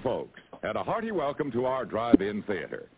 [0.00, 2.88] folks, and a hearty welcome to our drive-in theater.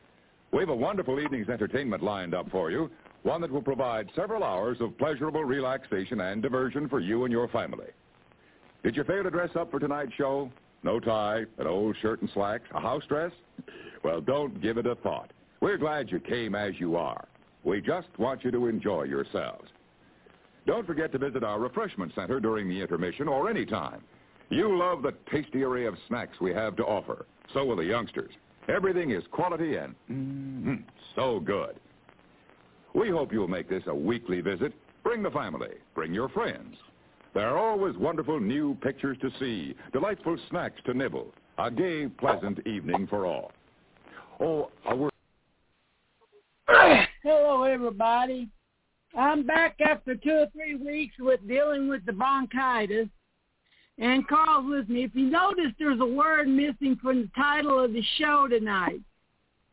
[0.52, 2.90] We have a wonderful evening's entertainment lined up for you,
[3.22, 7.48] one that will provide several hours of pleasurable relaxation and diversion for you and your
[7.48, 7.88] family.
[8.82, 10.50] Did you fail to dress up for tonight's show?
[10.82, 13.32] No tie, an old shirt and slacks, a house dress?
[14.04, 15.32] Well, don't give it a thought.
[15.60, 17.26] We're glad you came as you are.
[17.64, 19.68] We just want you to enjoy yourselves.
[20.66, 24.02] Don't forget to visit our refreshment center during the intermission or any time.
[24.48, 27.26] You love the tasty array of snacks we have to offer.
[27.52, 28.32] So will the youngsters.
[28.68, 30.82] Everything is quality and mm,
[31.14, 31.76] so good.
[32.94, 34.72] We hope you'll make this a weekly visit.
[35.04, 35.74] Bring the family.
[35.94, 36.76] Bring your friends.
[37.34, 42.66] There are always wonderful new pictures to see, delightful snacks to nibble, a gay, pleasant
[42.66, 43.52] evening for all.
[44.40, 45.12] Oh, a word.
[47.22, 48.48] Hello, everybody.
[49.16, 53.08] I'm back after two or three weeks with dealing with the bronchitis.
[53.98, 55.04] And Carl's with me.
[55.04, 59.00] If you notice, there's a word missing from the title of the show tonight.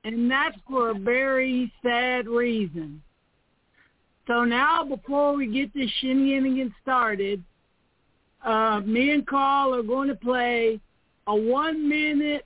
[0.06, 3.02] And that's for a very sad reason.
[4.28, 7.44] So now, before we get this shenanigans started,
[8.46, 10.80] uh, me and Carl are going to play
[11.28, 12.46] a one-minute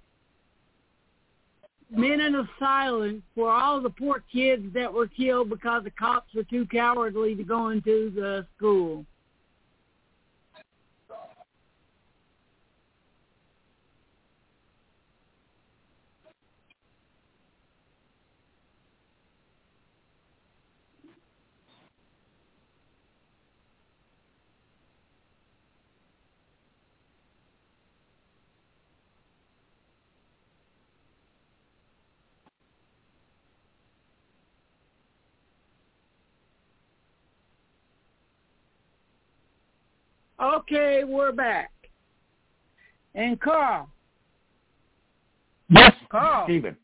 [1.90, 6.44] minute of silence for all the poor kids that were killed because the cops were
[6.44, 9.06] too cowardly to go into the school.
[40.42, 41.72] Okay, we're back.
[43.16, 43.90] And Carl.
[45.70, 46.46] Yes, Carl.
[46.46, 46.78] Stephen.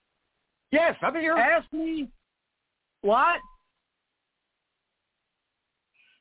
[0.72, 1.36] Yes, I'm here.
[1.36, 2.10] Ask me
[3.02, 3.40] what?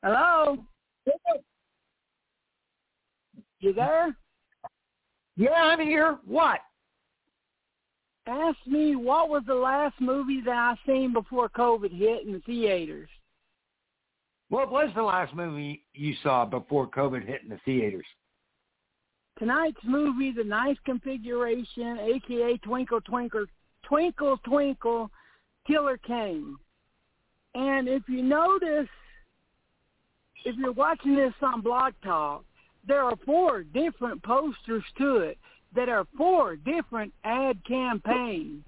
[0.03, 0.63] Hello?
[3.59, 4.15] You there?
[5.37, 6.19] Yeah, I'm here.
[6.25, 6.59] What?
[8.27, 12.39] Ask me what was the last movie that I seen before COVID hit in the
[12.41, 13.09] theaters.
[14.53, 18.05] What was the last movie you saw before COVID hit in the theaters?
[19.39, 23.47] Tonight's movie, The Ninth Configuration, aka Twinkle Twinkle
[23.81, 25.09] Twinkle Twinkle,
[25.65, 26.55] Killer Kane.
[27.55, 28.87] And if you notice,
[30.45, 32.45] if you're watching this on Blog Talk,
[32.87, 35.39] there are four different posters to it
[35.75, 38.63] that are four different ad campaigns.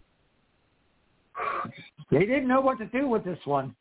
[2.10, 3.76] They didn't know what to do with this one.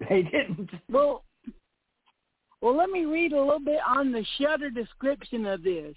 [0.08, 0.70] They didn't.
[0.90, 1.24] Well,
[2.60, 5.94] well, let me read a little bit on the Shudder description of this.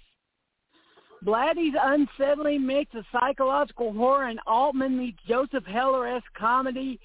[1.22, 6.98] Blatty's unsettling mix of psychological horror and Altman meets Joseph Heller-esque comedy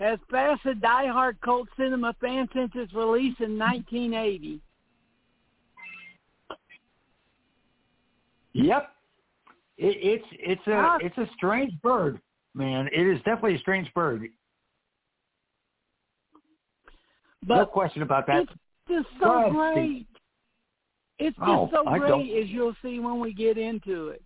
[0.00, 4.60] has fascinated diehard cult cinema fans since its release in 1980.
[8.52, 8.88] Yep,
[9.78, 10.98] it, it's it's a Ah.
[11.00, 12.20] it's a strange bird,
[12.54, 12.88] man.
[12.92, 14.28] It is definitely a strange bird.
[17.46, 18.42] But no question about that.
[18.42, 18.52] it's
[18.88, 19.54] just so ahead, Steve.
[19.74, 20.06] great.
[21.18, 24.22] It's just Oh, so great as you'll see when we get into it.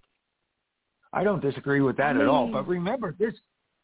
[1.13, 2.49] I don't disagree with that I at all.
[2.49, 3.35] But remember, this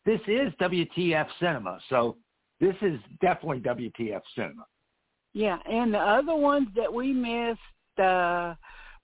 [0.07, 2.17] this is WTF cinema, so
[2.61, 4.65] this is definitely WTF cinema.
[5.33, 7.61] Yeah, and the other ones that we missed,
[8.03, 8.55] uh,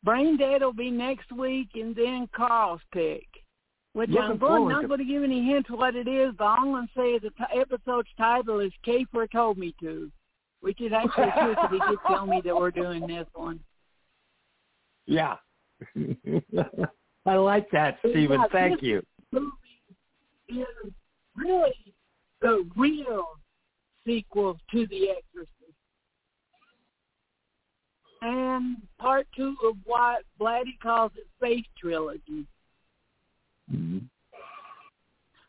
[0.03, 3.27] Brain Dead will be next week, and then Carl's pick.
[3.93, 6.45] Which Looking I'm going, not to- going to give any hints what it is, but
[6.47, 10.11] I'm going to say is the t- episode's title is Kafer Told Me To,
[10.61, 13.61] which is actually true because he did tell me that we're doing this one.
[15.07, 15.37] Yeah.
[17.27, 18.41] I like that, Stephen.
[18.41, 19.03] Yeah, Thank this you.
[19.33, 19.51] movie
[20.49, 20.93] is
[21.37, 21.95] really
[22.41, 23.27] the real
[24.05, 25.51] sequel to The Exorcist.
[28.23, 32.47] And part two of what Blatty calls its Faith Trilogy.
[33.71, 34.09] Mhm.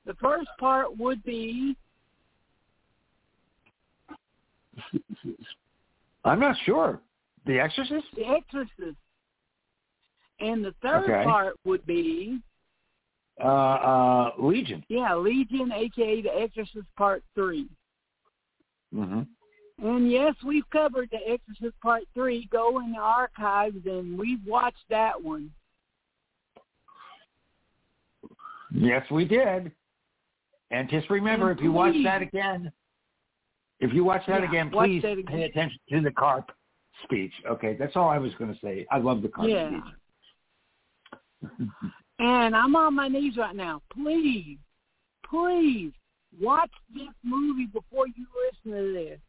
[0.06, 1.76] The first part would be
[6.24, 7.02] I'm not sure.
[7.46, 8.06] The Exorcist?
[8.16, 8.98] The Exorcist.
[10.40, 11.24] And the third Okay.
[11.24, 12.40] part would be,
[13.40, 14.84] Uh, uh, Legion.
[14.90, 17.70] yeah, Legion, aka The Exorcist Part 3.
[18.92, 19.22] hmm
[19.80, 22.46] And yes, we've covered The Exorcist Part 3.
[22.46, 25.54] Go in the archives and we've watched that one.
[28.72, 29.72] Yes, we did.
[30.72, 32.72] And just remember, And if you watch that again,
[33.80, 35.26] if you watch that Yeah, again, watch please that again.
[35.26, 36.52] pay attention to the carp
[37.04, 37.34] speech.
[37.50, 38.86] Okay, that's all I was going to say.
[38.92, 39.70] I love the carp Yeah.
[39.70, 41.50] speech.
[42.20, 43.82] and I'm on my knees right now.
[43.94, 44.58] Please,
[45.24, 45.92] please
[46.42, 49.20] watch this movie before you listen to this.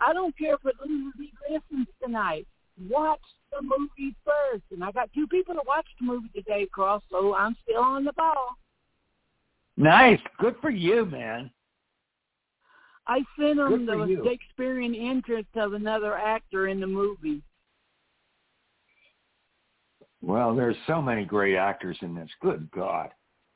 [0.00, 1.12] I don't care if it loses
[1.50, 2.46] listens tonight.
[2.88, 3.20] Watch
[3.50, 4.62] the movie first.
[4.70, 8.04] And I got two people to watch the movie today, Cross, so I'm still on
[8.04, 8.56] the ball.
[9.76, 10.20] Nice.
[10.38, 11.50] Good for you, man.
[13.08, 17.42] I sent them the Shakespearean interest of another actor in the movie.
[20.20, 22.28] Well, there's so many great actors in this.
[22.42, 23.08] Good God.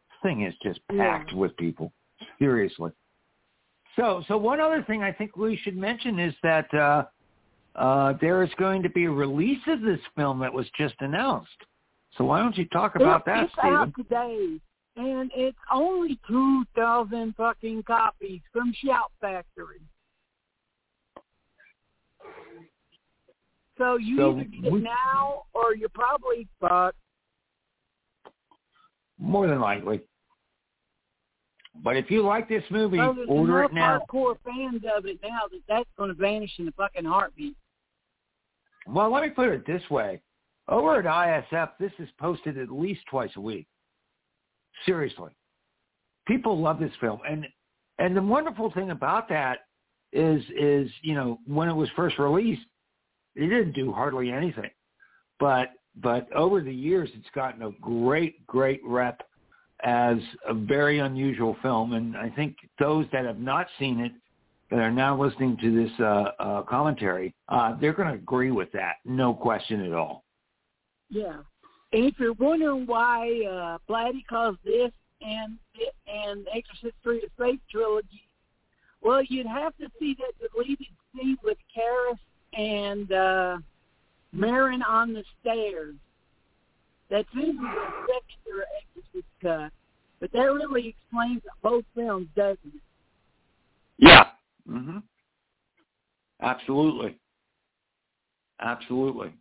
[0.09, 1.39] This thing is just packed yeah.
[1.39, 1.93] with people.
[2.39, 2.93] Seriously.
[3.97, 7.05] So, so one other thing I think we should mention is that uh,
[7.75, 11.51] uh, there is going to be a release of this film that was just announced.
[12.17, 13.73] So why don't you talk about that, it's Stephen?
[13.73, 14.59] out today,
[14.97, 19.81] and it's only two thousand fucking copies from Shout Factory.
[23.79, 26.99] So you So either get we- it now, or you're probably fucked.
[29.19, 30.01] More than likely.
[31.83, 34.01] But if you like this movie, oh, So order it now.
[34.01, 37.57] hardcore fans of it now that that's going to vanish in a fucking heartbeat.
[38.87, 40.21] Well, let me put it this way.
[40.69, 43.67] Over at ISF, this is posted at least twice a week.
[44.87, 45.31] Seriously.
[46.27, 47.21] People love this film.
[47.29, 47.47] And
[47.99, 49.61] and the wonderful thing about that
[50.13, 52.67] is is, you know, when it was first released,
[53.35, 54.71] it didn't do hardly anything.
[55.39, 59.23] But but over the years it's gotten a great, great rep
[59.85, 60.17] as
[60.47, 64.13] a very unusual film and I think those that have not seen it
[64.73, 68.73] that are now listening to this uh, uh, commentary, uh, they're going to agree with
[68.73, 70.25] that, no question at all.
[71.11, 71.39] Yeah.
[71.93, 74.91] And if you're wondering why uh, Blatty calls this
[75.21, 75.59] and
[76.07, 78.29] and Exorcist Three the Faith trilogy,
[79.03, 82.19] well, you'd have to see that deleted scene with Karras
[82.55, 83.59] and uh,
[84.35, 85.95] Merrin on the stairs.
[87.11, 87.69] That's in the
[88.07, 89.71] second Exorcist cut,
[90.21, 92.81] but that really explains both films, doesn't it?
[93.99, 94.25] Yeah.
[94.67, 94.99] hmm
[96.41, 97.19] Absolutely.
[98.61, 99.33] Absolutely.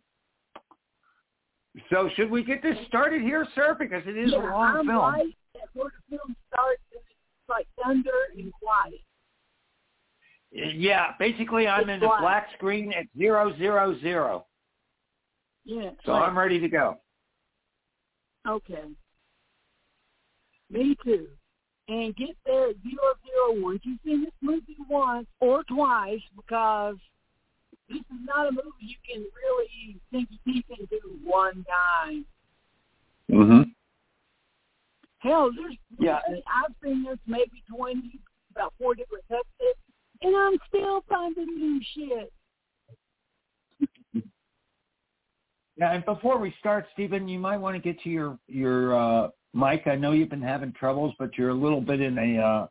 [1.90, 3.74] So should we get this started here, sir?
[3.78, 4.98] Because it is yeah, a long I'm film.
[4.98, 9.00] right before film starts, and it's like thunder and quiet.
[10.52, 12.20] Yeah, basically I'm It's in the black.
[12.20, 14.46] black screen at zero zero zero.
[15.64, 15.90] Yeah.
[16.04, 16.26] So right.
[16.28, 16.98] I'm ready to go.
[18.46, 18.84] Okay.
[20.68, 21.28] Me too.
[21.88, 23.80] And get there at zero zero one.
[23.82, 26.96] You've seen this movie once or twice because
[27.92, 32.24] this is not a movie you can really sink your teeth into one time.
[33.30, 33.74] Mhm.
[35.18, 36.20] Hell, there's Yeah.
[36.46, 39.24] I've seen this maybe twenty, about four different
[39.60, 39.78] it,
[40.22, 42.32] and I'm still finding new shit.
[45.76, 49.30] Yeah, and before we start, Stephen, you might want to get to your your uh,
[49.54, 49.86] mic.
[49.86, 52.66] I know you've been having troubles, but you're a little bit in a uh,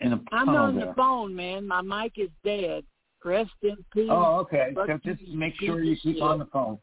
[0.00, 0.86] in a I'm on there.
[0.86, 1.66] the phone, man.
[1.66, 2.84] My mic is dead.
[3.24, 4.08] Rest in peace.
[4.10, 4.74] Oh, okay.
[4.74, 6.22] So just make sure you keep shit.
[6.22, 6.78] on the phone.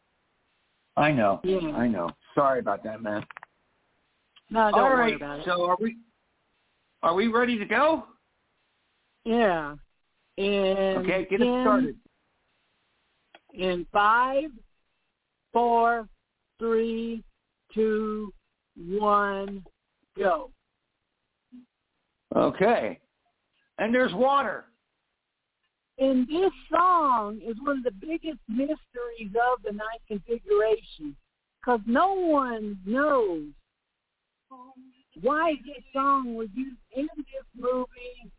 [0.97, 1.39] I know.
[1.43, 1.59] Yeah.
[1.59, 2.09] I know.
[2.33, 3.23] Sorry about that, man.
[4.49, 5.15] No, don't All worry right.
[5.15, 5.45] about it.
[5.45, 5.97] So are we
[7.03, 8.05] are we ready to go?
[9.23, 9.75] Yeah.
[10.38, 11.95] And Okay, get it ten, started.
[13.53, 14.49] In five,
[15.53, 16.07] four,
[16.57, 17.23] three,
[17.73, 18.33] two,
[18.75, 19.63] one,
[20.17, 20.49] go.
[22.35, 22.99] Okay.
[23.77, 24.66] And there's water.
[26.01, 31.15] And this song is one of the biggest mysteries of the ninth configuration
[31.59, 33.49] because no one knows
[35.21, 38.31] why this song was used in this movie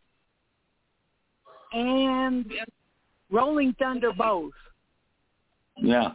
[1.72, 2.52] and
[3.30, 4.50] Rolling Thunder both.
[5.76, 6.10] Yeah.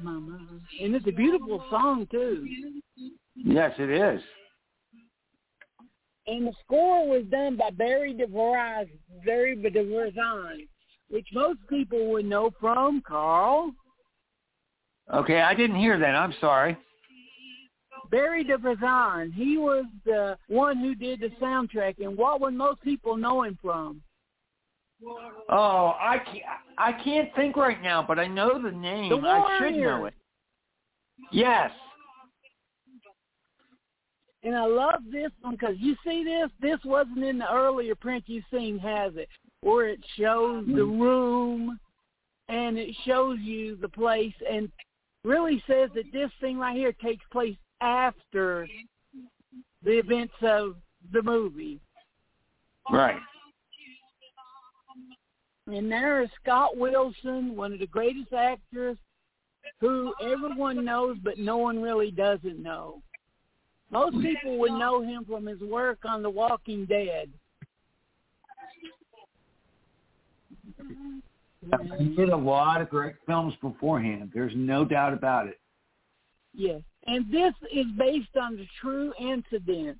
[0.00, 0.38] Mama.
[0.80, 2.48] And it's a beautiful song too.
[3.34, 4.22] Yes, it is.
[6.26, 8.88] And the score was done by Barry DeVries,
[9.24, 10.68] Barry
[11.08, 13.72] which most people would know from Carl.
[15.14, 16.16] Okay, I didn't hear that.
[16.16, 16.76] I'm sorry.
[18.10, 22.80] Barry De Vorzon, he was the one who did the soundtrack, and what would most
[22.82, 24.02] people know him from?
[25.50, 26.44] Oh, I can't,
[26.78, 29.10] I can't think right now, but I know the name.
[29.10, 30.08] The I should know Warriors.
[30.08, 30.14] it.
[31.32, 31.70] Yes.
[34.46, 36.48] And I love this one because you see this.
[36.60, 39.28] This wasn't in the earlier print you've seen, has it?
[39.62, 41.00] Where it shows the mm-hmm.
[41.00, 41.80] room
[42.48, 44.70] and it shows you the place and
[45.24, 48.68] really says that this thing right here takes place after
[49.82, 50.76] the events of
[51.12, 51.80] the movie.
[52.88, 53.18] Right.
[55.66, 58.96] And there is Scott Wilson, one of the greatest actors
[59.80, 63.02] who everyone knows but no one really doesn't know.
[63.90, 67.30] Most people would know him from his work on The Walking Dead.
[71.98, 74.30] He did a lot of great films beforehand.
[74.34, 75.58] There's no doubt about it.
[76.54, 76.80] Yes.
[77.06, 79.98] And this is based on the true incident.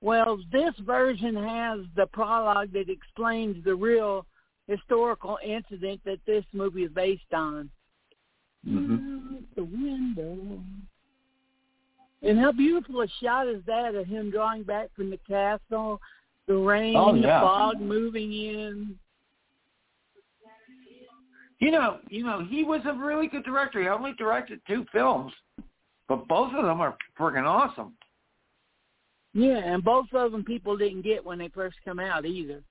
[0.00, 4.26] Well, this version has the prologue that explains the real
[4.66, 7.68] historical incident that this movie is based on.
[8.66, 9.36] Mm-hmm.
[9.56, 10.62] The window.
[12.22, 16.00] And how beautiful a shot is that of him drawing back from the castle,
[16.46, 18.98] the rain, Oh, the fog moving in.
[21.60, 23.82] You know, you know, he was a really good director.
[23.82, 25.32] He only directed two films,
[26.08, 27.92] but both of them are freaking awesome.
[29.34, 32.62] Yeah, and both of them people didn't get when they first come out either.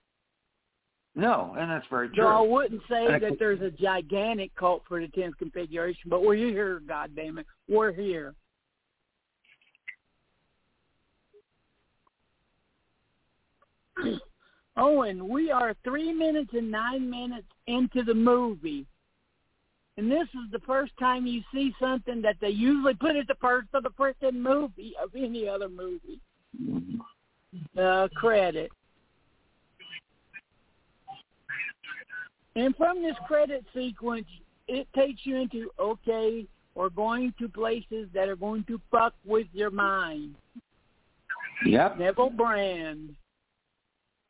[1.15, 2.23] No, and that's very true.
[2.23, 6.23] So I wouldn't say I that there's a gigantic cult for the tenth configuration, but
[6.23, 8.33] we're here, God damn it, we're here.
[14.79, 18.85] Owen, we are three minutes and nine minutes into the movie.
[19.97, 23.35] And this is the first time you see something that they usually put at the
[23.41, 26.21] first of the freaking movie of any other movie.
[27.77, 28.71] Uh, credit.
[32.55, 34.27] And from this credit sequence,
[34.69, 36.45] it takes you into, okay,
[36.75, 40.35] we're going to places that are going to fuck with your mind.
[41.65, 41.99] Yep.
[41.99, 43.15] Neville Brand.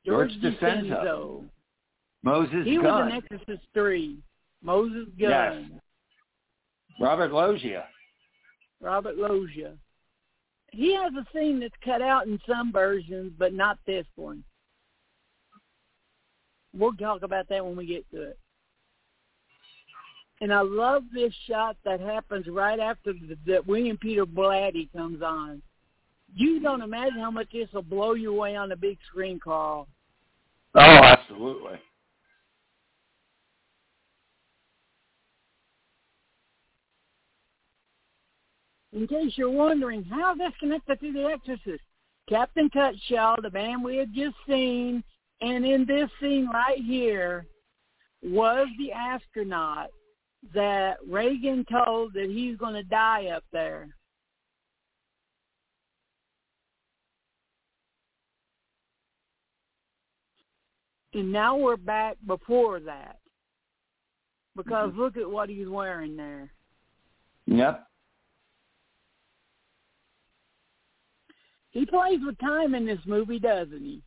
[0.05, 0.89] George George DiCenzo.
[0.89, 1.43] DiCenzo.
[2.23, 4.17] Moses He was in Exorcist 3.
[4.61, 5.69] Moses Gunn.
[5.71, 5.81] Yes.
[6.99, 7.85] Robert Loggia.
[8.81, 9.73] Robert Loggia.
[10.71, 14.43] He has a scene that's cut out in some versions, but not this one.
[16.73, 18.39] We'll talk about that when we get to it.
[20.41, 25.21] And I love this shot that happens right after the, that William Peter Blatty comes
[25.21, 25.61] on.
[26.35, 29.87] You don't imagine how much this will blow you away on the big screen, Carl.
[30.75, 31.79] Oh, absolutely.
[38.93, 41.83] In case you're wondering how this connected to The Exorcist,
[42.27, 45.03] Captain Cutshaw, the man we had just seen,
[45.41, 47.45] and in this scene right here,
[48.21, 49.89] was the astronaut
[50.53, 53.89] that Regan told that he's going to die up there.
[61.13, 63.19] And now we're back before that.
[64.55, 66.51] Because look at what he's wearing there.
[67.45, 67.87] Yep.
[71.71, 74.03] He plays with time in this movie, doesn't he?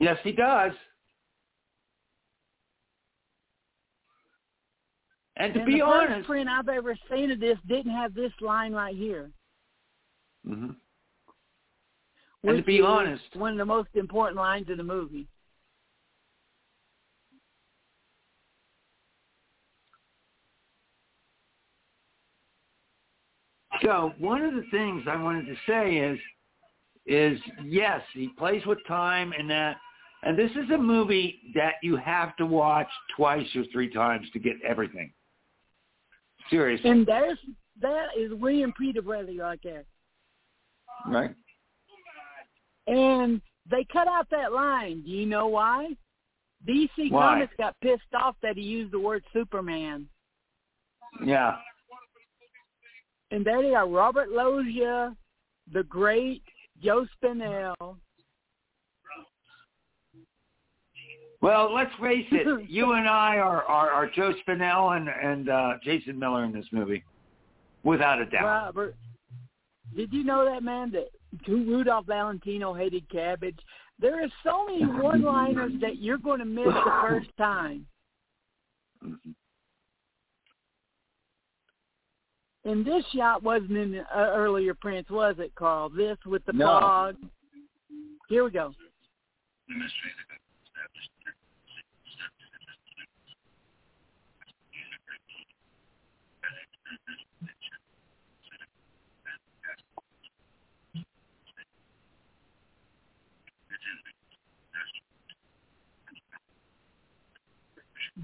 [0.00, 0.72] Yes, he does.
[5.36, 8.14] And to and be the first honest, print I've ever seen of this didn't have
[8.14, 9.30] this line right here.
[10.46, 10.76] Mhm.
[12.42, 15.28] And to be honest- one of the most important lines of the movie.
[23.82, 26.18] So one of the things I wanted to say is,
[27.06, 29.76] is yes, he plays with time and that,
[30.22, 34.38] and this is a movie that you have to watch twice or three times to
[34.38, 35.12] get everything.
[36.50, 37.38] Seriously, And there's
[37.80, 39.84] that is William Peter Blatty right there.
[41.06, 41.30] right?
[42.86, 45.02] And they cut out that line.
[45.02, 45.94] Do you know why?
[46.66, 47.34] DC Why?
[47.34, 50.08] Comics got pissed off that he used the word Superman.
[51.24, 51.56] Yeah.
[53.30, 55.14] And there they are, Robert Loggia,
[55.72, 56.42] the great
[56.82, 57.96] Joe Spinell.
[61.40, 62.64] Well, let's face it.
[62.68, 66.66] you and I are, are, are Joe Spinell and and uh, Jason Miller in this
[66.72, 67.04] movie,
[67.84, 68.44] without a doubt.
[68.44, 68.96] Robert,
[69.94, 71.10] did you know that man that
[71.46, 73.58] Rudolph Valentino hated cabbage?
[74.00, 77.86] There are so many one-liners that you're going to miss the first time.
[82.68, 85.88] And this shot wasn't in the uh, earlier prints, was it, Carl?
[85.88, 87.14] This with the No.
[88.28, 88.74] Here we go.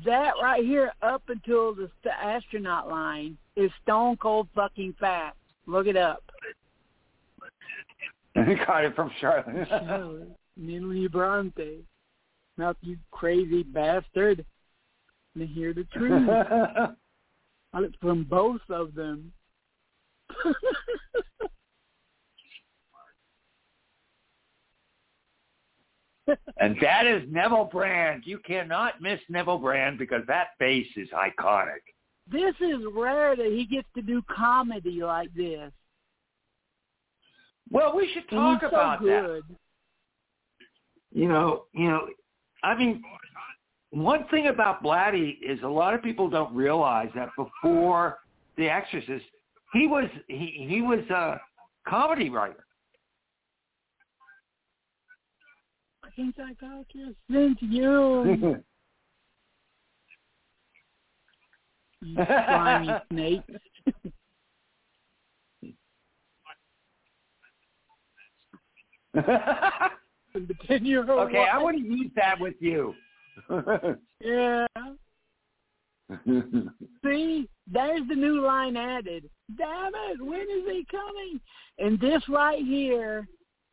[0.05, 5.37] That right here, up until the st- astronaut line, is stone cold fucking fact.
[5.67, 6.23] Look it up.
[8.35, 9.67] Got it from Charlotte.
[9.69, 11.85] Charlotte, Natalie Bronte.
[12.57, 14.45] Not you crazy bastard.
[15.37, 16.29] To hear the truth.
[18.01, 19.33] from both of them.
[26.59, 28.23] and that is Neville Brand.
[28.27, 31.83] You cannot miss Neville Brand because that face is iconic.
[32.31, 35.71] This is rare that he gets to do comedy like this.
[37.71, 39.43] Well, we should talk so about good.
[39.49, 39.57] that.
[41.13, 42.09] You know, you know,
[42.63, 43.03] I mean,
[43.91, 48.19] one thing about Blatty is a lot of people don't realize that before
[48.57, 49.25] The Exorcist,
[49.73, 51.41] he was he he was a
[51.87, 52.65] comedy writer.
[56.03, 58.63] I think I got your sent you.
[62.05, 63.43] you slimy snake.
[71.21, 72.95] okay, I want to use that with you.
[74.21, 74.67] yeah.
[77.05, 79.29] See, there's the new line added.
[79.57, 81.41] Damn it, when is he coming?
[81.79, 83.27] And this right here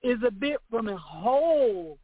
[0.03, 1.97] is a bit from a whole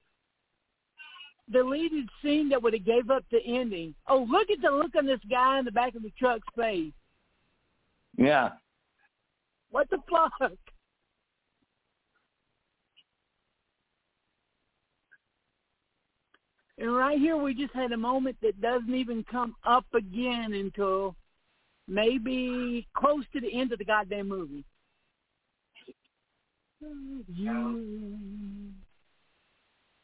[1.52, 3.96] deleted scene that would have gave up the ending.
[4.08, 6.94] Oh, look at the look on this guy in the back of the truck's face.
[8.18, 8.50] Yeah.
[9.70, 10.52] What the fuck?
[16.80, 21.16] And right here, we just had a moment that doesn't even come up again until
[21.88, 24.64] maybe close to the end of the goddamn movie.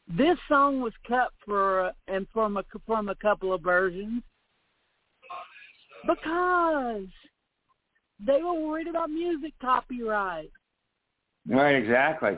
[0.08, 4.22] This song was cut for and from a from a couple of versions
[6.06, 7.08] because
[8.20, 10.52] they were worried about music copyright.
[11.48, 12.38] Right, exactly.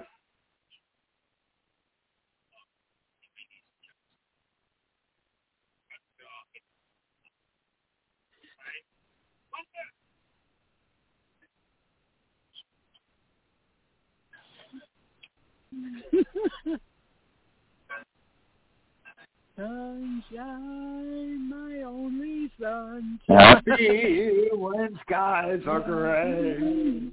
[19.55, 23.19] Sunshine, my only sunshine.
[23.29, 27.09] Happy when skies are gray.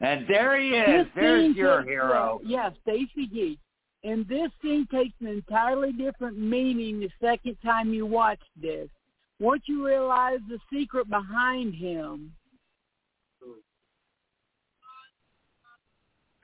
[0.00, 1.06] And there he is.
[1.06, 2.40] This There's your takes, hero.
[2.42, 3.58] Uh, yeah, Stacy Keach.
[4.04, 8.88] And this scene takes an entirely different meaning the second time you watch this.
[9.40, 12.32] Once you realize the secret behind him.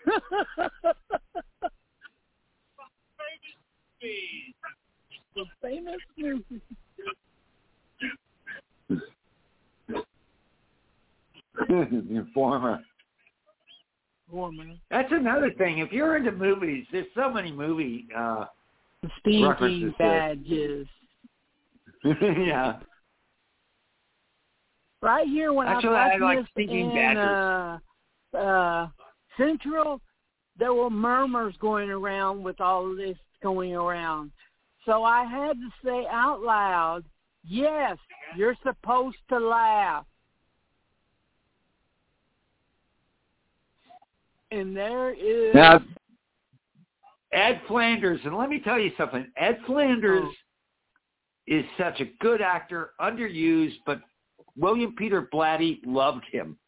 [5.35, 6.61] the famous movie.
[11.69, 12.81] the informer.
[14.31, 14.81] Woman.
[14.91, 15.79] That's another thing.
[15.79, 18.45] If you're into movies, there's so many movie uh
[19.21, 20.87] Stinky badges.
[22.05, 22.77] yeah.
[25.03, 27.79] Right here when Actually, I I like this stinking in uh,
[28.37, 28.89] uh,
[29.39, 30.01] Central,
[30.59, 34.31] there were murmurs going around with all of this going around.
[34.87, 37.05] So I had to say out loud,
[37.45, 37.99] yes,
[38.37, 40.07] you're supposed to laugh.
[44.51, 45.81] And there is Now,
[47.33, 49.31] Ed Flanders, and let me tell you something.
[49.37, 50.35] Ed Flanders Oh.
[51.47, 54.01] is such a good actor, underused, but
[54.57, 56.59] William Peter Blatty loved him.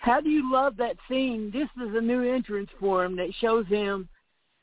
[0.00, 1.52] How do you love that scene?
[1.52, 4.08] This is a new entrance for him that shows him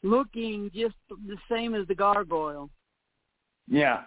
[0.03, 2.69] looking just the same as the gargoyle.
[3.67, 4.01] Yeah.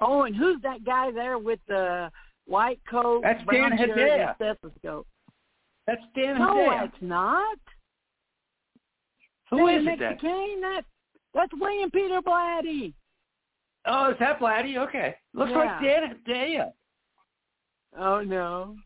[0.00, 2.10] Oh, and who's that guy there with the
[2.46, 4.26] white coat, That's brown Dan shirt, Hedaya.
[4.28, 5.06] and stethoscope?
[5.86, 6.84] That's Dan No, Hedaya.
[6.86, 7.58] it's not.
[9.50, 10.18] Who Dan is it then?
[10.18, 10.82] Kane, that
[11.34, 12.94] that's William Peter Blatty.
[13.86, 14.76] Oh, is that Blatty?
[14.78, 15.14] Okay.
[15.34, 16.00] Looks like Yeah.
[16.00, 16.72] Dan Hedaya.
[17.98, 18.76] Oh no.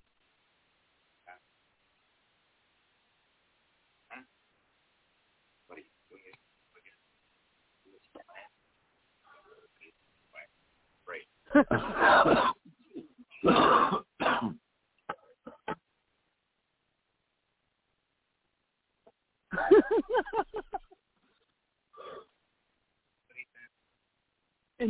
[11.55, 11.65] And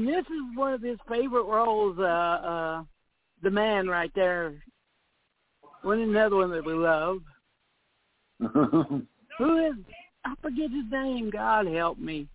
[0.06, 2.82] this is one of his favorite roles, uh uh
[3.42, 4.54] the man right there.
[5.82, 7.22] One another one that we love.
[8.38, 9.74] Who is
[10.24, 12.28] I forget his name, God help me.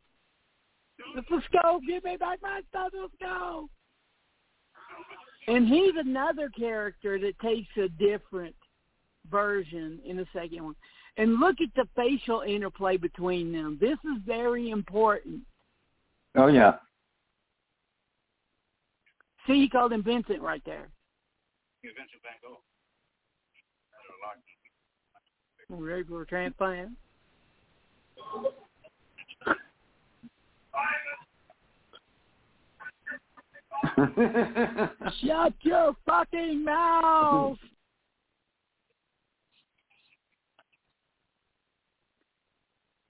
[1.15, 3.69] The scope, give me back my stethoscope.
[5.47, 8.55] And he's another character that takes a different
[9.31, 10.75] version in the second one.
[11.17, 13.77] And look at the facial interplay between them.
[13.79, 15.41] This is very important.
[16.36, 16.75] oh, yeah.
[19.47, 20.89] See, he called him Vincent right there.
[21.81, 22.60] He's Vincent Van Gogh.
[25.69, 26.91] Ready for a transplant?
[35.25, 37.57] Shut your fucking mouth!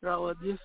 [0.01, 0.62] Bro, just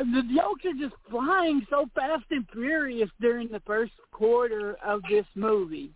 [0.00, 5.26] the jokes are just flying so fast and furious during the first quarter of this
[5.34, 5.90] movie.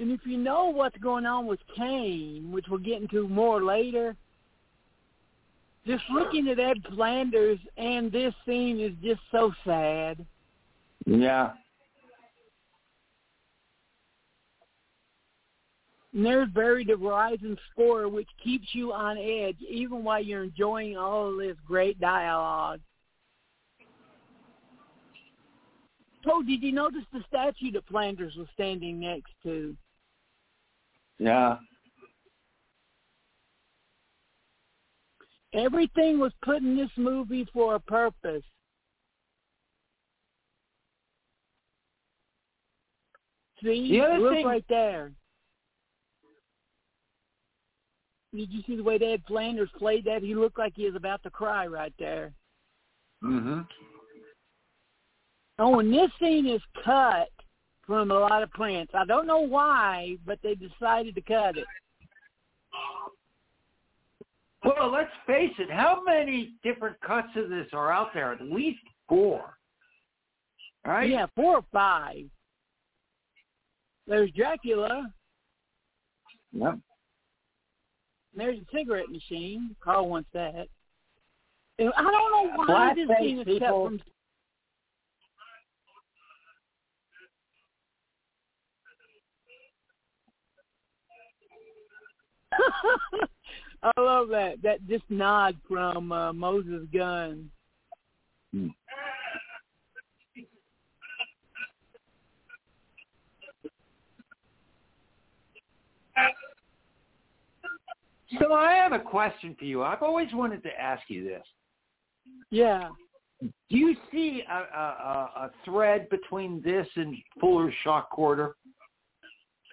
[0.00, 4.14] And if you know what's going on with Kane, which we'll get into more later,
[5.88, 10.24] just looking at Ed Flanders and this scene is just so sad.
[11.06, 11.52] Yeah.
[16.12, 20.98] And there's buried a rising score which keeps you on edge even while you're enjoying
[20.98, 22.80] all of this great dialogue.
[26.26, 29.74] Oh, did you notice the statue that Flanders was standing next to?
[31.18, 31.56] Yeah.
[35.54, 38.44] Everything was put in this movie for a purpose.
[43.62, 45.12] See, The other look thing- right there.
[48.32, 50.22] Did you see the way Ed Flanders played that?
[50.22, 52.34] He looked like he was about to cry right there.
[53.24, 53.66] Mhm.
[55.58, 57.30] Oh, and this scene is cut
[57.82, 58.94] from a lot of prints.
[58.94, 61.66] I don't know why, but they decided to cut it.
[64.64, 65.70] Well, let's face it.
[65.70, 68.32] How many different cuts of this are out there?
[68.32, 69.54] At least four.
[70.84, 71.10] Right?
[71.10, 72.24] Yeah, four or five.
[74.06, 75.12] There's Dracula.
[76.52, 76.78] Yep.
[78.34, 79.76] There's a cigarette machine.
[79.82, 80.68] Carl wants that.
[81.78, 83.84] And I don't know why Blackface this scene is people.
[83.84, 84.00] from.
[93.82, 94.56] I love that.
[94.62, 97.50] That just nod from uh, Moses Gunn.
[98.52, 98.68] Hmm.
[108.38, 109.82] So I have a question for you.
[109.82, 111.44] I've always wanted to ask you this.
[112.50, 112.90] Yeah.
[113.40, 118.56] Do you see a, a, a thread between this and Fuller's Shock Corridor?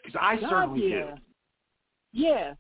[0.04, 1.15] Because I certainly yeah.
[1.15, 1.22] do.
[2.13, 2.54] Yeah.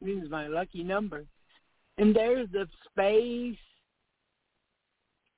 [0.00, 1.24] This is my lucky number.
[1.98, 3.58] And there's the space.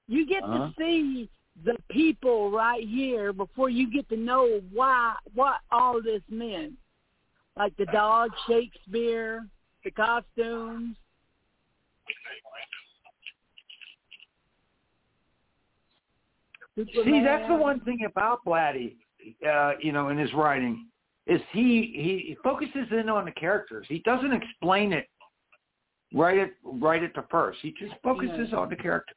[0.06, 0.68] You get Uh-huh.
[0.68, 1.28] to see
[1.64, 6.74] the people right here before you get to know why what all this meant.
[7.56, 9.46] Like the dog Shakespeare,
[9.84, 10.96] the costumes.
[16.76, 18.96] See, that's the one thing about Blatty,
[19.46, 20.86] uh, you know, in his writing,
[21.26, 23.86] is he, he focuses in on the characters.
[23.88, 25.08] He doesn't explain it
[26.14, 27.58] right at right at the first.
[27.62, 28.58] He just focuses Yeah.
[28.58, 29.14] on the character.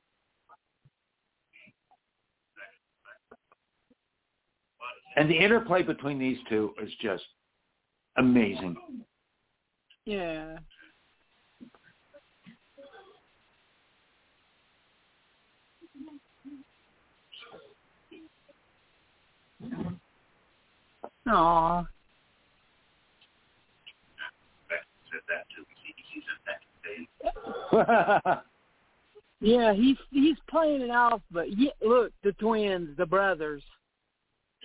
[5.17, 7.23] And the interplay between these two is just
[8.17, 8.75] amazing.
[10.05, 10.57] Yeah.
[21.27, 21.81] Aw.
[25.11, 25.63] Said that too.
[25.83, 27.07] He, he said that today.
[29.41, 33.61] Yeah, he's he's playing it off, but yeah, look, the twins, the brothers,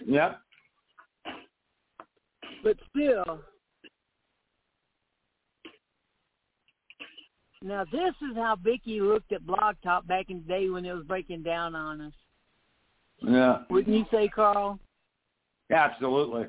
[0.07, 0.41] yep.
[2.63, 3.41] but still.
[7.63, 10.95] Now this is how Vicky looked at Blog Talk back in the day when it
[10.95, 12.13] was breaking down on us.
[13.21, 13.59] Yeah.
[13.69, 14.79] Wouldn't you say, Carl?
[15.71, 16.47] Absolutely.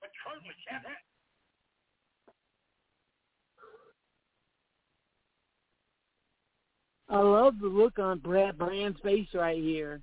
[0.00, 1.04] But Charlie can't act.
[7.10, 10.00] I love the look on Brad Brand's face right here.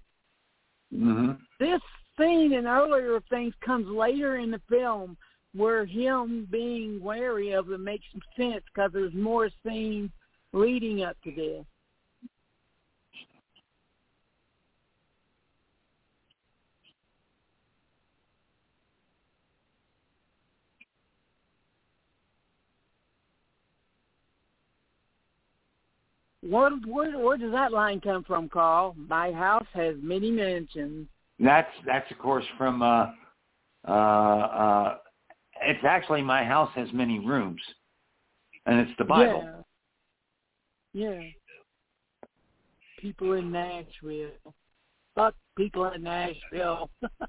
[0.94, 1.38] Mhm.
[1.60, 1.82] this
[2.18, 5.18] scene and earlier things comes later in the film
[5.54, 10.12] where him being wary of it makes some sense because there's more scenes
[10.54, 11.66] leading up to this.
[26.50, 28.96] Where, where, where does that line come from, Carl?
[28.98, 31.08] My house has many mansions.
[31.40, 33.08] That's that's of course from uh
[33.88, 34.98] Uh, uh,
[35.62, 37.62] it's actually my house has many rooms,
[38.66, 39.44] and it's the Bible.
[40.94, 41.10] Yeah.
[41.10, 41.22] Yeah.
[43.00, 44.32] People in Nashville.
[45.16, 46.90] Fuck people in Nashville.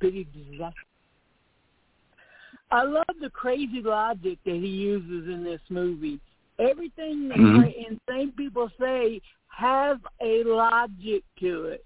[0.00, 0.87] Big disaster.
[2.70, 6.20] I love the crazy logic that he uses in this movie.
[6.58, 7.74] Everything that Mhm.
[7.74, 11.84] insane people say has a logic to it.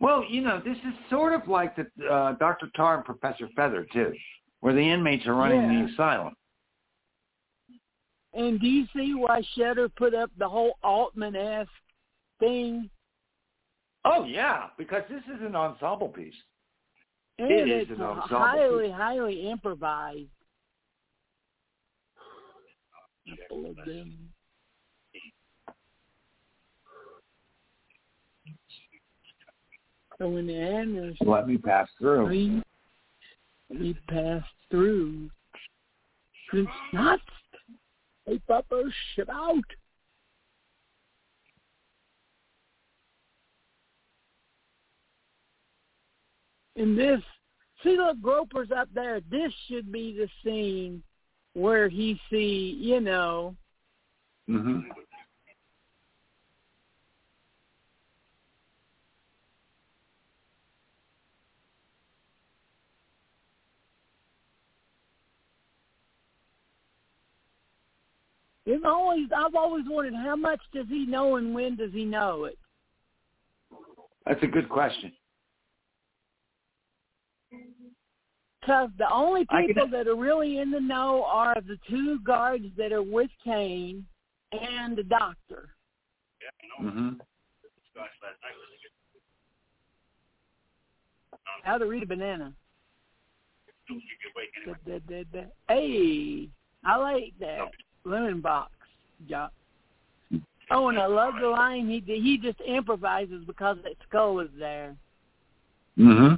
[0.00, 2.68] Well, you know, this is sort of like the uh, Dr.
[2.74, 4.14] Tarr and Professor Feather too,
[4.60, 5.86] where the inmates are running Yeah.
[5.86, 6.36] the asylum.
[8.34, 11.70] And do you see why Shudder put up the whole Altman-esque
[12.38, 12.90] thing?
[14.04, 16.36] Oh yeah, because this is an ensemble piece.
[17.38, 20.28] And It is it's an ensemble highly, highly improvised.
[23.48, 24.30] Couple of them.
[30.18, 32.26] So when the animals Let me pass through.
[32.26, 32.62] three,
[33.68, 35.28] he passed through.
[36.52, 37.22] It's nuts.
[38.24, 39.28] Hey, Papa, shit
[46.76, 47.20] In this,
[47.82, 49.20] see, look, Groper's up there.
[49.30, 51.02] This should be the scene
[51.54, 53.56] where he see, you know,
[54.46, 54.80] hmm
[68.66, 69.28] it's always.
[69.34, 72.58] I've always wondered how much does he know and when does he know it.
[74.26, 75.12] That's a good question.
[78.66, 82.18] Because the only I can- people that are really in the know are the two
[82.20, 84.04] guards that are with Kane
[84.50, 85.68] and the doctor.
[86.42, 87.14] Yeah, you know, hmm
[87.92, 88.90] Scotch last night was a good.
[91.62, 92.52] How to read a banana.
[93.88, 94.52] Don't keep you awake
[94.84, 95.44] Da, da, da, da.
[95.68, 96.48] Hey,
[96.84, 97.70] I like that
[98.04, 98.72] lemon box.
[99.28, 99.48] Yeah.
[100.72, 104.96] Oh, and I love the line he he just improvises because that skull is there.
[105.96, 106.34] hmm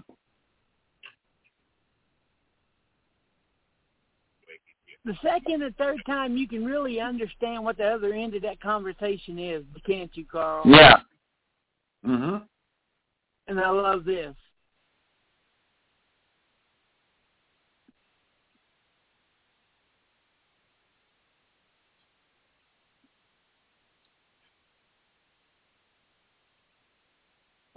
[5.09, 8.61] The second and third time you can really understand what the other end of that
[8.61, 10.65] conversation is, can't you, Carl?
[10.67, 10.99] Yeah.
[12.05, 12.37] hmm
[13.47, 14.35] And I love this.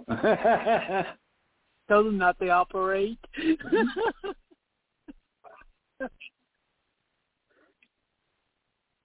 [1.88, 3.16] Tell them not to operate.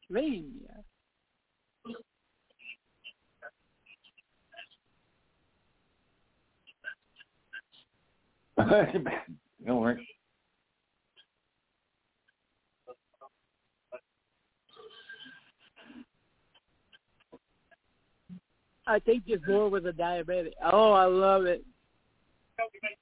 [0.10, 0.84] Mania.
[9.66, 10.08] Don't worry.
[18.88, 20.54] I think it's more with a diabetic.
[20.64, 21.64] Oh, I love it.
[22.58, 22.98] Help you make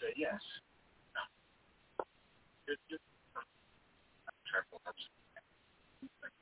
[0.00, 0.40] Say yes.
[2.66, 2.98] Good, good.
[4.50, 4.80] Careful.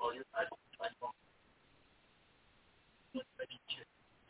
[0.01, 0.45] Oh, you- I-
[0.85, 0.89] I-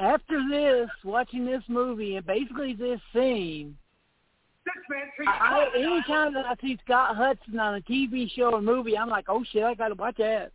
[0.00, 3.76] After this, watching this movie and basically this scene,
[5.26, 9.26] I, anytime that I see Scott Hudson on a TV show or movie, I'm like,
[9.28, 10.52] oh shit, I gotta watch that.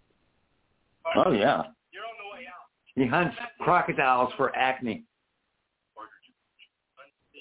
[1.15, 1.63] Oh yeah.
[1.91, 2.69] You're on the way out.
[2.95, 5.03] He hunts crocodiles for acne.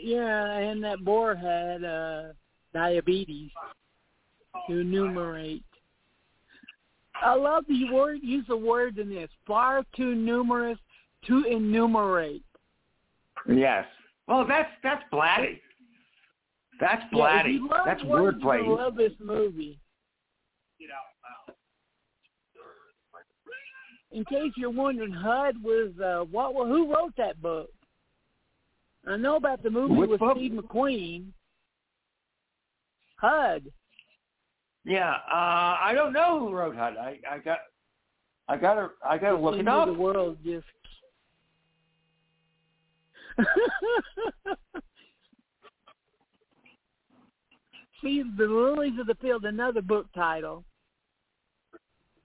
[0.00, 2.32] Yeah, and that boar had uh
[2.72, 3.50] diabetes
[4.68, 5.64] to enumerate.
[7.20, 9.28] I love the word use of word in this.
[9.46, 10.78] Far too numerous
[11.26, 12.42] to enumerate.
[13.48, 13.86] Yes.
[14.26, 15.60] Well, that's that's blatty.
[16.80, 17.58] That's blatty.
[17.60, 18.64] love that's wordplay.
[18.64, 19.80] you'll love this movie.
[20.78, 21.48] Get out.
[21.48, 21.54] Wow.
[24.12, 26.54] In case you're wondering, HUD was uh, what?
[26.68, 27.70] Who wrote that book?
[29.06, 30.20] I know about the movie with?
[30.20, 31.26] Steve McQueen.
[33.16, 33.64] HUD.
[34.84, 35.10] Yeah.
[35.10, 36.96] Uh, I don't know who wrote HUD.
[36.96, 37.58] I, I got.
[38.48, 38.90] I gotta.
[39.06, 39.86] I gotta look it Into up.
[39.86, 40.66] The world just.
[48.02, 50.64] See, the lilies of the field, another book title.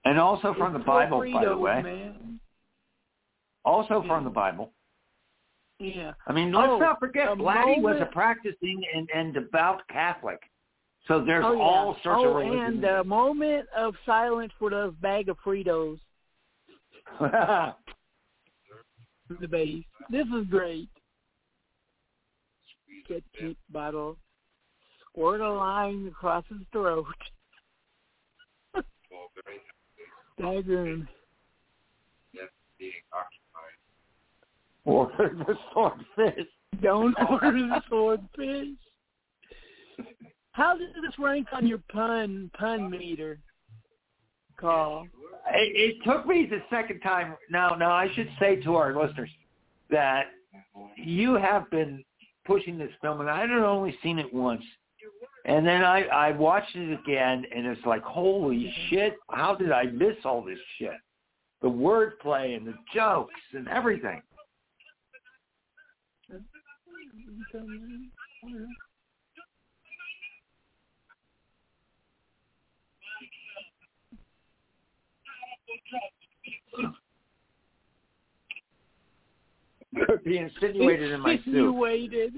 [0.04, 1.82] And also from the It's Bible, by the way.
[1.82, 2.38] Man.
[3.64, 4.70] Also from the Bible.
[5.78, 6.12] Yeah.
[6.26, 10.40] I mean, let's Oh, not forget, a Blatty was a practicing and, and devout Catholic.
[11.08, 11.62] So there's oh, yeah.
[11.62, 12.76] all sorts oh, of religion.
[12.76, 15.98] and a moment of silence for those bag of Fritos.
[17.20, 17.74] the
[19.48, 19.84] base.
[20.10, 20.88] This is great.
[23.08, 24.16] Get Ketchup bottle.
[25.10, 27.06] Squirt a line across his throat.
[30.38, 31.06] Staggering.
[34.86, 36.46] Order the swordfish.
[36.82, 38.76] Don't order the swordfish.
[40.52, 43.38] How does this rank on your pun pun meter,
[44.60, 45.06] Carl?
[45.52, 47.34] It, it took me the second time.
[47.50, 49.30] Now, now I should say to our listeners
[49.90, 50.26] that
[50.96, 52.04] you have been
[52.44, 54.62] pushing this film, and I had only seen it once.
[55.46, 59.16] And then I, I watched it again, and it's like, holy shit!
[59.30, 60.92] How did I miss all this shit?
[61.62, 64.22] The wordplay and the jokes and everything.
[80.06, 81.46] Could be insinuated in my soup.
[81.46, 82.34] Insinuated.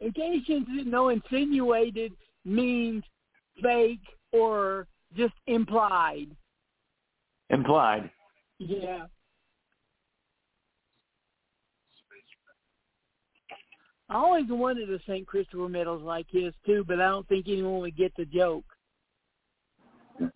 [0.00, 2.12] In case you didn't know, insinuated
[2.44, 3.04] means
[3.62, 4.00] fake
[4.32, 6.28] or just implied.
[7.50, 8.10] Implied.
[8.58, 9.06] Yeah.
[14.10, 15.24] I always wanted a St.
[15.24, 18.64] Christopher medals like his too, but I don't think anyone would get the joke.
[20.18, 20.32] And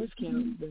[0.00, 0.62] this counts.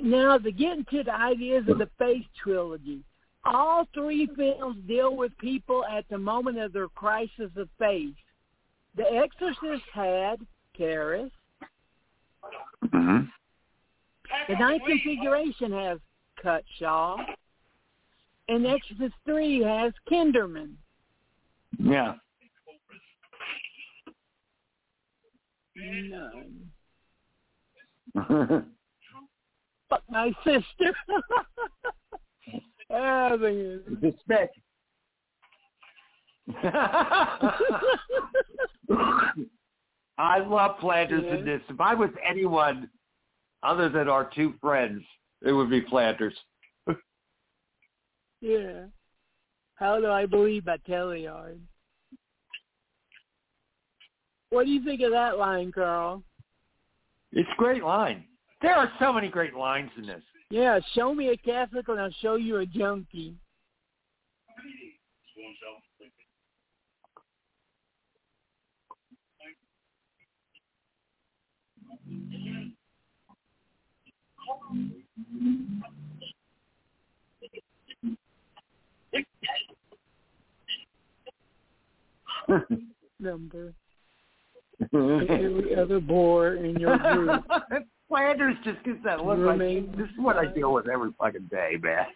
[0.00, 3.00] Now, to get into the ideas of the Faith trilogy,
[3.44, 8.14] all three films deal with people at the moment of their crisis of faith.
[8.96, 10.38] The Exorcist had
[10.78, 11.30] Karras.
[12.86, 13.24] Mm-hmm.
[14.48, 15.98] The Ninth Configuration has
[16.44, 17.16] Cutshaw.
[18.48, 20.72] And Exorcist 3 has Kinderman.
[21.78, 22.14] Yeah.
[25.76, 26.70] None.
[29.88, 30.92] Fuck my sister.
[32.90, 33.82] man.
[34.00, 34.56] Respect.
[40.18, 41.36] I love Flanders Yeah.
[41.36, 41.62] in this.
[41.68, 42.90] If I was anyone
[43.62, 45.04] other than our two friends,
[45.42, 46.36] it would be Flanders.
[48.40, 48.86] yeah.
[49.76, 51.60] How do I believe by Teilhard?
[54.50, 56.24] What do you think of that line, Carl?
[57.32, 58.24] It's a great line.
[58.60, 60.22] There are so many great lines in this.
[60.50, 63.36] Yeah, show me a Catholic and I'll show you a junkie.
[83.20, 83.74] Number
[84.94, 87.44] every other bore in your group.
[88.08, 91.72] Flanders just gets that look like this is what I deal with every fucking day,
[91.82, 92.06] man.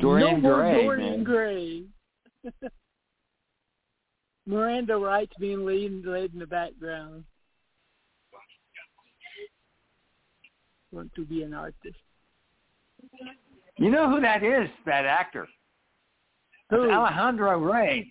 [0.00, 1.24] Dorian no Gray, Dorian man.
[1.24, 1.82] Gray.
[4.48, 7.22] Miranda Wright's being lead, led in the background.
[10.90, 11.98] Want to be an artist.
[13.76, 14.70] You know who that is?
[14.86, 15.46] That actor,
[16.70, 16.84] Who?
[16.84, 18.10] It's Alejandro Rey,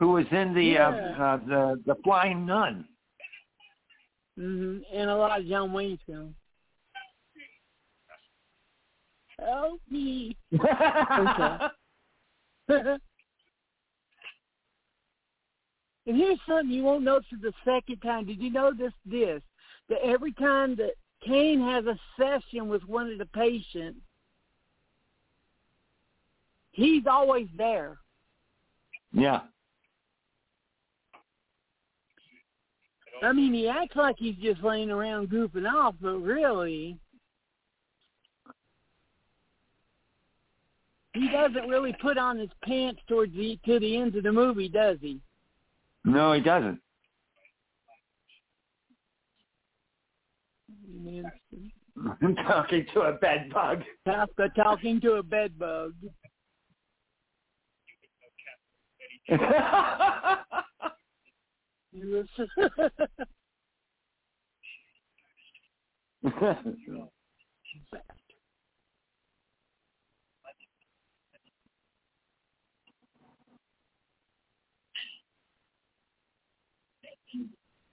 [0.00, 0.88] who was in the Yeah.
[0.88, 2.84] uh, uh, the the Flying Nun.
[4.36, 4.82] Mm-hmm.
[4.92, 6.34] And a lot of John Wayne films.
[9.38, 10.36] Help me.
[16.10, 18.26] and here's something you won't notice the second time.
[18.26, 19.40] Did you notice this?
[19.88, 20.94] That every time that
[21.24, 24.00] Kane has a session with one of the patients,
[26.72, 27.98] he's always there.
[29.12, 29.42] yeah.
[33.22, 36.98] I mean, he acts like he's just laying around goofing off, but really,
[41.12, 44.68] he doesn't really put on his pants towards the to the ends of the movie,
[44.68, 45.20] does he?
[46.04, 46.80] No, he doesn't.
[52.22, 53.82] I'm talking to a bed bug.
[54.06, 55.92] Kafka talking to a bed bug.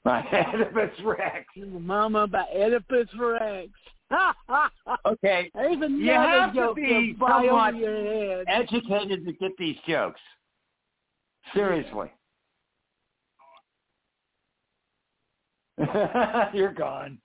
[0.07, 1.45] By Oedipus Rex.
[1.57, 3.67] Mama by Oedipus Rex.
[5.05, 7.73] Okay, There's another you have joke to be to somewhat
[8.47, 10.21] educated to get these jokes.
[11.53, 12.09] Seriously.
[16.53, 17.17] You're gone.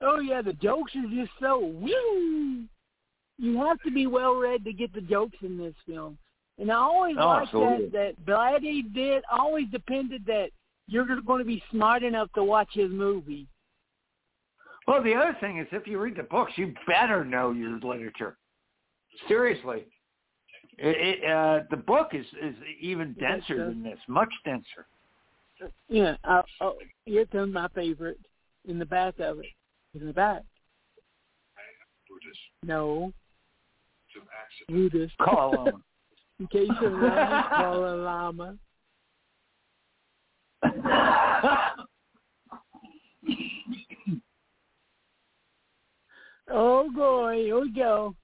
[0.00, 2.62] oh yeah, the jokes are just so woo.
[3.38, 6.18] You have to be well read to get the jokes in this film.
[6.58, 7.88] And I always Oh, liked absolutely.
[7.90, 10.50] that that Blatty did always depended that
[10.86, 13.46] you're going to be smart enough to watch his movie.
[14.86, 18.36] Well, the other thing is, if you read the books, you better know your literature.
[19.28, 19.86] Seriously,
[20.78, 23.66] it, it, uh, the book is is even denser sir.
[23.68, 24.86] than this, much denser.
[25.88, 26.74] Yeah, uh, oh,
[27.04, 28.18] here comes my favorite
[28.68, 29.46] in the back of it.
[29.98, 30.42] In the back.
[32.08, 33.12] Brutus No,
[34.12, 34.92] to accident.
[34.92, 35.84] Brutus.
[36.38, 38.58] Call In case you're wondering, call a llama.
[46.50, 48.14] Oh boy, here we go.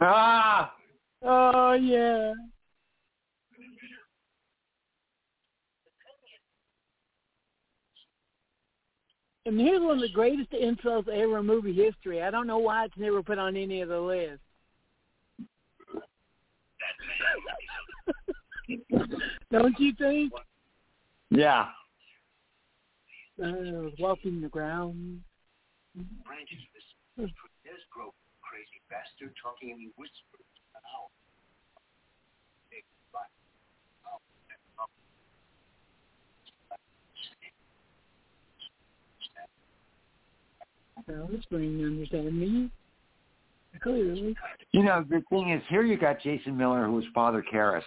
[0.00, 0.74] ah,
[1.22, 2.32] Oh yeah.
[9.46, 12.22] And here's one of the greatest intros ever in movie history.
[12.22, 14.38] I don't know why it's never put on any of the lists.
[19.52, 20.32] don't you think?
[21.30, 21.66] yeah.
[23.42, 25.20] Uh, walking the ground.
[26.24, 26.58] Branches
[27.16, 27.34] whispered.
[27.64, 30.46] There's grow, crazy bastard, talking in whispers.
[30.74, 31.10] Ow.
[32.70, 33.30] Big black.
[34.06, 34.18] Ow.
[34.80, 34.86] Ow.
[41.06, 42.70] Going to understand me.
[43.82, 44.36] Clearly.
[44.72, 47.82] You know, the thing is, here you got Jason Miller, who was Father Karras,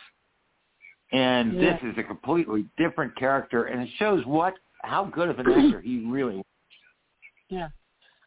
[1.12, 1.78] and Yeah.
[1.78, 5.82] this is a completely different character, and it shows what how good of an actor
[5.82, 6.44] he really.
[7.50, 7.70] Yeah.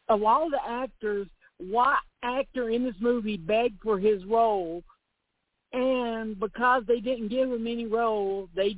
[0.09, 1.27] a lot Of the actors,
[1.57, 4.83] what actor in this movie begged for his role?
[5.71, 8.77] And because they didn't give him any role, they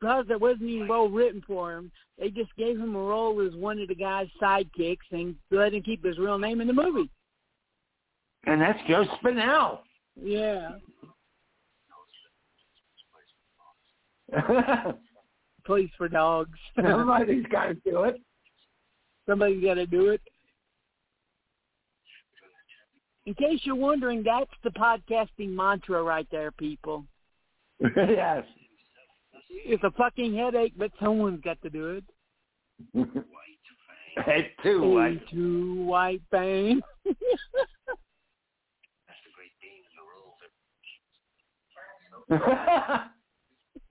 [0.00, 3.54] because there wasn't any role written for him, they just gave him a role as
[3.54, 7.10] one of the guy's sidekicks and let him keep his real name in the movie.
[8.46, 9.80] And that's Joe Spinell.
[10.22, 10.72] Yeah.
[15.64, 16.58] Police for dogs.
[16.76, 18.20] Somebody's got to do it.
[19.26, 20.20] Somebody's got to do it.
[23.26, 27.06] In case you're wondering, that's the podcasting mantra right there, people.
[27.96, 28.44] yes.
[29.64, 32.04] It's a fucking headache, but someone's got to do it.
[34.16, 35.28] It's too A late.
[35.30, 36.80] two white bang.
[37.04, 37.18] That's
[39.24, 40.34] the great Dane in the role.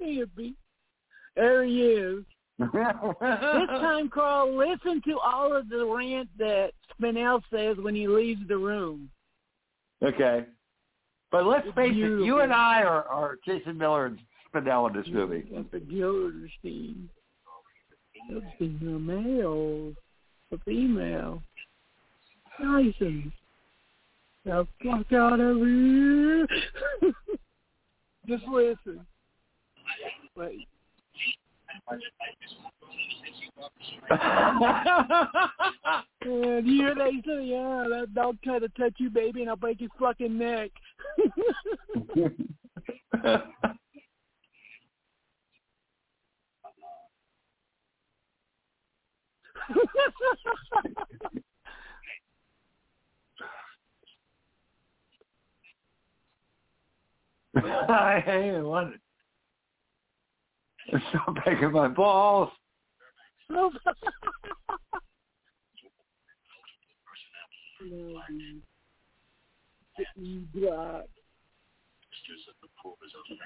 [0.02, 0.56] Hippie.
[1.36, 2.24] there he is.
[2.60, 2.70] This
[3.80, 8.58] time, Carl, listen to all of the rant that Spinell says when he leaves the
[8.58, 9.10] room.
[10.04, 10.46] okay.
[11.32, 14.20] But let's It's face it, you and I are, are Jason Miller and
[14.54, 15.46] Spinell in this movie.
[15.72, 17.08] The Gilderstein.
[18.30, 19.94] Gilderstein, a male,
[20.52, 21.42] a female.
[22.60, 23.34] License.
[24.46, 26.48] Now fuck out of here.
[28.28, 29.06] Just listen.
[30.36, 30.68] Wait.
[36.26, 39.82] And here they say, yeah, that dog tried to touch you, baby, and I'll break
[39.82, 40.70] your fucking neck.
[57.56, 59.00] I ain't in London.
[61.10, 62.50] Stop breaking my balls.
[63.50, 63.74] Of
[72.62, 72.68] the
[73.06, 73.40] is of and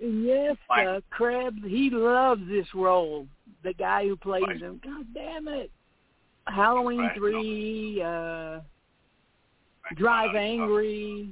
[0.00, 3.26] yes, uh, Krebs, he loves this role.
[3.62, 4.60] The guy who plays Right.
[4.60, 4.80] him.
[4.84, 5.70] God damn it.
[6.46, 7.16] Halloween Right.
[7.16, 8.60] 3, uh,
[9.96, 11.30] Drive Angry,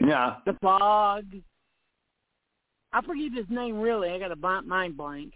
[0.00, 0.36] Yeah.
[0.46, 1.24] The Fog.
[2.92, 4.10] I forget his name really.
[4.10, 5.34] I got a mind blank.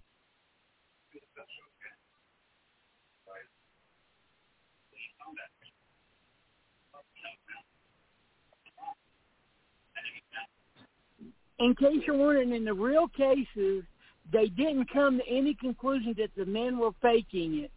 [11.59, 13.84] In case you're wondering, in the real cases,
[14.32, 17.70] they didn't come to any conclusion that the men were faking it.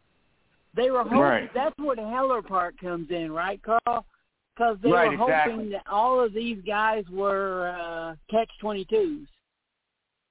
[0.75, 1.53] They were hoping Right.
[1.53, 4.05] that's where the Heller part comes in, right, Carl?
[4.55, 5.69] Because they Right, were hoping exactly.
[5.69, 9.27] that all of these guys were uh, catch twenty twos.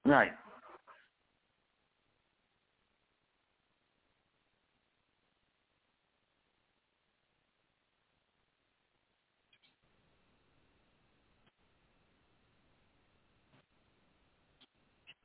[0.04, 0.32] Right.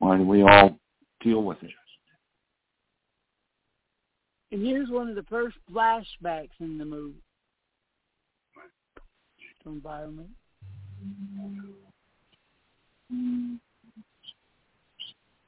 [0.04, 0.78] Why do we all
[1.22, 1.70] deal with it?
[4.52, 7.22] And here's one of the first flashbacks in the movie.
[9.64, 10.28] Environment.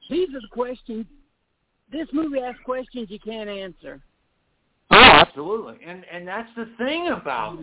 [0.09, 1.05] These are the questions.
[1.91, 4.01] This movie asks questions you can't answer.
[4.89, 5.77] Oh, absolutely.
[5.85, 7.59] And and that's the thing about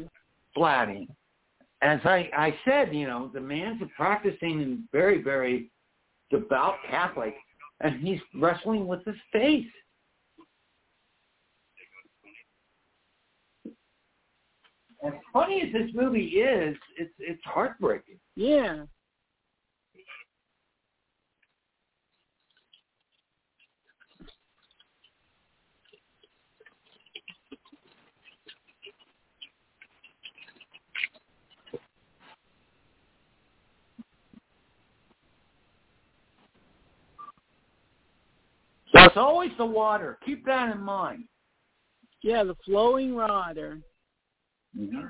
[0.57, 1.09] Blatty.
[1.83, 5.73] As I, I said, you know, the man's a practicing and very, very
[6.39, 7.35] devout Catholic,
[7.81, 9.67] and he's wrestling with his faith.
[15.07, 18.19] As funny as this movie is, it's it's heartbreaking.
[18.37, 18.85] Yeah.
[39.05, 40.19] It's always the water.
[40.25, 41.25] Keep that in mind.
[42.23, 43.81] Yeah, the flowing water.
[44.79, 45.07] Mm-hmm.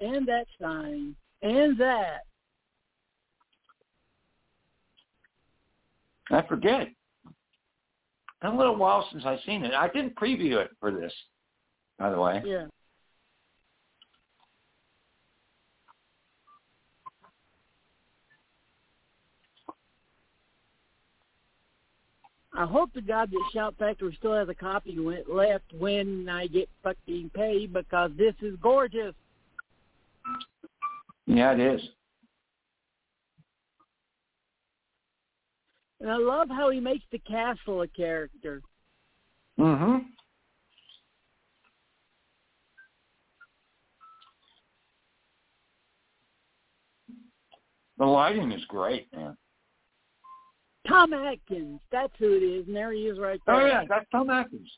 [0.00, 1.14] And that sign.
[1.42, 2.22] And that.
[6.30, 6.88] I forget.
[8.40, 9.74] Been a little while since I've seen it.
[9.74, 11.12] I didn't preview it for this,
[11.98, 12.42] by the way.
[12.44, 12.66] Yeah.
[22.54, 24.96] I hope to God that Shout Factory still has a copy
[25.26, 29.14] left when I get fucking paid because this is gorgeous.
[31.26, 31.80] Yeah, it is.
[36.00, 38.60] And I love how he makes the castle a character.
[39.58, 39.98] Mm-hmm.
[47.98, 49.36] The lighting is great, man.
[50.86, 53.62] Tom Atkins, that's who it is, and there he is right oh, there.
[53.62, 54.70] Oh yeah, that's Tom Atkins.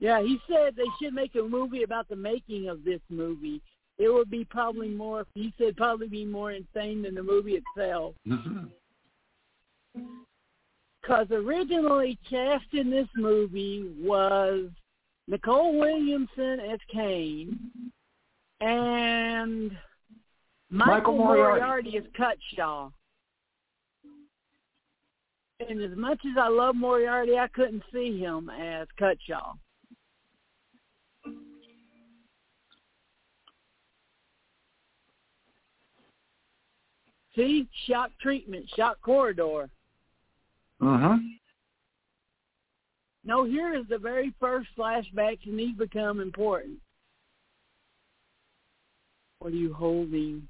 [0.00, 3.60] Yeah, he said they should make a movie about the making of this movie.
[3.98, 8.14] It would be probably more, he said, probably be more insane than the movie itself.
[8.26, 8.64] Mm-hmm.
[11.02, 14.70] Because originally cast in this movie was
[15.28, 17.58] Nicol Williamson as Kane
[18.60, 19.72] and
[20.70, 21.60] Michael, Michael Moriarty.
[21.60, 22.90] Moriarty as Cutshaw.
[25.68, 29.56] And as much as I love Moriarty, I couldn't see him as Cutshaw.
[37.36, 39.68] See, shock treatment, shock corridor.
[40.82, 41.16] Mm-hmm.
[43.24, 46.78] No, here is the very first flashbacks, and these become important.
[49.38, 50.48] What are you holding?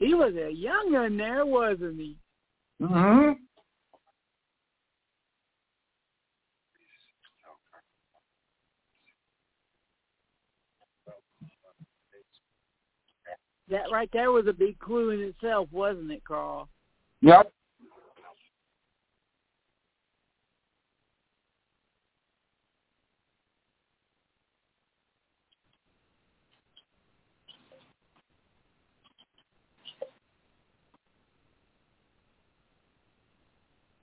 [0.00, 2.16] He was a young one there, wasn't he?
[2.82, 3.32] Mm-hmm.
[13.68, 16.68] That right there was a big clue in itself, wasn't it, Carl?
[17.20, 17.52] Yep.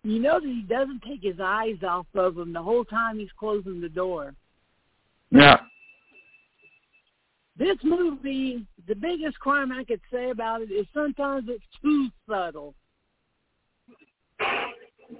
[0.08, 3.28] You know that he doesn't take his eyes off of him the whole time he's
[3.38, 4.34] closing the door.
[5.32, 5.58] Yeah.
[7.60, 12.74] This movie, the biggest crime I could say about it is sometimes it's too subtle.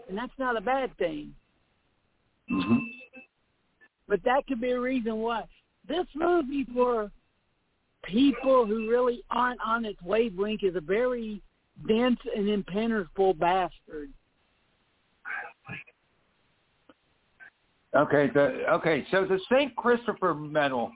[0.08, 1.34] And that's not a bad thing.
[2.50, 2.78] Mm-hmm.
[4.08, 5.44] But that could be a reason why.
[5.86, 7.12] This movie for
[8.04, 11.42] people who really aren't on its wavelength is a very
[11.90, 14.14] dense and impenetrable bastard.
[17.96, 18.30] Okay.
[18.34, 19.06] The okay.
[19.12, 20.92] So the Saint Christopher medal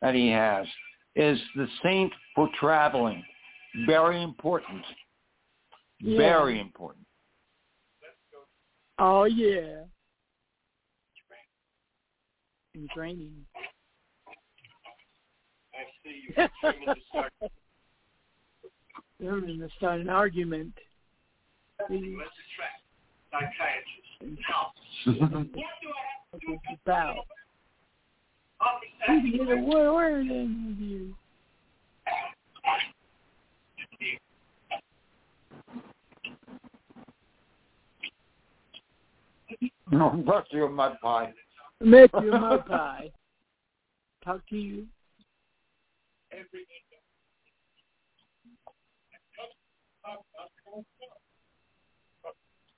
[0.00, 0.66] that he has
[1.14, 3.22] is the saint for traveling.
[3.86, 4.84] Very important.
[6.00, 6.18] Yeah.
[6.18, 7.06] Very important.
[8.98, 9.84] Oh yeah.
[12.74, 13.32] In training.
[15.74, 17.48] I see you.
[19.20, 20.72] They're going to start an argument.
[21.78, 22.82] Let's attract
[23.30, 24.11] psychiatrists.
[25.06, 27.16] It's about.
[29.08, 31.14] You get a word, word.
[39.90, 41.32] No, bust you mud pie.
[41.80, 43.10] Met you mud pie.
[44.24, 44.86] Talk to you.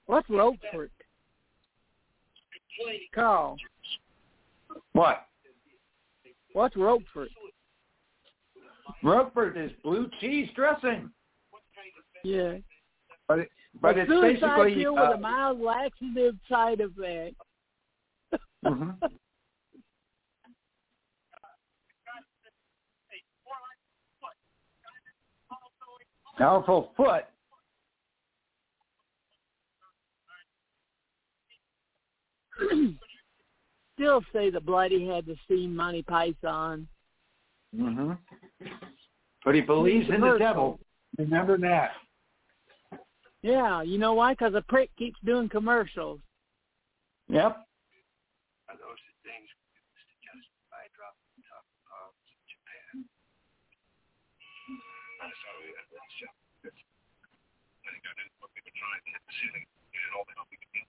[0.07, 0.90] What's Roquefort?
[3.14, 3.57] Carl,
[4.93, 5.27] What?
[6.53, 7.29] what's Roquefort?
[9.03, 11.11] Roquefort is blue cheese dressing,
[12.22, 12.59] Yeah.
[13.29, 13.49] but it,
[13.81, 17.37] but a it's basically pill uh, with a mild laxative side effect.
[18.64, 18.97] mhm.
[26.39, 27.25] powerful foot.
[33.94, 36.88] Still say the bloody had to see Monty Python.
[37.74, 38.12] hmm
[39.44, 40.80] But he believes in the devil.
[41.18, 41.92] Remember that.
[43.42, 44.32] Yeah, you know why?
[44.32, 46.18] Because a prick keeps doing commercials.
[47.28, 47.61] Yep.
[48.72, 53.05] Are those the things we use to justify dropping top bombs in Japan?
[55.22, 56.34] I'm sorry, that was just.
[56.64, 60.34] I think I knew what we were trying to hit the ceiling and all the
[60.40, 60.88] help we could get.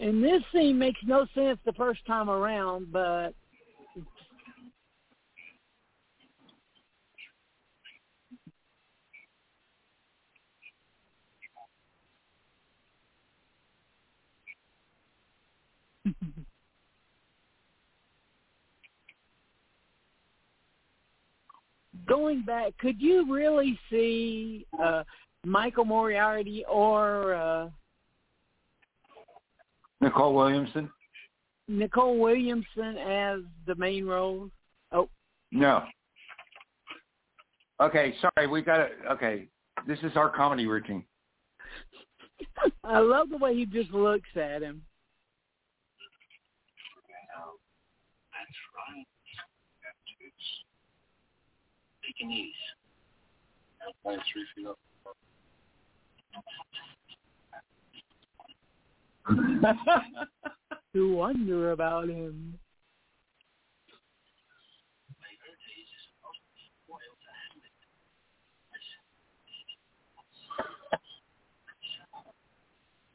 [0.00, 3.34] And this scene makes no sense the first time around, but
[22.06, 25.04] going back, could you really see uh,
[25.44, 27.68] Michael Moriarty or uh,
[30.00, 30.90] Nicol Williamson?
[31.68, 34.50] Nicol Williamson as the main role.
[34.92, 35.08] Oh.
[35.52, 35.84] No.
[37.80, 39.46] Okay, sorry, we got to, okay,
[39.86, 41.04] this is our comedy routine.
[42.84, 44.82] I love the way he just looks at him.
[48.32, 49.06] That's right.
[50.20, 50.34] It's
[52.06, 52.52] taking
[54.32, 54.78] three feet up.
[60.92, 62.58] To wonder about him.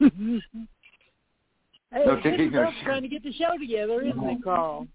[0.00, 0.08] hey,
[2.06, 4.86] No, taking sh- trying to get the show together, isn't it, Carl?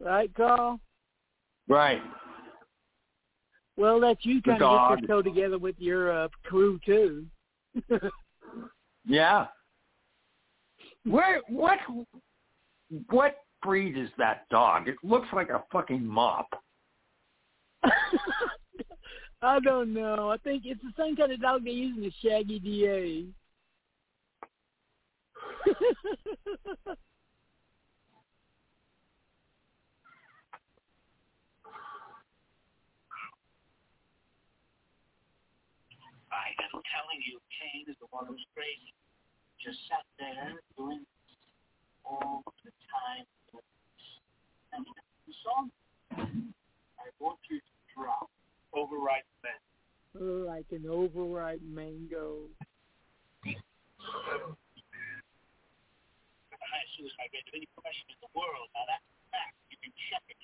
[0.00, 0.80] Right, Carl?
[1.68, 2.00] right.
[3.80, 5.00] Well, that's you trying to get dog.
[5.00, 7.24] the show together with your uh, crew too.
[9.06, 9.46] Yeah.
[11.04, 11.78] Where, what,
[13.08, 14.86] what breed is that dog?
[14.86, 16.48] It looks like a fucking mop.
[19.42, 20.30] I don't know.
[20.30, 23.24] I think it's the same kind of dog they use in the Shaggy DA.
[36.90, 38.92] telling you, Kane is the one who's crazy.
[39.62, 41.34] Just sat there doing this
[42.04, 43.26] all the time.
[44.72, 45.70] And the song,
[46.14, 48.30] I want you to drop,
[48.74, 49.60] override that.
[50.18, 52.50] like an overripe mango.
[53.44, 53.58] The
[56.58, 58.70] highest suicide rate of any profession in the world.
[58.74, 59.54] Now that's a fact.
[59.70, 60.38] You can check it.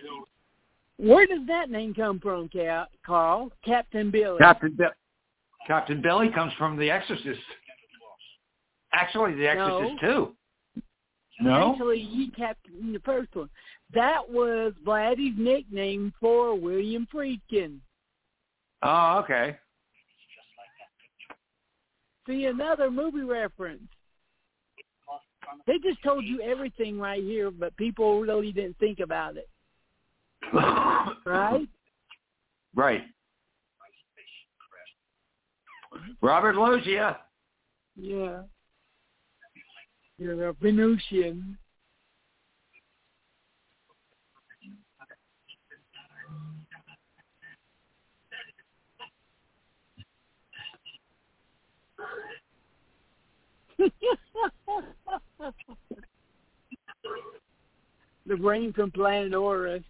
[0.00, 0.24] You know,
[1.00, 2.50] Where does that name come from,
[3.06, 3.50] Carl?
[3.64, 4.38] Captain Billy.
[4.38, 4.84] Captain, Bi-
[5.66, 7.40] Captain Billy comes from The Exorcist.
[8.92, 10.36] Actually, The Exorcist too.
[11.40, 11.72] No?
[11.72, 13.48] Actually, he captained the first one.
[13.94, 17.78] That was Blatty's nickname for William Friedkin.
[18.82, 19.56] Oh, okay.
[22.26, 23.82] See, another movie reference.
[25.66, 29.48] They just told you everything right here, but people really didn't think about it,
[31.26, 31.66] right?
[32.74, 33.02] Right.
[36.20, 37.18] Robert Loggia.
[37.96, 38.42] Yeah.
[40.18, 41.56] You're a Venusian.
[58.26, 59.84] the brain from planet Arous.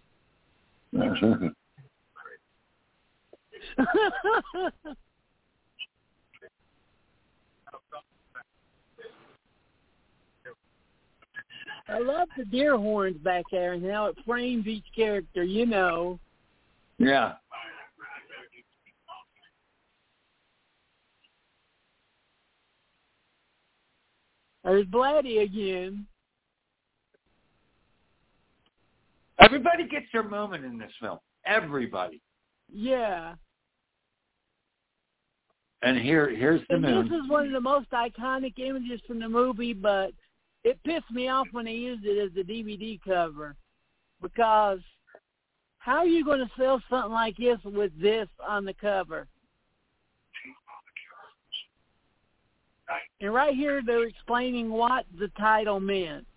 [11.87, 16.19] I love the deer horns back there and how it frames each character, you know.
[16.97, 17.33] Yeah.
[24.63, 26.05] There's Blatty again.
[29.41, 31.19] Everybody gets their moment in this film.
[31.45, 32.21] Everybody.
[32.71, 33.35] Yeah.
[35.81, 37.09] And here, here's the and moon.
[37.09, 40.11] This is one of the most iconic images from the movie, but
[40.63, 43.55] it pissed me off when they used it as the DVD cover
[44.21, 44.79] because
[45.79, 49.27] how are you going to sell something like this with this on the cover?
[53.21, 56.27] And right here, they're explaining what the title meant.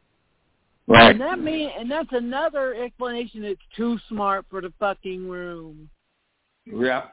[0.87, 1.13] Right.
[1.13, 5.89] And that mean, and that's another explanation that's too smart for the fucking room.
[6.67, 7.05] Yeah.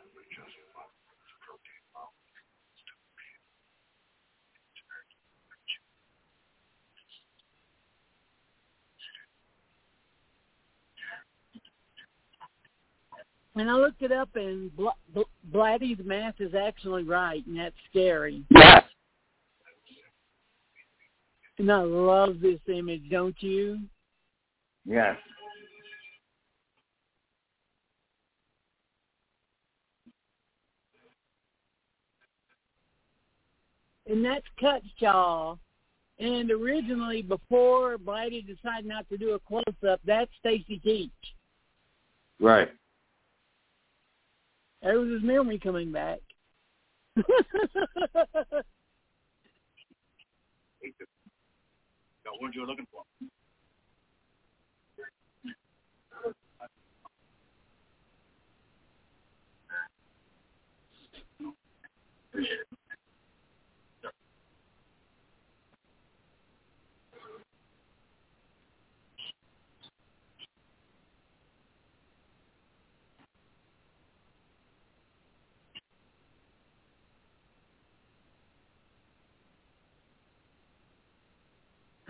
[13.56, 15.22] And I looked it up, and Bl- Bl-
[15.54, 18.44] Blatty's math is actually right, and that's scary.
[18.50, 18.84] Yes.
[21.58, 23.80] And I love this image, don't you?
[24.86, 25.18] Yes.
[34.08, 35.58] And that's Cutshaw.
[36.20, 41.10] And originally, before Blatty decided not to do a close-up, that's Stacy Keach.
[42.40, 42.70] Right.
[44.82, 46.20] There was his memory coming back.
[52.26, 53.04] Got what you're looking for.
[62.36, 62.81] it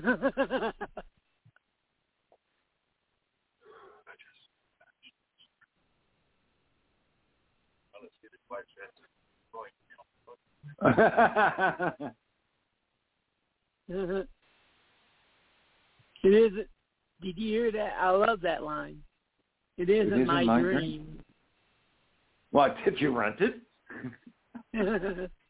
[16.23, 16.67] isn't.
[17.21, 17.93] Did you hear that?
[17.99, 18.97] I love that line.
[19.77, 21.19] It isn't, isn't my, my dream.
[22.51, 23.61] what, did you rent it?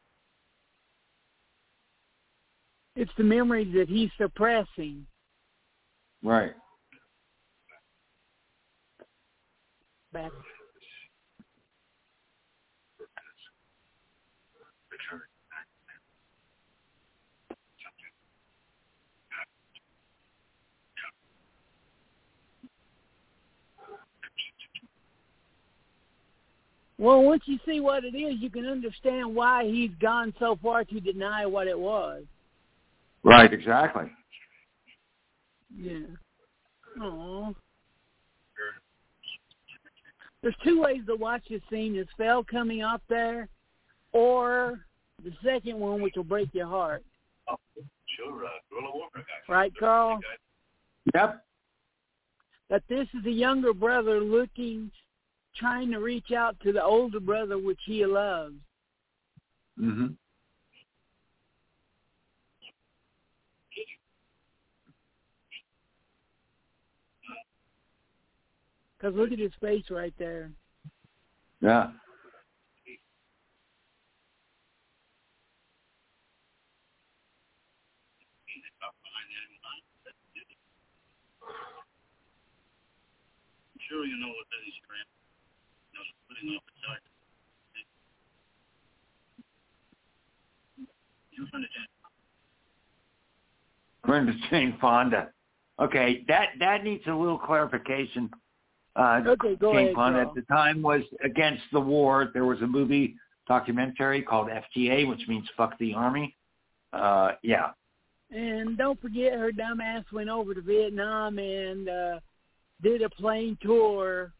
[2.96, 5.06] it's the memories that he's suppressing.
[6.22, 6.52] Right.
[10.12, 10.30] Back.
[26.98, 30.84] Well, once you see what it is, you can understand why he's gone so far
[30.84, 32.22] to deny what it was.
[33.24, 34.10] Right, exactly.
[35.76, 36.06] Yeah.
[37.00, 37.54] Oh.
[40.42, 43.48] There's two ways to watch this scene: is Fell coming up there,
[44.12, 44.84] or
[45.24, 47.04] the second one, which will break your heart.
[47.48, 47.56] Oh,
[48.16, 49.52] sure, uh, guerrilla warfare guy.
[49.52, 50.18] Right, Carl?
[51.14, 51.44] Yep.
[52.70, 54.90] That this is a younger brother looking,
[55.54, 58.56] trying to reach out to the older brother, which he loves.
[59.78, 60.16] Mhm.
[69.02, 70.52] Because look at his face right there.
[71.60, 71.88] Yeah.
[71.88, 71.92] I'm
[83.88, 85.08] sure you know what that is, Grant.
[85.92, 87.02] You know, putting off the side.
[91.32, 91.70] You find it,
[94.04, 95.30] Brenda Jane Fonda.
[95.80, 98.30] Okay, that that needs a little clarification.
[98.94, 102.30] Uh, Okay, go Jane ahead, Fonda at the time was against the war.
[102.34, 103.16] There was a movie
[103.48, 106.36] documentary called FTA, which means "fuck the army."
[106.92, 107.70] Uh, yeah,
[108.30, 112.20] And don't forget, her dumbass went over to Vietnam and uh,
[112.82, 114.32] did a plane tour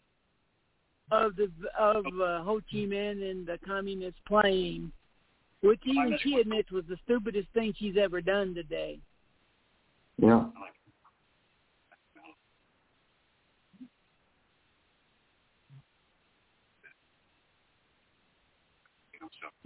[1.11, 4.93] of the of uh, Ho Chi Minh and the communist plane.
[5.63, 8.99] which even she admits was the stupidest thing she's ever done today.
[10.19, 10.45] Yeah.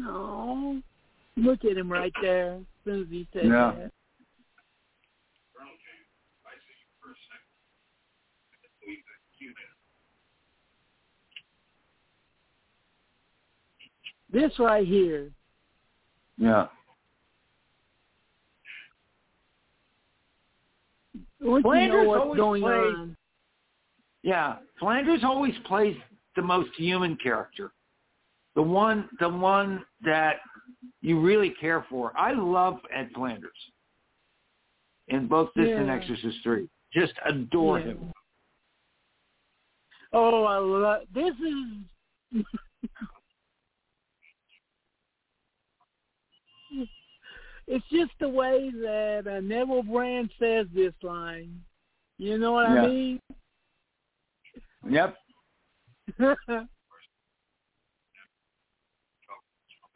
[0.03, 0.81] Oh,
[1.37, 2.55] look at him right there.
[2.57, 3.73] As soon as he said Yeah.
[3.73, 3.93] that.
[14.33, 15.31] This right here.
[16.37, 16.67] Yeah.
[21.41, 23.17] Once you know what's always going plays- on.
[24.23, 24.57] Yeah.
[24.79, 25.97] Flanders always plays
[26.35, 27.73] the most human character.
[28.57, 30.37] The one the one that
[31.03, 32.13] you really care for.
[32.17, 33.53] I love Ed Flanders.
[35.09, 36.69] In both this and Exorcist Three.
[36.93, 37.87] Just adore Yeah.
[37.87, 38.13] him.
[40.13, 42.45] Oh, I love this is
[47.69, 51.61] It's just the way that uh, Neville Brand says this line.
[52.17, 52.83] You know what Yeah.
[52.83, 53.21] I mean?
[54.89, 55.17] Yep.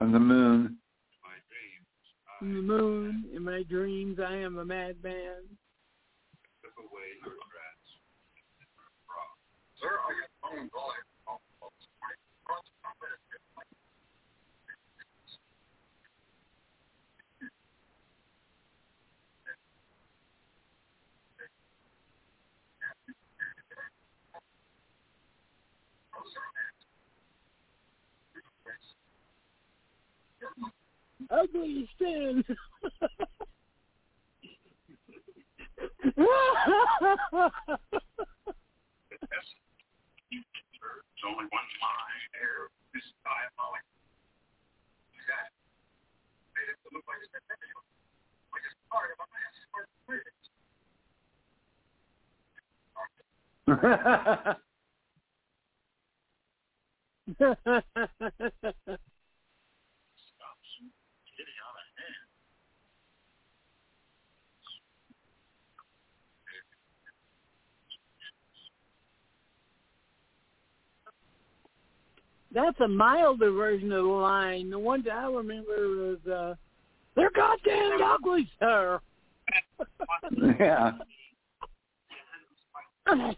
[0.01, 0.79] On the moon.
[2.41, 5.59] In the moon, in my dreams, I am a madman.
[31.31, 32.45] Ugly sin.
[32.45, 32.59] There's
[41.25, 42.67] only one line there.
[42.93, 43.85] This is diabolic.
[45.29, 45.53] That
[46.57, 47.87] made it look like it's intentional.
[48.51, 50.03] Like it's part of a massive part of the
[57.39, 57.79] Stops.
[61.39, 62.27] Getting out of hand.
[72.53, 74.71] That's a milder version of the line.
[74.71, 76.55] The one that I remember was, uh,
[77.15, 79.01] they're goddamn ugly, sir.
[80.59, 80.93] yeah.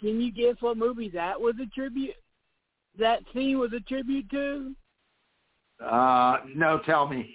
[0.00, 2.14] Can you guess what movie that was a tribute?
[2.98, 4.74] That scene was a tribute to
[5.84, 7.34] uh, no, tell me.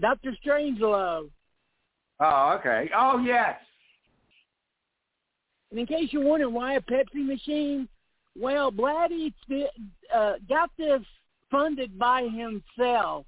[0.00, 1.30] Doctor Strangelove.
[2.20, 2.90] Oh, okay.
[2.96, 3.56] Oh, yes.
[5.70, 7.88] And in case you're wondering why a Pepsi machine,
[8.38, 9.32] well, Blatty
[10.14, 11.00] uh, got this
[11.50, 13.26] funded by himself,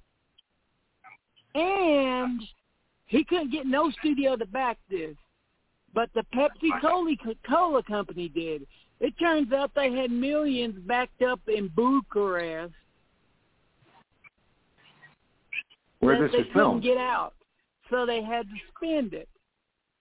[1.53, 2.41] and
[3.05, 5.15] he couldn't get no studio to back this.
[5.93, 7.15] But the Pepsi Cola,
[7.47, 8.67] Cola company did.
[8.99, 12.73] It turns out they had millions backed up in Bucharest
[15.99, 16.83] Where that this they is couldn't filmed.
[16.83, 17.33] get out,
[17.89, 19.27] so they had to spend it.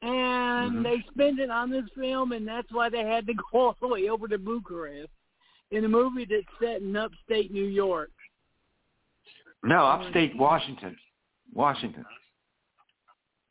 [0.03, 0.82] And Mhm.
[0.82, 3.88] they spent it on this film, and that's why they had to go all the
[3.88, 5.11] way over to Bucharest
[5.70, 8.11] in a movie that's set in upstate New York.
[9.62, 10.99] No, upstate Washington.
[11.53, 12.05] Washington.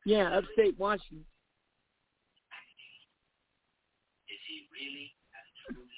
[0.05, 1.25] Yeah, upstate Washington.
[4.29, 5.89] Is he really and truly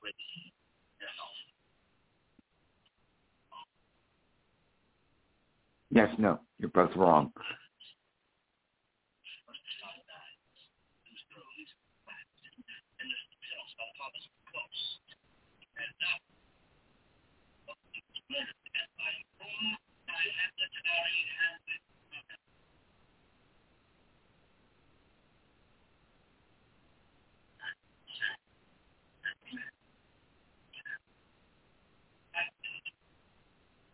[0.00, 0.52] crazy?
[1.00, 1.06] No.
[5.96, 6.40] Yes, no.
[6.60, 7.32] You're both wrong.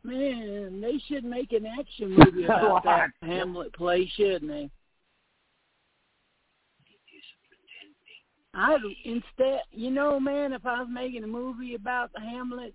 [0.04, 4.70] Man, they should make an action movie about that Hamlet play, shouldn't they?
[8.54, 12.74] I instead, you know, man, if I was making a movie about the Hamlet,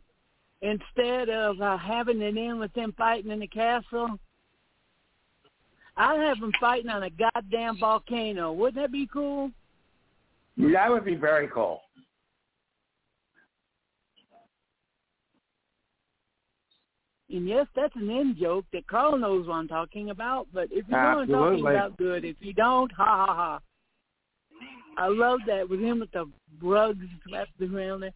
[0.61, 4.18] instead of uh, having it in with them fighting in the castle,
[5.95, 8.51] I'd have them fighting on a goddamn volcano.
[8.53, 9.51] Wouldn't that be cool?
[10.57, 11.82] That would be very cool.
[17.30, 20.47] And yes, that's an in joke that Carl knows what I'm talking about.
[20.53, 22.23] But if you know what I'm talking about, good.
[22.23, 23.59] If you don't, ha ha ha.
[24.97, 26.30] I love that with him with the
[26.61, 28.13] rugs wrapped around there.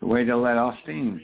[0.00, 1.20] The way to let off steam.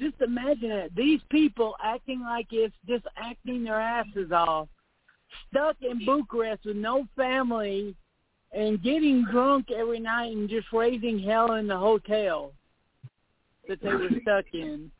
[0.00, 0.96] Just imagine it.
[0.96, 4.68] These people acting like it's just acting their asses off,
[5.50, 7.94] stuck in Bucharest with no family,
[8.52, 12.52] and getting drunk every night and just raising hell in the hotel
[13.68, 14.90] that they were stuck in.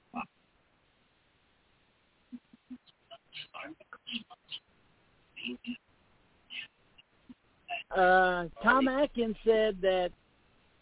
[7.94, 10.12] Uh, Tom Atkins said that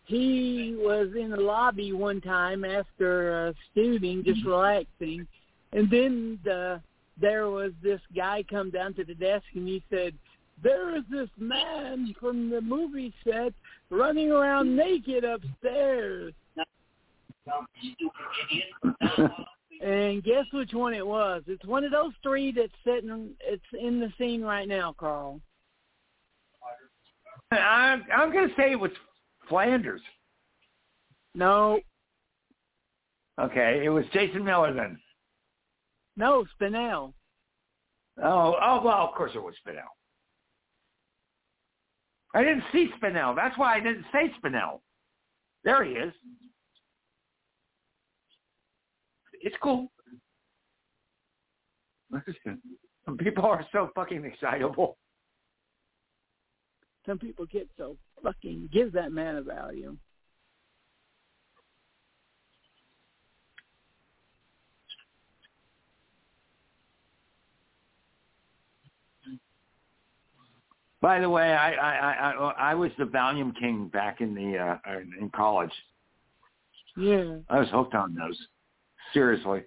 [0.05, 5.27] he was in the lobby one time after uh, stewing, just relaxing,
[5.73, 6.81] and then the,
[7.21, 10.15] there was this guy come down to the desk and he said,
[10.63, 13.53] "There is this man from the movie set
[13.91, 16.35] running around naked upstairs."
[19.83, 21.43] And guess which one it was?
[21.47, 23.31] It's one of those three that's sitting.
[23.41, 25.41] It's in the scene right now, Carl.
[27.51, 28.93] I'm, I'm going to say it was
[29.49, 30.03] Flanders.
[31.35, 31.81] No,
[33.41, 34.99] Okay, it was Jason Miller then.
[36.17, 37.13] No, Spinell.
[38.23, 39.91] Oh, oh well, of course it was Spinell.
[42.35, 43.35] I didn't see Spinell.
[43.35, 44.81] That's why I didn't say Spinell.
[45.65, 46.13] There he is.
[49.41, 49.91] It's cool.
[53.05, 54.99] Some people are so fucking excitable.
[57.07, 59.97] Some people get so fucking give that man a value.
[71.01, 74.79] By the way, I I I, I was the Valium King back in the uh
[75.19, 75.73] in college.
[76.97, 77.37] Yeah.
[77.49, 78.39] I was hooked on those.
[79.15, 79.63] Seriously.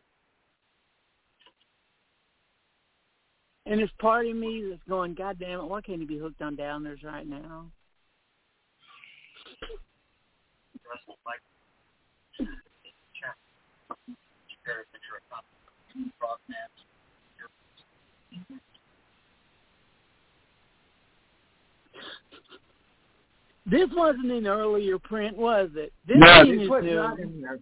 [3.65, 6.41] And there's part of me that's going, God damn it, why can't he be hooked
[6.41, 7.71] on downers right now?
[10.86, 11.39] Russell like
[12.38, 13.38] check.
[13.88, 15.45] Compare a picture of top
[16.19, 16.84] frog naps.
[23.66, 25.93] This wasn't an earlier print, was it?
[26.05, 26.95] This no, this is was new.
[26.95, 27.59] not in there.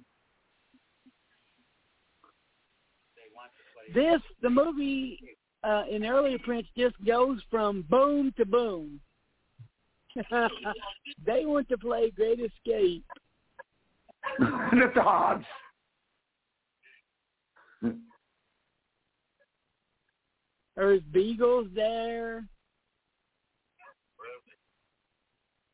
[3.94, 5.20] This the movie
[5.64, 9.00] uh, in earlier prints just goes from boom to boom.
[11.26, 13.06] they want to play Great Escape.
[14.40, 15.46] the dogs.
[20.76, 22.46] There's beagles there.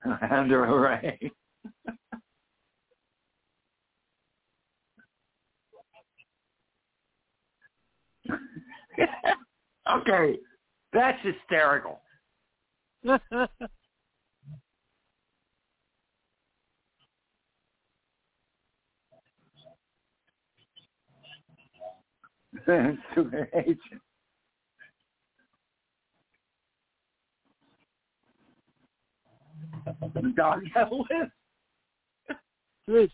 [0.05, 1.31] Under array.
[9.91, 10.37] okay,
[10.93, 11.99] that's hysterical.
[23.15, 24.01] Super agent.
[30.13, 31.31] The dog lit.
[32.87, 33.11] This-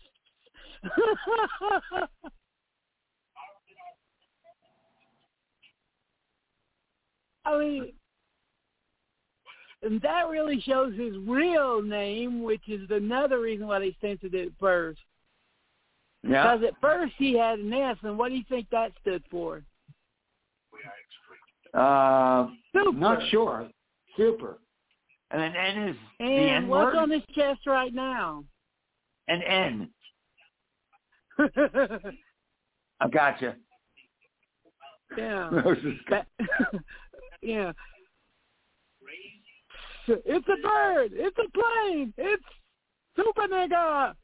[7.46, 7.92] I mean,
[9.82, 14.46] and that really shows his real name, which is another reason why they censored it
[14.46, 15.00] at first.
[16.22, 16.56] Yeah.
[16.56, 19.62] Because at first he had an S, and what do you think that stood for?
[21.74, 22.96] Uh, Super.
[22.96, 23.68] not sure.
[24.16, 24.58] Super.
[25.30, 26.96] And an N is the And N what's word.
[26.96, 28.44] on his chest right now?
[29.28, 29.88] An N.
[33.00, 33.56] I gotcha.
[35.16, 35.50] yeah.
[36.10, 36.26] That-
[37.42, 37.72] yeah.
[40.06, 41.12] It's a bird.
[41.14, 42.12] It's a plane.
[42.18, 42.44] It's
[43.16, 44.14] super nigga.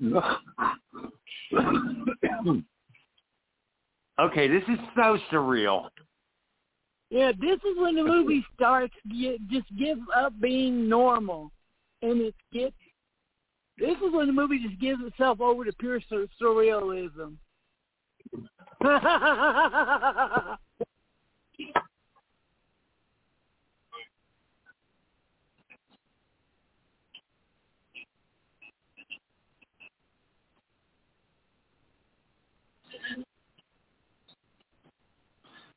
[4.20, 5.88] okay, this is so surreal.
[7.10, 8.94] Yeah, this is when the movie starts.
[9.10, 11.52] Get, just give up being normal,
[12.00, 12.74] and it gets.
[13.78, 17.36] This is when the movie just gives itself over to pure sur- surrealism.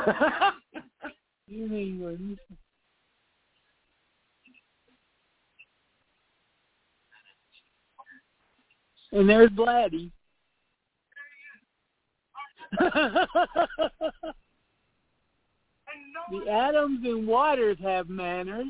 [9.12, 10.12] And there's Blatty.
[12.80, 13.28] the
[16.50, 18.68] atoms and Waters have manners.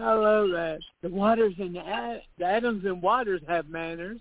[0.00, 0.78] I love that.
[1.02, 4.20] The Waters and the, Ad- the Adams and Waters have manners.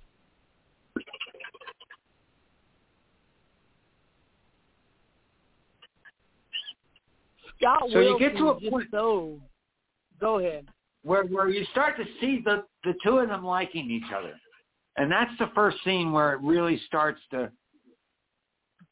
[7.59, 9.41] Scott So you get to a point- so.
[10.19, 10.67] Go ahead.
[11.03, 14.33] where where you start to see the the two of them liking each other,
[14.97, 17.51] and that's the first scene where it really starts to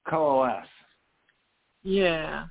[0.07, 0.67] coalesce.
[1.83, 2.47] Yeah.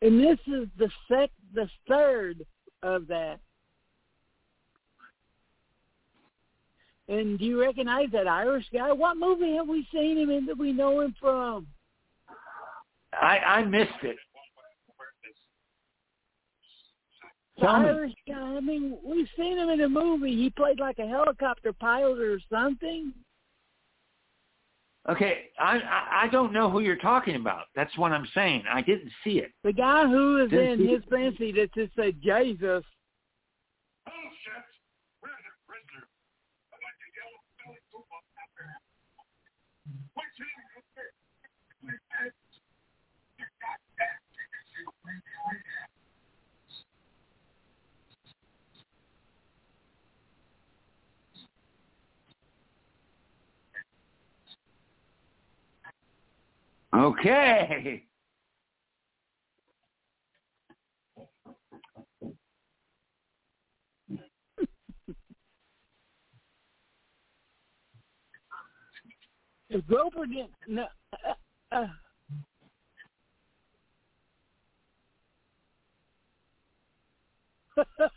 [0.00, 2.44] And this is the sec the third
[2.82, 3.40] of that.
[7.08, 8.90] And do you recognize that Irish guy?
[8.92, 11.66] What movie have we seen him in that we know him from?
[13.12, 14.16] I I missed it.
[17.56, 17.88] The Tell me.
[17.88, 18.56] Irish guy.
[18.56, 20.34] I mean, we've seen him in a movie.
[20.34, 23.12] He played like a helicopter pilot or something.
[25.06, 27.66] Okay, I, I I don't know who you're talking about.
[27.76, 28.64] That's what I'm saying.
[28.72, 29.52] I didn't see it.
[29.62, 32.82] The guy who is Didn't in his fancy that just said Jesus.
[34.06, 34.64] Bullshit.
[35.20, 36.08] We're the prisoner.
[36.72, 38.80] I like the yellow belly football pepper.
[40.16, 42.32] What's in it?
[43.36, 44.24] You got that.
[44.32, 45.92] You can see what we do.
[57.04, 58.04] Okay.
[69.70, 70.86] If Groper didn't, no,
[71.72, 71.86] uh, uh,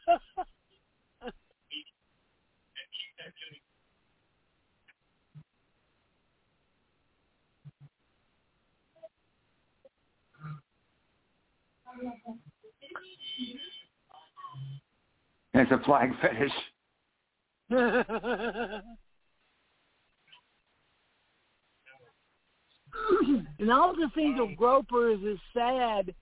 [15.60, 16.52] It's a flag fetish.
[17.70, 18.06] and
[23.72, 26.14] all the things of Groper is sad.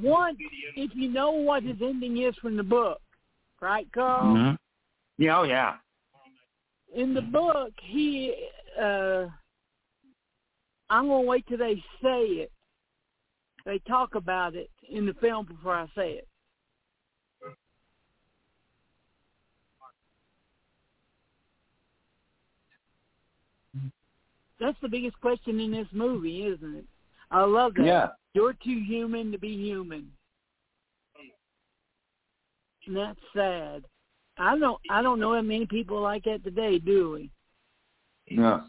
[0.00, 0.36] One,
[0.74, 3.00] if you know what his ending is from the book,
[3.60, 4.34] right, Carl?
[4.34, 4.56] Mhm.
[5.18, 5.76] Yeah, oh yeah.
[6.92, 9.28] In the book, he, uh,
[10.88, 12.50] I'm gonna wait till they say it.
[13.64, 16.26] They talk about it in the film before I say it.
[24.60, 26.84] That's the biggest question in this movie, isn't it?
[27.30, 27.86] I love that.
[27.86, 28.08] Yeah.
[28.34, 30.12] You're too human to be human.
[32.86, 33.84] And that's sad.
[34.38, 37.30] I don't I don't know that many people like that today, do we?
[38.30, 38.62] No.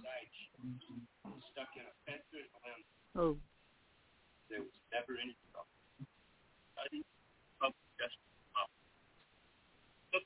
[1.52, 2.42] Stuck in a fence and
[3.16, 3.38] Oh.
[4.50, 5.68] there was never any trouble.
[6.80, 7.06] I didn't
[8.00, 8.16] just
[8.52, 8.72] trouble.
[10.14, 10.24] Look,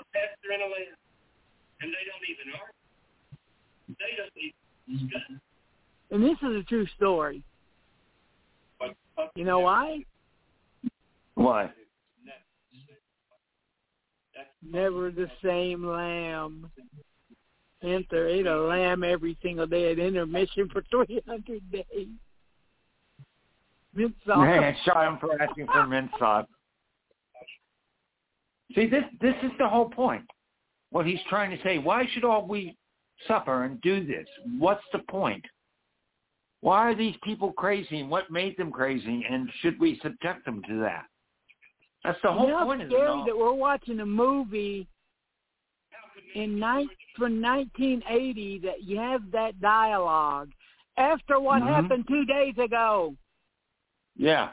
[0.00, 0.96] a pastor in a land,
[1.80, 2.68] and they don't even argue.
[2.68, 2.76] They don't even
[3.32, 3.84] discuss.
[6.10, 7.42] And this is a true story.
[9.34, 10.04] You know why?
[11.34, 11.70] Why?
[14.62, 16.70] Never the same lamb.
[17.82, 22.08] Panther ate a lamb every single day at intermission for 300 days.
[23.94, 24.38] Mint sauce.
[24.38, 26.46] Man, shot him for asking for mint sauce.
[28.74, 30.24] See, this this is the whole point.
[30.90, 31.78] What he's trying to say.
[31.78, 32.76] Why should all we
[33.26, 34.26] suffer and do this?
[34.58, 35.44] What's the point?
[36.60, 40.62] Why are these people crazy, and what made them crazy, and should we subject them
[40.68, 41.06] to that?
[42.04, 42.94] That's the You whole know, point it's of it.
[42.96, 43.24] scary all.
[43.24, 44.88] that we're watching a movie
[46.34, 50.50] in nine, from 1980 that you have that dialogue
[50.96, 51.66] after what Mhm.
[51.66, 53.16] happened two days ago.
[54.16, 54.52] Yeah.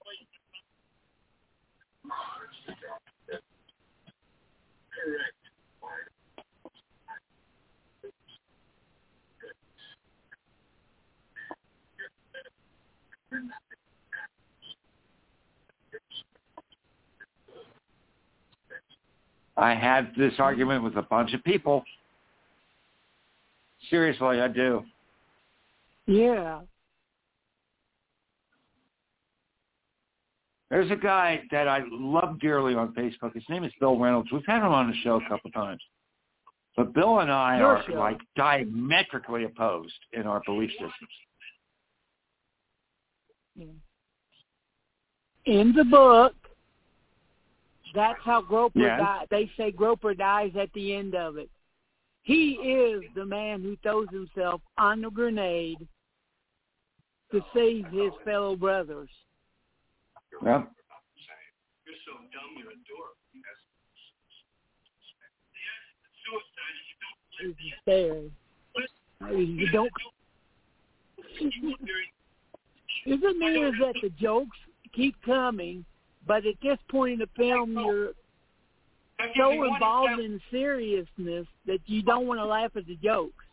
[5.03, 5.35] correct.
[19.57, 21.83] I had this argument with a bunch of people.
[23.89, 24.83] Seriously, I do.
[26.07, 26.61] Yeah.
[30.71, 33.35] There's a guy that I love dearly on Facebook.
[33.35, 34.31] His name is Bill Reynolds.
[34.31, 35.81] We've had him on the show a couple of times.
[36.77, 37.99] But Bill and I Your are show.
[37.99, 40.93] like diametrically opposed in our belief systems.
[45.43, 46.35] In the book,
[47.93, 48.97] that's how Groper Yes.
[48.97, 49.27] died.
[49.29, 51.49] They say Groper dies at the end of it.
[52.21, 55.85] He is the man who throws himself on the grenade
[57.31, 59.09] to save his fellow brothers.
[60.43, 60.63] Yeah.
[61.85, 63.15] You're so dumb, you're a dork.
[63.33, 63.63] That's,
[65.53, 65.79] yeah,
[66.25, 67.19] suicide, you don't
[67.49, 68.31] Is there?
[69.37, 69.91] You don't.
[73.05, 74.57] Isn't it is that the jokes
[74.93, 75.85] keep coming,
[76.27, 78.11] but at this point in the film, you're
[79.37, 83.45] so involved in seriousness that you don't want to laugh at the jokes.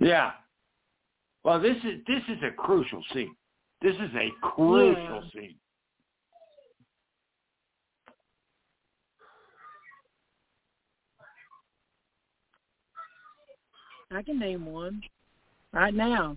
[0.00, 0.32] Yeah.
[1.44, 3.34] Well, this is this is a crucial scene.
[3.80, 5.56] This is a crucial scene.
[14.12, 15.02] I can name one
[15.72, 16.36] right now.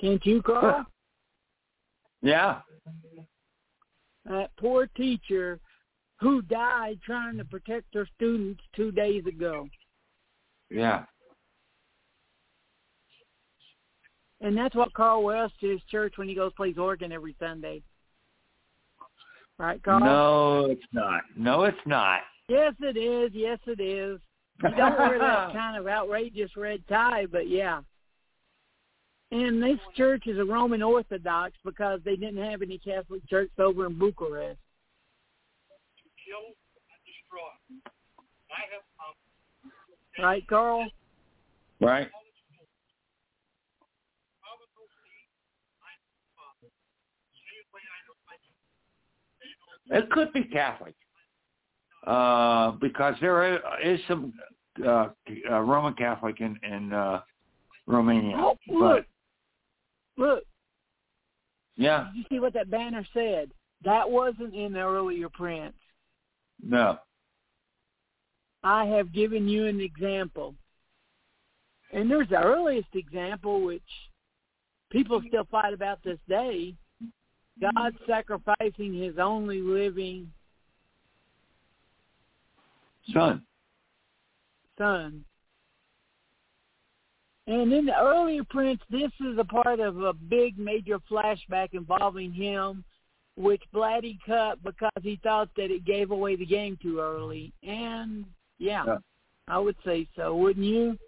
[0.00, 0.84] Can't you, Carl?
[2.20, 2.60] Yeah.
[4.26, 5.58] that poor teacher
[6.20, 9.66] who died trying to protect her students two days ago.
[10.70, 11.04] Yeah.
[14.40, 17.82] And that's what Carl wears to his church when he goes plays organ every Sunday.
[19.58, 20.00] Right, Carl?
[20.00, 21.22] No, it's not.
[21.36, 22.20] No, it's not.
[22.48, 23.30] Yes, it is.
[23.32, 24.20] Yes, it is.
[24.62, 27.80] You don't wear that kind of outrageous red tie, but yeah.
[29.30, 33.86] And this church is a Roman Orthodox because they didn't have any Catholic church over
[33.86, 34.58] in Bucharest.
[36.24, 37.90] kill and destroy.
[38.50, 40.88] I have um, Right, Carl?
[41.80, 42.08] Right.
[49.90, 50.94] It could be Catholic,
[52.06, 54.32] uh, because there is some
[54.84, 55.08] uh,
[55.50, 57.20] uh, Roman Catholic in, in uh,
[57.86, 58.36] Romania.
[58.38, 59.04] Oh, but look.
[60.16, 60.44] Look,
[61.76, 63.50] yeah, did you see what that banner said?
[63.84, 65.78] That wasn't in the earlier prints.
[66.62, 66.98] no,
[68.62, 70.54] I have given you an example.
[71.92, 73.82] And there's the earliest example, which
[74.90, 76.74] people still fight about this day.
[77.60, 80.30] God sacrificing his only living
[83.12, 83.42] son.
[84.76, 85.24] son.
[87.46, 92.32] And in the earlier prints, this is a part of a big major flashback involving
[92.32, 92.82] him,
[93.36, 97.52] which Blatty cut because he thought that it gave away the game too early.
[97.62, 98.24] And
[98.58, 98.98] yeah, Yeah.
[99.46, 100.98] I would say so, wouldn't you?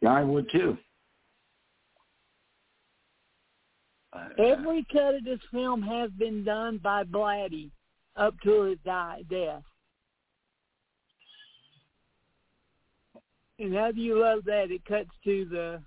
[0.00, 0.70] Yeah, I would too.
[0.70, 0.76] Uh,
[4.38, 7.70] Every cut of this film has been done by Blatty
[8.16, 9.62] up to his die, death.
[13.58, 14.70] And how do you love that?
[14.70, 15.82] It cuts to the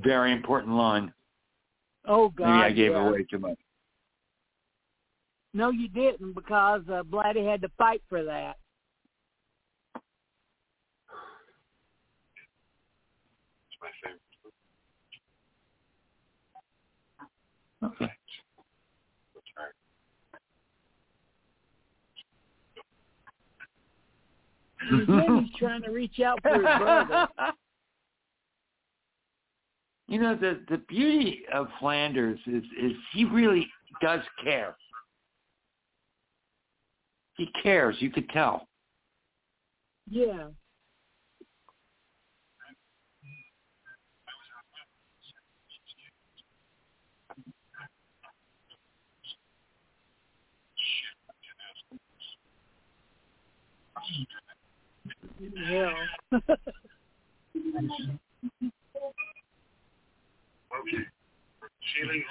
[0.00, 1.12] very important line.
[2.08, 2.46] Oh God.
[2.46, 3.08] Maybe I gave yeah.
[3.08, 3.58] away too much.
[5.54, 8.56] No, you didn't because uh, Blatty had to fight for that.
[13.66, 14.20] It's my favorite.
[17.84, 18.12] Okay.
[19.34, 19.74] That's right.
[24.90, 27.28] And again, he's trying to reach out for his brother.
[30.08, 33.68] You know the the beauty of Flanders is is he really
[34.00, 34.74] does care.
[37.36, 37.96] He cares.
[38.00, 38.66] You could tell.
[40.10, 40.48] Yeah.
[55.70, 55.92] Yeah.
[60.80, 61.04] Okay.
[61.94, 62.22] Ceiling.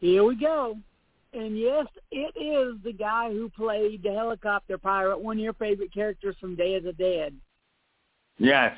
[0.00, 0.76] Here we go.
[1.32, 5.94] And yes, it is the guy who played the helicopter pirate, one of your favorite
[5.94, 7.34] characters from Day of the Dead.
[8.38, 8.74] Yes.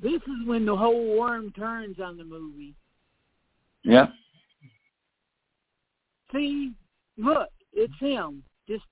[0.00, 2.74] This is when the whole worm turns on the movie.
[3.84, 4.10] Yep.
[6.34, 6.72] See,
[7.16, 8.42] look, it's him.
[8.68, 8.84] Just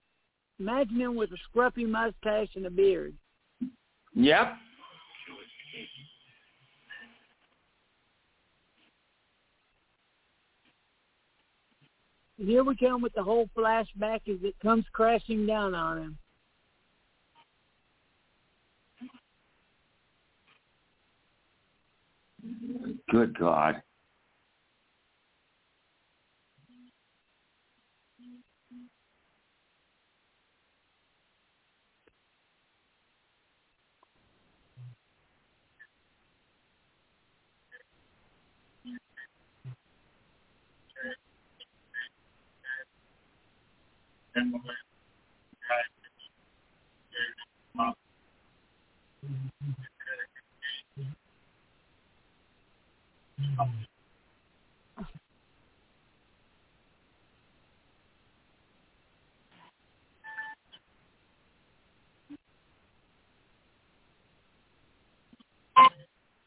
[0.61, 3.15] imagine him with a scruffy mustache and a beard.
[4.15, 4.55] Yep.
[12.39, 16.19] Here we come with the whole flashback as it comes crashing down on him.
[23.11, 23.81] Good God.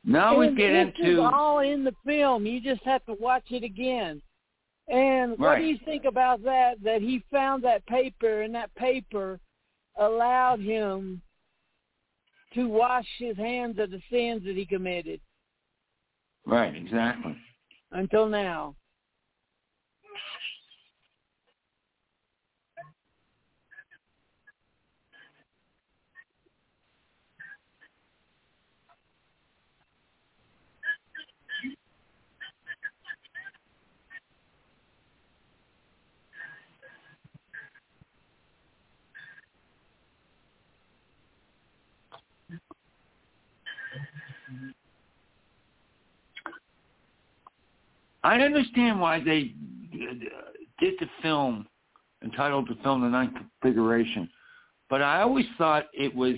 [0.07, 2.45] Now we get into all in the film.
[2.45, 4.22] You just have to watch it again.
[4.88, 5.62] And what Right.
[5.62, 6.82] do you think about that?
[6.84, 9.40] That he found that paper, and that paper
[9.95, 11.22] allowed him
[12.53, 15.20] to wash his hands of the sins that he committed
[16.45, 17.36] right, exactly.
[17.91, 18.76] until now.
[48.26, 49.54] I understand why they
[49.94, 50.14] uh,
[50.80, 51.68] did the film
[52.24, 54.28] entitled the film The Ninth Configuration,
[54.90, 56.34] but I always thought it was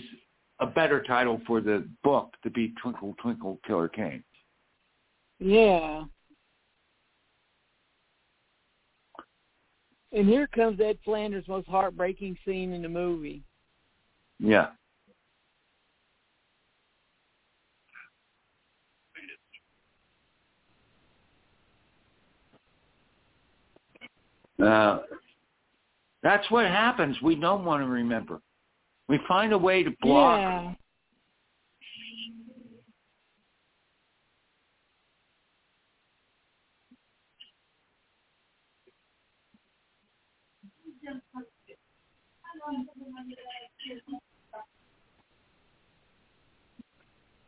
[0.60, 4.22] a better title for the book to be Twinkle Twinkle Killer Kane.
[5.40, 6.04] Yeah.
[10.12, 13.44] And here comes Ed Flanders' most heartbreaking scene in the movie.
[14.40, 14.72] Yeah.
[24.64, 25.00] Uh,
[26.24, 27.16] that's what happens.
[27.22, 28.42] We don't want to remember.
[29.08, 30.40] We find a way to block.
[30.40, 30.74] Yeah.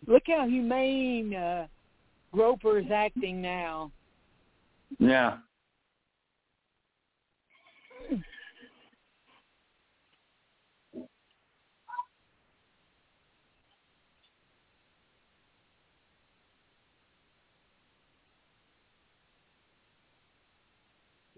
[0.08, 1.68] Look how humane uh,
[2.32, 3.92] Groper is acting now.
[4.98, 5.38] Yeah.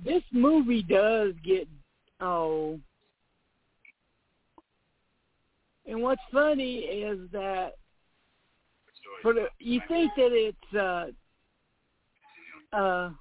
[0.03, 1.67] This movie does get
[2.19, 2.79] oh.
[5.85, 7.75] And what's funny is that
[9.21, 11.07] for the you think that it's uh
[12.75, 13.11] uh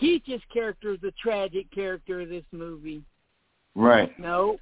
[0.00, 3.02] Keach's character is the tragic character of this movie.
[3.74, 4.16] Right.
[4.18, 4.60] Nope.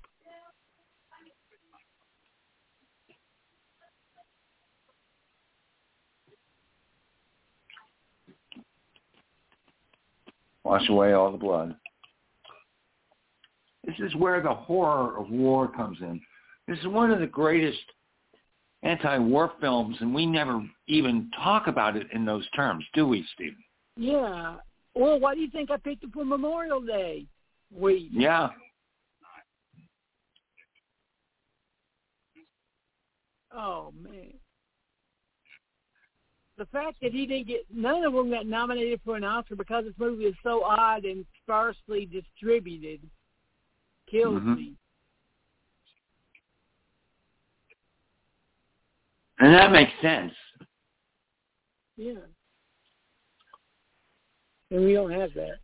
[10.65, 11.75] Wash away all the blood.
[13.85, 16.21] This is where the horror of war comes in.
[16.69, 17.81] This is one of the greatest
[18.85, 23.63] anti-war films, and we never even talk about it in those terms, do we, Stephen?
[23.97, 24.57] Yeah.
[24.95, 27.27] Well, why do you think I picked it for Memorial Day?
[27.75, 28.09] We.
[28.13, 28.51] Yeah.
[33.55, 34.33] Oh man.
[36.63, 39.85] The fact that he didn't get none of them got nominated for an Oscar because
[39.85, 43.01] this movie is so odd and sparsely distributed
[44.07, 44.57] kills Mhm.
[44.57, 44.77] me.
[49.41, 50.33] And that makes sense.
[51.97, 52.21] Yeah.
[54.71, 55.59] And we don't have that.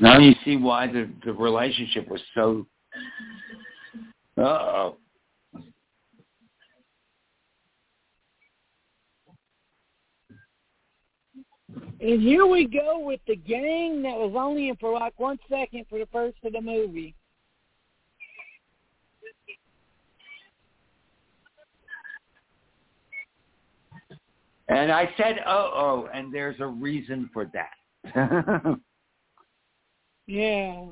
[0.00, 2.66] Now you see why the the relationship was so.
[4.38, 4.96] Uh oh.
[12.00, 15.86] And here we go with the gang that was only in for like one second
[15.90, 17.14] for the first of the movie.
[24.68, 28.78] And I said, "Oh, oh," and there's a reason for that.
[30.28, 30.88] Yeah.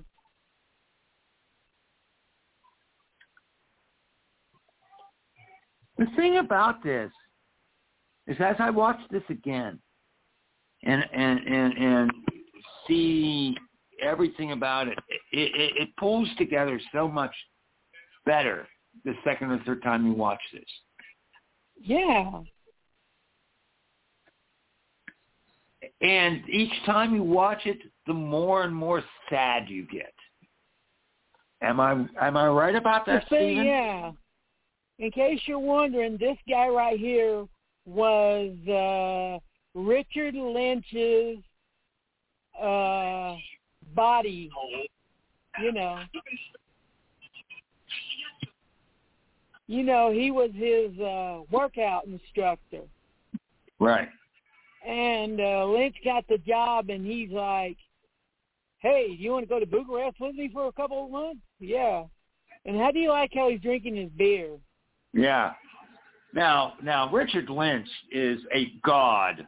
[5.99, 7.11] the thing about this
[8.27, 9.79] is, as I watch this again,
[10.87, 12.13] and and and and
[12.87, 13.57] see
[14.03, 14.99] everything about it,
[15.33, 17.35] it, it, it pulls together so much
[18.25, 18.67] better
[19.05, 20.63] the second or third time you watch this.
[21.81, 22.41] Yeah.
[26.01, 30.13] And each time you watch it, the more and more sad you get.
[31.63, 33.65] Am I am I right about that, See, Stephen?
[33.65, 34.13] yeah.
[34.99, 37.47] In case you're wondering, this guy right here
[37.87, 39.39] was uh,
[39.77, 41.39] Richard Lynch's
[42.61, 43.37] uh,
[43.95, 44.51] body.
[45.63, 46.01] You know.
[49.69, 52.83] You know, he was his uh, workout instructor.
[53.79, 54.09] Right.
[54.87, 57.77] And uh, Lynch got the job, and he's like,
[58.79, 62.05] "Hey, you want to go to Bucharest with me for a couple of months?" Yeah.
[62.65, 64.57] And how do you like how he's drinking his beer?
[65.13, 65.53] Yeah.
[66.33, 69.47] Now, now Richard Lynch is a god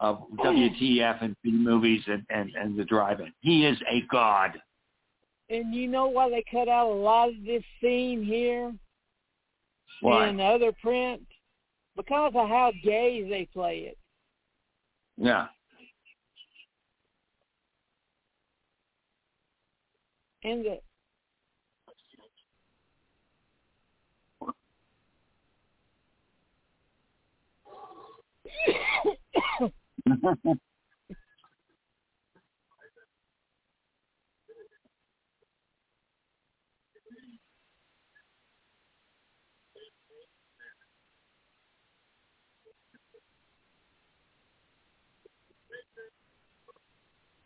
[0.00, 3.32] of WTF and B movies and, and, and the drive-in.
[3.40, 4.52] He is a god.
[5.50, 8.72] And you know why they cut out a lot of this scene here
[10.02, 10.28] Why?
[10.28, 11.22] in the other print?
[11.96, 13.98] Because of how gay they play it.
[15.16, 15.46] Yeah.
[20.44, 20.78] And the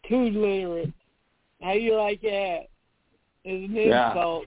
[0.09, 0.93] too literate.
[1.63, 2.69] How you like that?
[3.45, 4.11] It's an Yeah.
[4.11, 4.47] insult.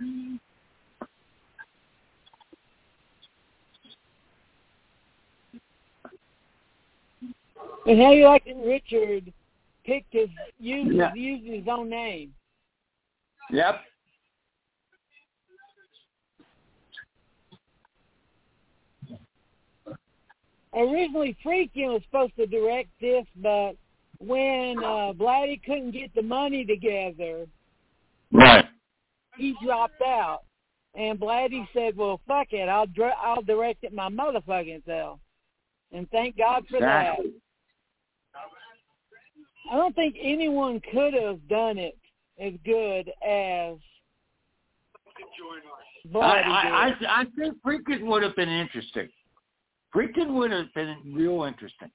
[0.00, 0.40] and
[7.86, 9.32] how you like that Richard
[9.84, 10.28] picked his
[10.58, 11.14] used Yeah.
[11.14, 12.34] used his own name.
[13.50, 13.80] Yep.
[20.74, 23.76] Originally Friedkin was supposed to direct this but
[24.18, 27.46] when uh Blatty couldn't get the money together,
[28.32, 28.68] Right.
[29.36, 30.42] He dropped out.
[30.94, 35.20] And Blatty said, "Well, fuck it, I'll dr- I'll direct it my motherfucking self."
[35.92, 37.26] And thank God for Exactly.
[37.26, 38.42] that.
[39.70, 41.98] I don't think anyone could have done it
[42.38, 43.76] as good as
[46.06, 47.08] I, Blatty I, did.
[47.08, 49.08] I, I think Friedkin would have been interesting.
[49.94, 51.90] Friedkin would have been real interesting.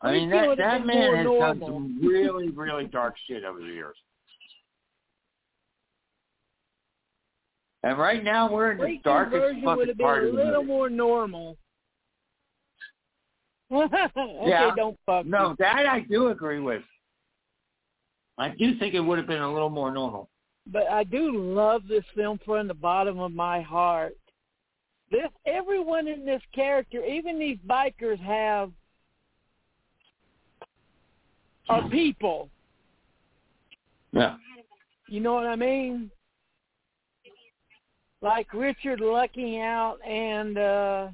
[0.00, 3.96] I mean, that that man has done some really, really dark shit over the years.
[7.84, 10.26] And right now we're in the Breaking darkest version would fucking have been part a
[10.28, 10.66] of the little movie.
[10.72, 11.56] more normal.
[13.72, 14.70] okay, Yeah.
[14.74, 15.56] don't fuck No, me.
[15.58, 16.82] that I do agree with.
[18.38, 20.30] I do think it would have been a little more normal.
[20.66, 24.16] But I do love this film from the bottom of my heart.
[25.10, 28.72] This everyone in this character, even these bikers have
[31.68, 32.48] are people.
[34.12, 34.36] Yeah.
[35.08, 36.10] You know what I mean?
[38.24, 41.08] Like Richard lucking out and uh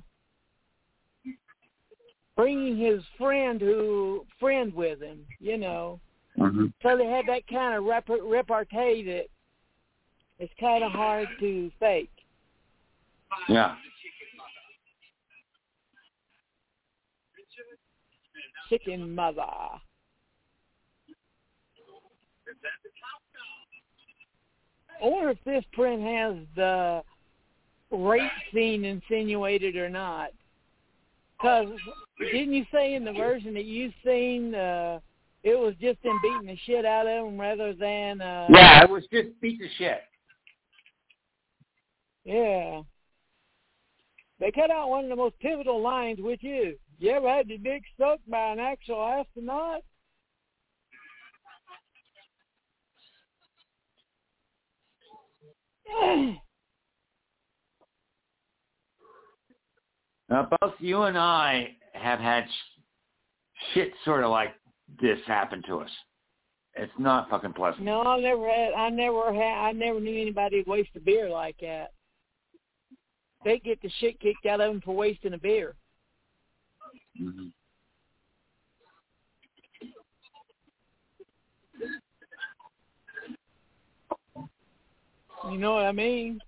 [2.36, 5.98] bringing his friend who friend with him, you know.
[6.38, 6.66] Mm-hmm.
[6.84, 9.24] So they had that kind of rep- repartee that
[10.38, 12.12] it's kind of hard to fake.
[13.48, 13.74] Yeah.
[18.68, 19.42] Chicken mother.
[25.02, 27.02] I wonder if this print has the
[27.90, 30.30] rape scene insinuated or not.
[31.38, 31.68] Because
[32.18, 35.00] didn't you say in the version that you've seen, uh,
[35.42, 38.90] it was just them beating the shit out of them rather than, uh, Yeah, it
[38.90, 40.02] was just beat the shit.
[42.24, 42.82] yeah.
[44.38, 47.58] They cut out one of the most pivotal lines, which is, "You ever had your
[47.58, 49.82] dick sucked by an actual astronaut?"
[60.28, 62.80] Now, both you and I have had sh-
[63.74, 64.54] shit sort of like
[65.00, 65.90] this happen to us.
[66.74, 67.84] It's not fucking pleasant.
[67.84, 68.72] no, I never had.
[68.74, 69.66] I never had.
[69.66, 71.90] I never knew anybody waste a beer like that.
[73.44, 75.74] They get the shit kicked out of them for wasting a beer.
[77.18, 77.48] hmm
[85.48, 86.40] You know what I mean?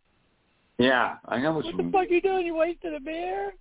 [0.78, 1.92] Yeah, I know what What you the mean.
[1.92, 2.46] fuck you doing?
[2.46, 3.52] You wasting a beer?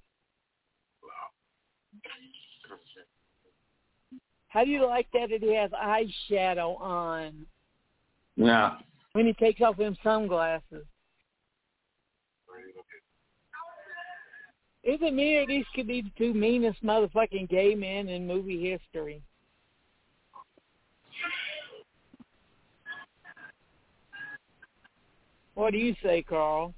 [4.49, 7.45] How do you like that that he has eyeshadow on
[8.35, 8.79] Yeah.
[9.13, 10.85] when he takes off them sunglasses?
[14.83, 19.21] Isn't me or these could be the two meanest motherfucking gay men in movie history?
[25.61, 26.73] What do you say, Carl?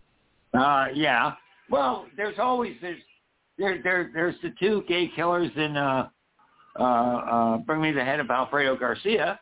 [0.53, 1.35] Uh, yeah.
[1.69, 3.01] Well, there's always there's
[3.57, 6.09] there there there's the two gay killers in uh
[6.77, 9.39] uh uh Bring Me the Head of Alfredo Garcia.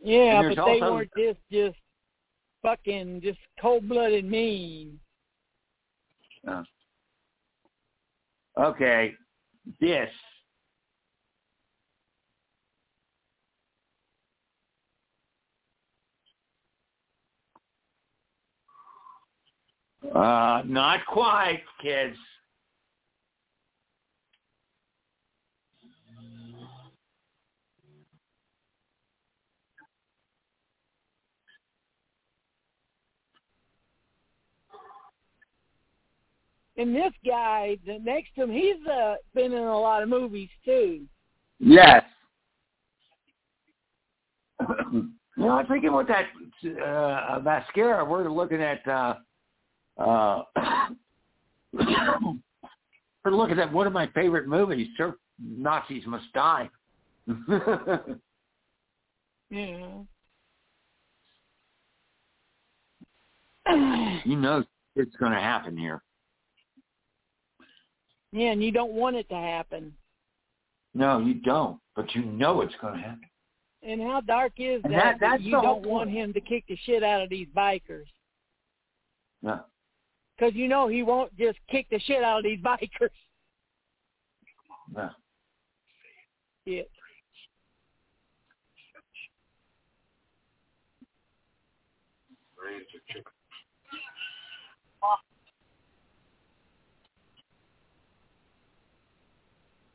[0.00, 1.76] Yeah, but they also- weren't just just
[2.62, 5.00] fucking just cold blooded mean.
[6.46, 6.62] Uh,
[8.56, 9.14] okay,
[9.80, 10.08] this.
[20.14, 22.16] Uh, not quite, kids.
[36.76, 40.48] And this guy, the next to him, he's uh, been in a lot of movies
[40.64, 41.02] too.
[41.58, 42.02] Yes.
[44.82, 46.26] you know, I'm thinking with that
[46.82, 49.16] uh, mascara, we're looking at uh,
[49.98, 50.42] uh,
[51.72, 56.68] we're looking at one of my favorite movies, Surf Nazis Must Die.
[59.52, 60.02] Yeah.
[64.24, 64.64] you know
[64.96, 66.02] it's going to happen here.
[68.32, 69.92] yeah, and you don't want it to happen.
[70.94, 73.20] No, you don't, but you know it's going to happen.
[73.82, 75.18] And how dark is And that?
[75.20, 78.06] that- you don't want him to kick the shit out of these bikers
[79.42, 79.60] No.
[80.40, 83.10] Because you know he won't just kick the shit out of these bikers.
[84.94, 85.10] No.
[86.64, 86.82] Yeah.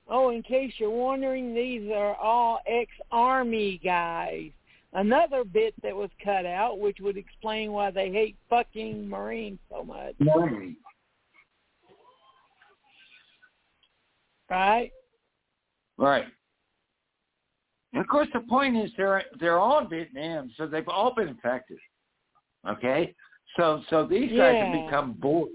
[0.08, 4.52] Oh, in case you're wondering, these are all ex-army guys.
[4.96, 9.84] Another bit that was cut out, which would explain why they hate fucking Marines so
[9.84, 10.16] much,
[14.50, 14.92] right?
[15.98, 16.26] Right.
[17.92, 21.28] And of course, the point is they're they're all in Vietnam, so they've all been
[21.28, 21.78] infected.
[22.66, 23.14] Okay,
[23.58, 25.50] so so these guys have become boys.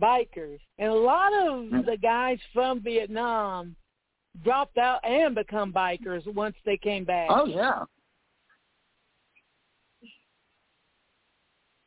[0.00, 1.86] bikers, and a lot of Mm.
[1.86, 3.76] the guys from Vietnam
[4.42, 7.28] dropped out and become bikers once they came back.
[7.30, 7.84] Oh yeah.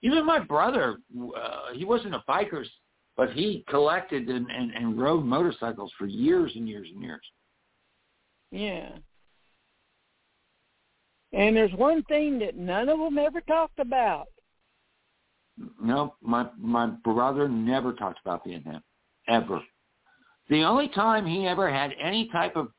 [0.01, 0.97] Even my brother,
[1.35, 2.63] uh, he wasn't a biker,
[3.17, 7.26] but he collected and, and, and rode motorcycles for years and years and years.
[8.51, 8.89] Yeah.
[11.34, 14.27] And there's one thing that none of them ever talked about.
[15.81, 18.84] No, my my brother never talked about Vietnam,
[19.27, 19.61] ever.
[20.49, 22.69] The only time he ever had any type of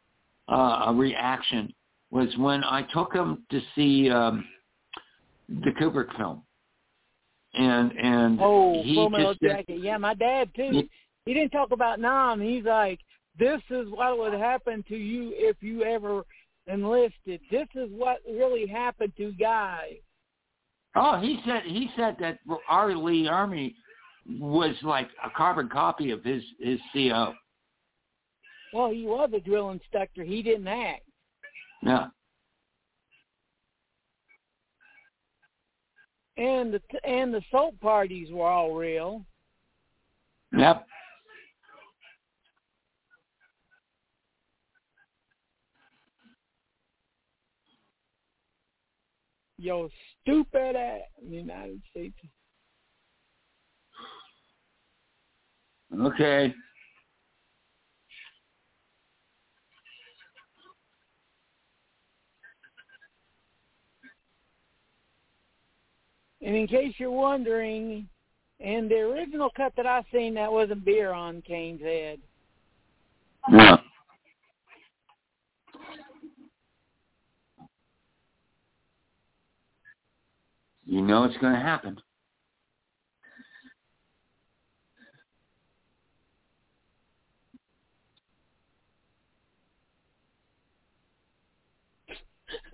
[0.49, 1.73] uh, a reaction
[2.11, 4.45] was when I took him to see um,
[5.49, 6.43] the Kubrick film,
[7.55, 9.81] and and Oh, he Full Metal Jacket.
[9.81, 10.71] Yeah, my dad too.
[10.73, 10.83] Yeah.
[11.25, 12.41] He didn't talk about Nam.
[12.41, 13.01] He's like,
[13.39, 16.23] this is what would happen to you if you ever
[16.69, 17.41] enlisted.
[17.51, 19.97] This is what really happened to guys.
[20.95, 22.39] Oh, he said he said that
[22.69, 22.95] R.
[22.95, 23.75] Lee Ermey
[24.41, 27.35] was like a carbon copy of his his CO.
[28.73, 30.25] Well, he was a drill instructor.
[30.25, 31.03] He didn't act.
[31.83, 32.09] Yeah.
[36.37, 39.25] And the and the soap parties were all real.
[40.57, 40.87] Yep.
[49.59, 49.89] Yo,
[50.23, 52.19] stupid ass United States.
[55.99, 56.55] Okay.
[66.43, 68.09] And in case you're wondering,
[68.61, 72.19] in the original cut that I seen, that wasn't beer on Kane's head.
[73.51, 73.77] Yeah.
[80.85, 81.99] You know it's going to happen.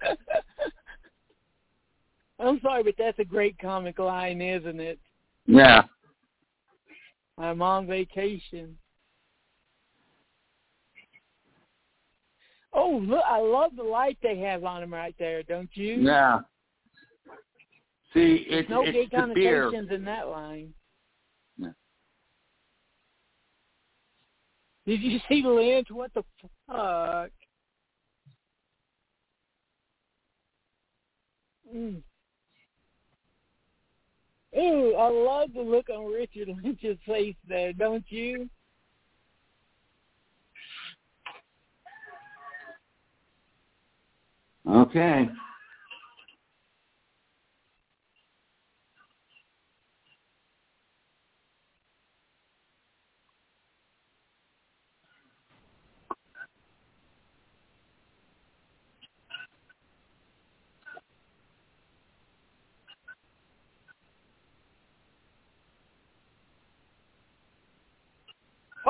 [2.42, 4.98] I'm sorry, but that's a great comic line, isn't it?
[5.46, 5.82] Yeah.
[7.38, 8.76] I'm on vacation.
[12.74, 13.22] Oh, look!
[13.28, 15.42] I love the light they have on them right there.
[15.42, 15.96] Don't you?
[15.96, 16.40] Yeah.
[18.14, 19.64] See, it's no gay it's beer.
[19.64, 20.72] connotations in that line.
[21.56, 21.68] Yeah.
[24.86, 25.88] Did you see Lynch?
[25.90, 26.22] What the
[26.66, 27.30] fuck?
[31.74, 32.02] Mm.
[34.56, 38.48] Ooh, I love the look on Richard Lynch's face there, don't you?
[44.68, 45.28] Okay.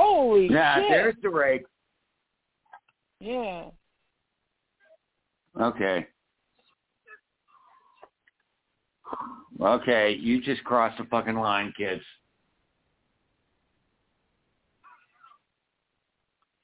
[0.02, 0.52] Holy shit.
[0.56, 0.90] Yeah, shit!
[0.90, 1.64] there's the rake.
[3.20, 3.66] Yeah.
[5.60, 6.06] Okay.
[9.60, 12.02] Okay, you just crossed the fucking line, kids.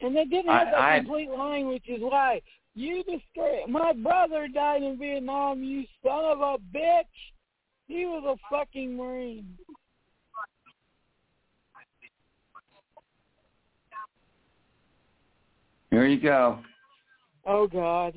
[0.00, 2.40] And they didn't I- have that I- complete line, which is why
[2.74, 3.68] you destroyed.
[3.68, 5.62] My brother died in Vietnam.
[5.62, 7.04] You son of a bitch.
[7.86, 9.56] He was a fucking marine.
[15.98, 16.60] Here you go.
[17.44, 18.14] Oh God.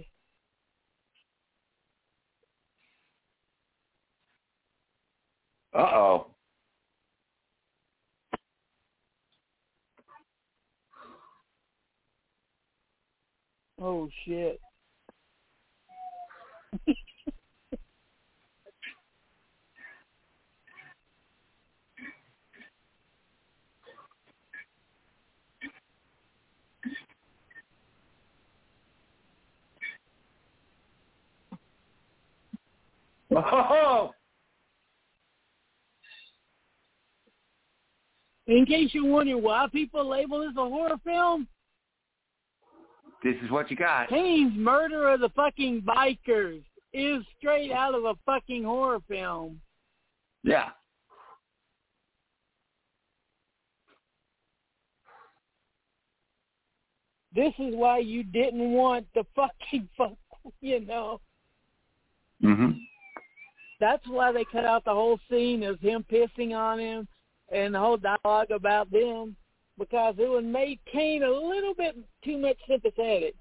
[5.74, 6.28] Uh-oh.
[13.82, 14.60] Oh shit.
[33.34, 34.12] Oh,
[38.52, 41.48] In case you're wondering why people label this a horror film,
[43.24, 44.10] this is what you got.
[44.10, 46.62] Kane's murder of the fucking bikers
[46.92, 49.62] is straight out of a fucking horror film.
[50.44, 50.70] Yeah.
[57.34, 60.18] This is why you didn't want the fucking fuck,
[60.60, 61.22] you know.
[62.44, 62.82] Mhm.
[63.80, 67.08] That's why they cut out the whole scene of him pissing on him
[67.52, 69.36] and the whole dialogue about them
[69.78, 73.36] because it would make Kane a little bit too much sympathetic.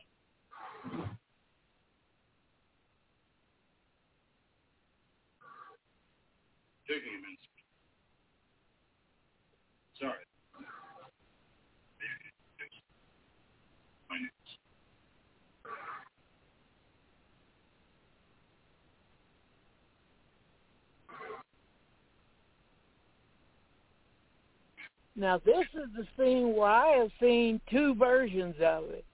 [25.21, 29.05] Now this is the scene where I have seen two versions of it.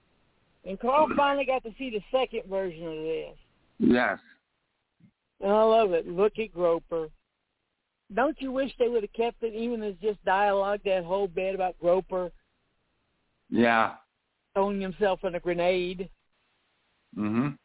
[0.65, 3.37] And Carl finally got to see the second version of this.
[3.81, 4.19] Yes.
[5.41, 6.07] And I love it.
[6.07, 7.09] Look at Groper.
[8.15, 11.57] Don't you wish they would have kept it even as just dialogue, that whole bit
[11.57, 12.31] about Groper
[13.51, 13.97] Yeah.
[14.55, 16.09] throwing himself in a grenade?
[17.16, 17.59] Mhm.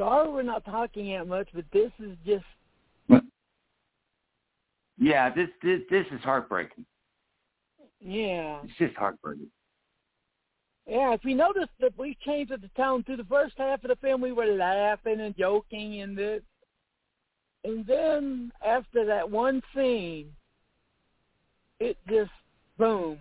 [0.00, 2.44] Sorry we're not talking that much, but this is just
[4.96, 6.86] Yeah, this this this is heartbreaking.
[8.00, 8.60] yeah.
[8.64, 9.50] It's just heartbreaking.
[10.86, 13.96] Yeah, if you notice that we changed the tone through the first half of the
[13.96, 16.40] film, we were laughing and joking and this,
[17.64, 20.32] and then after that one scene,
[21.78, 22.30] it just
[22.78, 23.18] boom.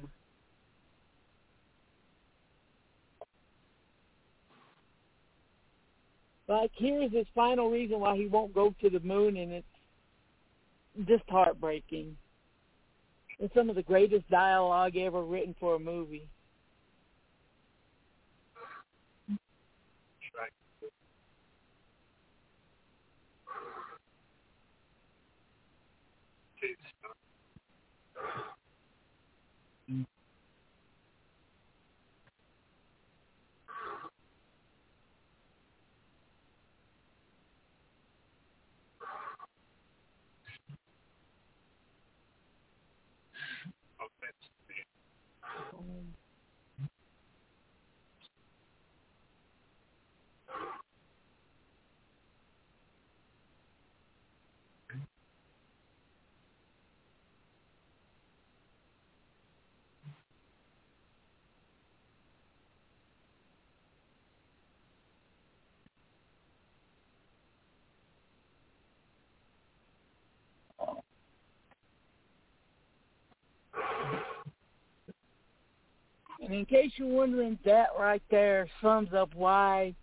[6.50, 9.68] Like here's his final reason why he won't go to the moon, and it's
[11.08, 12.18] just heartbreaking.
[13.40, 16.28] It's some of the greatest dialogue ever written for a movie.
[20.38, 20.52] Right.
[26.58, 27.16] Okay, stop.
[76.39, 76.39] Okay.
[76.50, 79.94] And in case you're wondering, that right there sums up why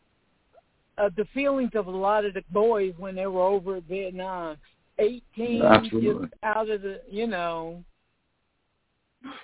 [0.97, 4.56] uh, the feelings of a lot of the boys when they were over at Vietnam.
[5.01, 6.28] 18, Absolutely.
[6.28, 7.82] just out of the, you know,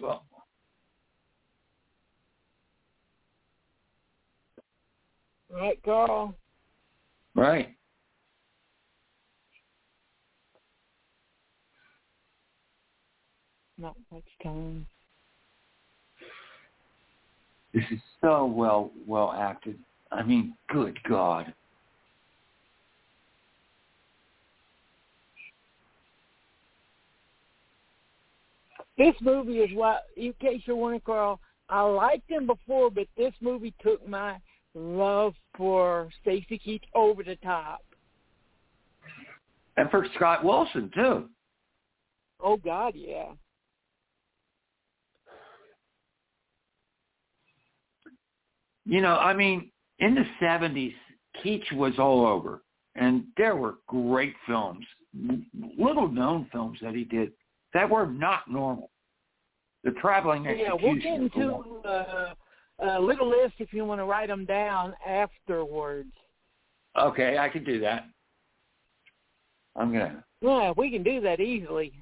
[0.01, 0.25] Well,
[5.51, 6.37] right, Carl?
[7.35, 7.75] right.
[13.77, 14.87] Not much time.
[17.75, 19.79] This is so well well acted.
[20.11, 21.55] I mean, good God.
[28.99, 33.33] This movie is what, in case you're wondering, Carl, I liked him before, but this
[33.41, 34.37] movie took my
[34.75, 37.83] love for Stacy Keach over the top.
[39.77, 41.29] And for Scott Wilson too.
[42.41, 43.33] Oh God, yeah.
[48.85, 50.95] You know, I mean, in the seventies,
[51.43, 52.63] Keach was all over,
[52.97, 54.85] and there were great films,
[55.79, 57.33] little known films that he did
[57.75, 58.91] that were not normal.
[59.85, 61.55] The traveling Yeah, we'll get into
[61.85, 62.35] uh,
[62.79, 66.13] a little list if you want to write them down afterwards.
[66.99, 68.07] Okay, I can do that.
[69.77, 70.25] I'm gonna.
[70.41, 71.93] Yeah, we can do that easily.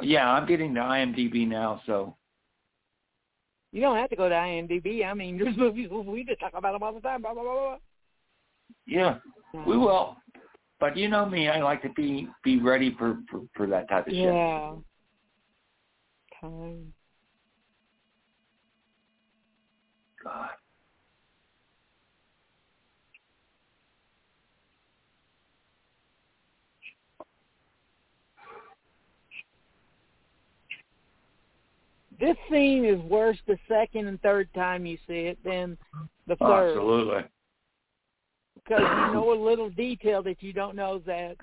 [0.00, 2.16] Yeah, I'm getting to IMDb now, so
[3.72, 5.04] You don't have to go to IMDb.
[5.04, 7.22] I mean, there's movies we just talk about them all the time.
[7.22, 7.76] Blah blah blah.
[8.86, 9.18] yeah,
[9.52, 9.64] blah.
[9.64, 10.16] we will.
[10.78, 14.06] But you know me, I like to be be ready for for, for that type
[14.06, 14.24] of shit.
[14.24, 14.74] Yeah.
[16.40, 16.92] Time.
[20.22, 20.50] God.
[32.22, 35.76] This scene is worse the second and third time you see it than
[36.28, 36.68] the Oh, third.
[36.68, 37.24] absolutely.
[38.54, 41.36] because you know a little detail that you don't know that.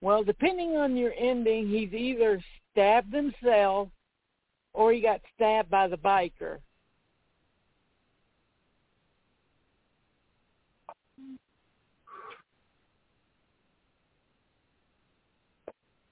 [0.00, 3.88] Well, depending on your ending, he's either stabbed himself
[4.74, 6.60] or he got stabbed by the biker.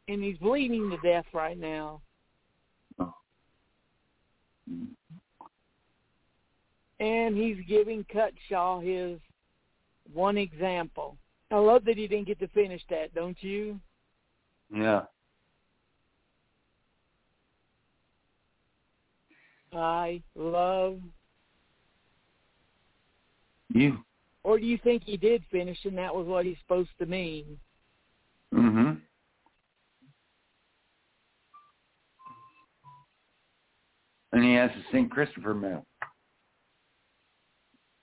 [0.08, 2.02] And he's bleeding to death right now.
[7.00, 9.20] And he's giving Cutshaw his
[10.12, 11.16] one example.
[11.50, 13.78] I love that he didn't get to finish that, don't you?
[14.74, 15.02] Yeah.
[19.72, 21.00] I love.
[23.72, 24.04] You.
[24.44, 27.58] Or do you think he did finish and that was what he's supposed to mean?
[28.52, 29.00] Mhm.
[34.34, 35.08] And he has the St.
[35.08, 35.86] Christopher medal.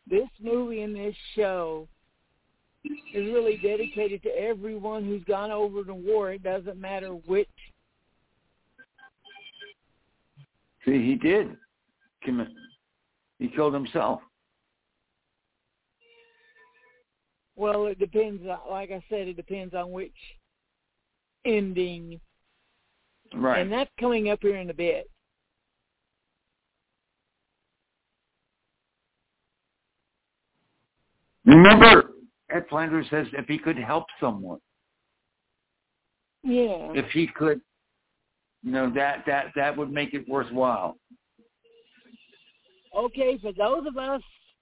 [0.10, 1.90] This movie and this show
[2.86, 6.32] is really dedicated to everyone who's gone over to war.
[6.32, 7.50] It doesn't matter which.
[10.86, 11.56] See, he did.
[13.40, 14.22] He killed himself.
[17.58, 18.42] Well, it depends.
[18.70, 20.16] Like I said, it depends on which
[21.46, 22.22] ending,
[23.34, 23.60] Right.
[23.60, 25.10] and that's coming up here in a bit.
[31.46, 32.12] Remember,
[32.52, 34.60] Ed Flanders says if he could help someone,
[36.44, 36.92] Yeah.
[36.94, 37.62] if he could,
[38.64, 40.98] you know, that that that would make it worthwhile.
[42.94, 44.22] Okay, for those of us,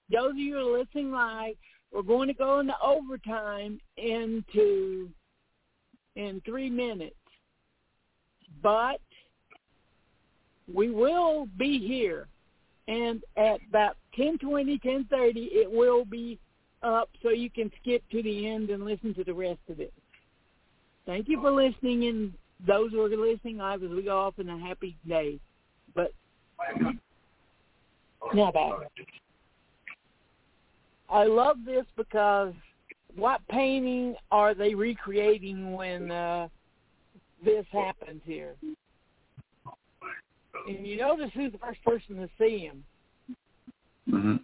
[0.10, 1.56] those of you who are listening live,
[1.92, 5.12] we're going to go into overtime into
[6.16, 7.16] in three minutes.
[8.62, 9.02] But
[10.72, 12.28] we will be here,
[12.88, 16.40] and at about ten twenty, ten thirty, it will be
[16.84, 19.94] up, so you can skip to the end and listen to the rest of it.
[21.06, 22.34] Thank you for listening, and
[22.66, 25.40] those who are listening live as we go off in a happy day.
[25.96, 26.14] But
[28.34, 28.74] now back.
[31.10, 32.54] I love this because
[33.16, 36.48] what painting are they recreating when uh,
[37.44, 38.56] this happens here?
[40.68, 42.84] And you notice who's the first person to see him?
[44.08, 44.36] hmm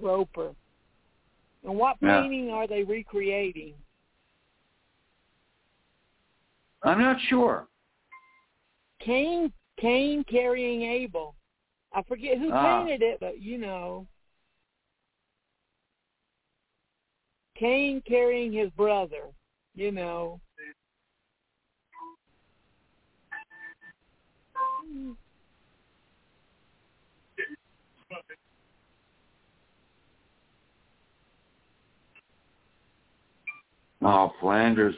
[0.00, 0.50] Roper.
[1.68, 2.22] And what Yeah.
[2.22, 3.74] painting are they recreating?
[6.82, 7.68] I'm not sure.
[9.00, 11.36] Cain, Cain carrying Abel.
[11.92, 12.84] I forget who Ah.
[12.84, 14.08] painted it, but you know.
[17.54, 19.34] Cain carrying his brother,
[19.74, 20.40] you know.
[34.02, 34.94] Oh, Flanders.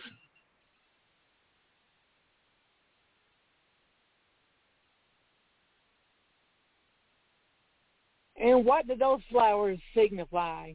[8.36, 10.72] And what do those flowers signify?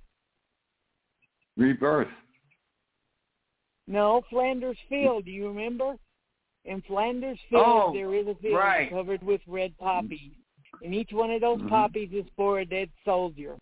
[1.57, 2.07] Rebirth.
[3.87, 5.25] No, Flanders Field.
[5.25, 5.95] Do you remember?
[6.65, 8.89] In Flanders Field, Oh, there is a field right.
[8.89, 10.33] covered with red poppies,
[10.83, 11.69] and each one of those Mhm.
[11.69, 13.57] poppies is for a dead soldier.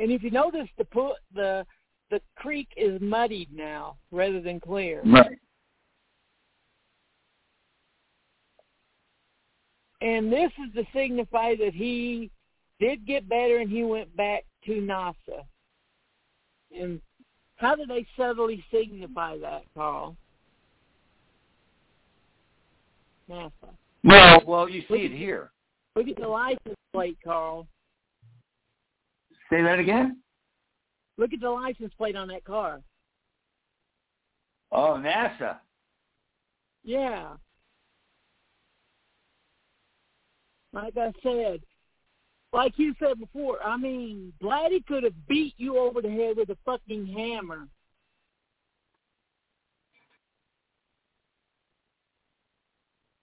[0.00, 1.66] And if you notice, the po- the
[2.10, 5.02] the creek is muddied now rather than clear.
[5.04, 5.38] Right.
[10.00, 12.30] And this is to signify that he
[12.80, 15.44] did get better and he went back to NASA.
[16.76, 17.00] And
[17.56, 20.16] how do they subtly signify that, Carl?
[23.28, 23.50] NASA.
[24.02, 25.50] Well, well, you see it here.
[25.94, 27.66] Look at the license plate, Carl.
[29.50, 30.18] Say that again.
[31.18, 32.80] Look at the license plate on that car.
[34.72, 35.58] Oh, NASA.
[36.84, 37.32] Yeah.
[40.72, 41.60] Like I said,
[42.52, 46.50] like you said before, I mean, Blatty could have beat you over the head with
[46.50, 47.66] a fucking hammer.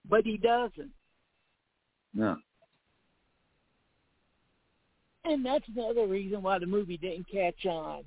[0.09, 0.91] But he doesn't.
[2.13, 2.37] No.
[5.29, 8.03] And that's another reason why the movie didn't catch on.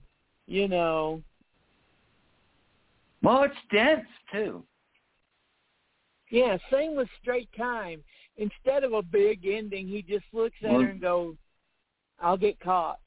[0.47, 1.23] You know.
[3.23, 4.65] Well, it's dense too.
[6.31, 8.03] Yeah, same with Straight Time.
[8.37, 11.37] Instead of a big ending, he just looks at Well- her and goes,
[12.19, 13.01] "I'll get caught."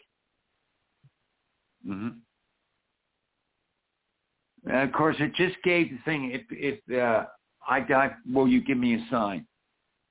[1.83, 2.09] hmm
[4.65, 6.31] And of course, it just gave the thing.
[6.31, 7.25] If if uh,
[7.67, 9.45] I die, will you give me a sign?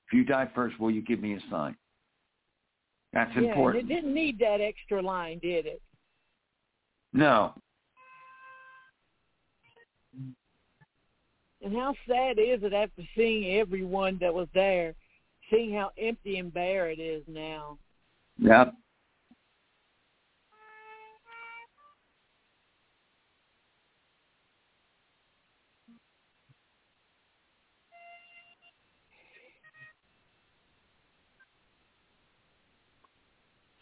[0.06, 1.76] If you die first, will you give me a sign?
[3.12, 3.90] That's yeah, important.
[3.90, 5.82] it didn't need that extra line, did it?
[7.12, 7.54] No.
[11.64, 14.94] And how sad is it after seeing everyone that was there,
[15.50, 17.78] seeing how empty and bare it is now?
[18.38, 18.74] Yep.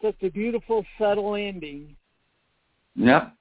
[0.03, 1.95] Such a beautiful, subtle ending.
[2.97, 3.35] Yep.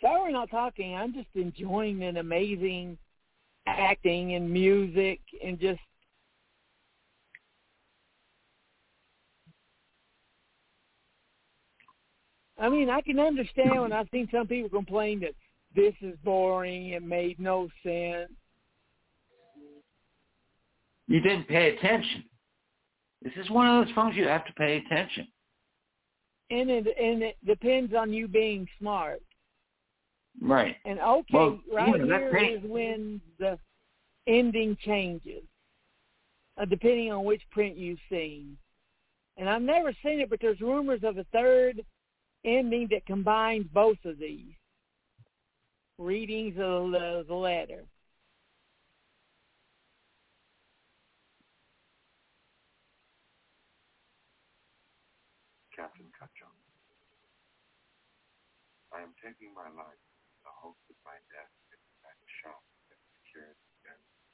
[0.00, 0.94] Sorry, we're not talking.
[0.94, 2.96] I'm just enjoying an amazing
[3.66, 5.80] acting and music and just
[12.60, 15.34] I mean, I can understand when I've seen some people complain that
[15.74, 18.30] this is boring, it made no sense.
[21.06, 22.24] You didn't pay attention.
[23.22, 25.26] This is one of those phones you have to pay attention.
[26.50, 29.22] And it and it depends on you being smart.
[30.40, 30.76] Right.
[30.84, 33.58] And okay, Well, right yeah, here is when the
[34.26, 35.42] ending changes,
[36.60, 38.56] uh, depending on which print you've seen.
[39.36, 41.82] And I've never seen it, but there's rumors of a third
[42.44, 44.54] ending that combines both of these
[45.98, 47.84] readings of the, the letter.
[55.76, 56.52] Captain Cutshaw.
[58.92, 62.60] I am taking my life in the hope that my death is that shock
[62.90, 63.56] that secures.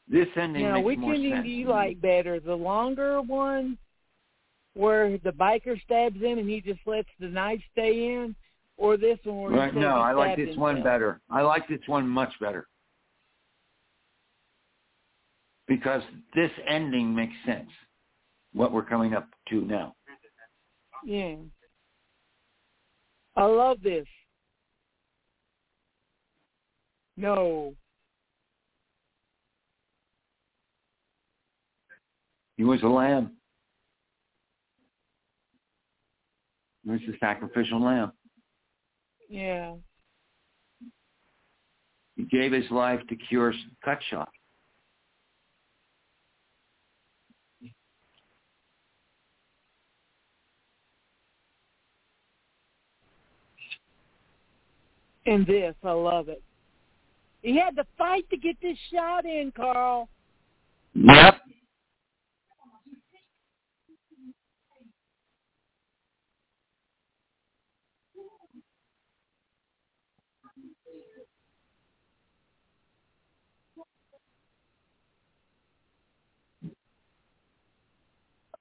[0.08, 1.44] This ending Now, makes which more ending sense.
[1.44, 2.40] do you like better?
[2.40, 3.76] The longer one
[4.76, 8.36] where the biker stabs him and he just lets the knife stay in?
[8.76, 9.74] Or this one Right.
[9.74, 11.20] No, I like this one better.
[11.30, 12.68] I like this one much better.
[15.66, 16.02] Because
[16.34, 17.70] this ending makes sense.
[18.52, 19.94] What we're coming up to now.
[21.04, 21.36] Yeah.
[23.34, 24.06] I love this.
[27.16, 27.74] No.
[32.58, 33.32] He was a lamb.
[36.86, 38.12] Was the sacrificial lamb.
[39.28, 39.74] Yeah.
[42.14, 43.52] He gave his life to cure
[43.84, 44.28] cut shot.
[55.26, 56.40] And this, I love it.
[57.42, 60.08] He had to fight to get this shot in, Carl.
[60.94, 61.40] Yep.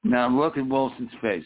[0.05, 1.43] Now look at Wilson's face.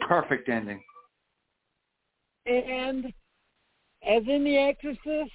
[0.00, 0.82] Perfect ending.
[2.44, 3.06] and
[4.02, 5.30] as in The Exorcist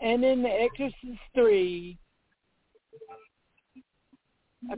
[0.00, 1.96] and in The Exorcist 3,
[4.72, 4.76] a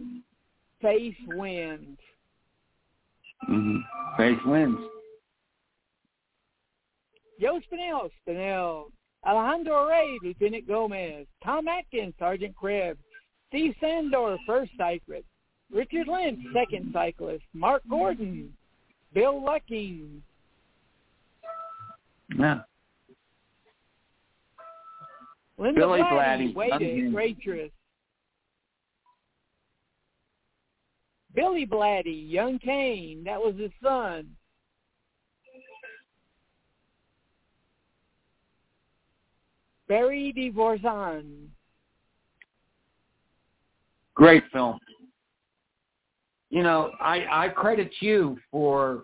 [0.82, 1.98] faith wins.
[3.48, 3.78] Mm-hmm.
[4.18, 4.78] Faith wins.
[7.38, 8.90] Yo, Spinell, Spinell,
[9.26, 12.98] Alejandro Rey, Lieutenant Gomez, Tom Atkins, Sergeant Krebs,
[13.48, 15.26] Steve Sandor, first cyclist,
[15.72, 18.52] Richard Lynch, second cyclist, Mark Gordon,
[19.12, 20.22] Bill Lucking,
[22.36, 22.62] Yeah.
[25.58, 27.70] Linda Billy Blatty, Blatty, wait waitress.
[31.34, 34.34] Billy Blatty, young Kane, that was his son.
[39.90, 41.48] Barry De Vorzon.
[44.14, 44.78] Great film.
[46.50, 49.02] You know, I, I credit you for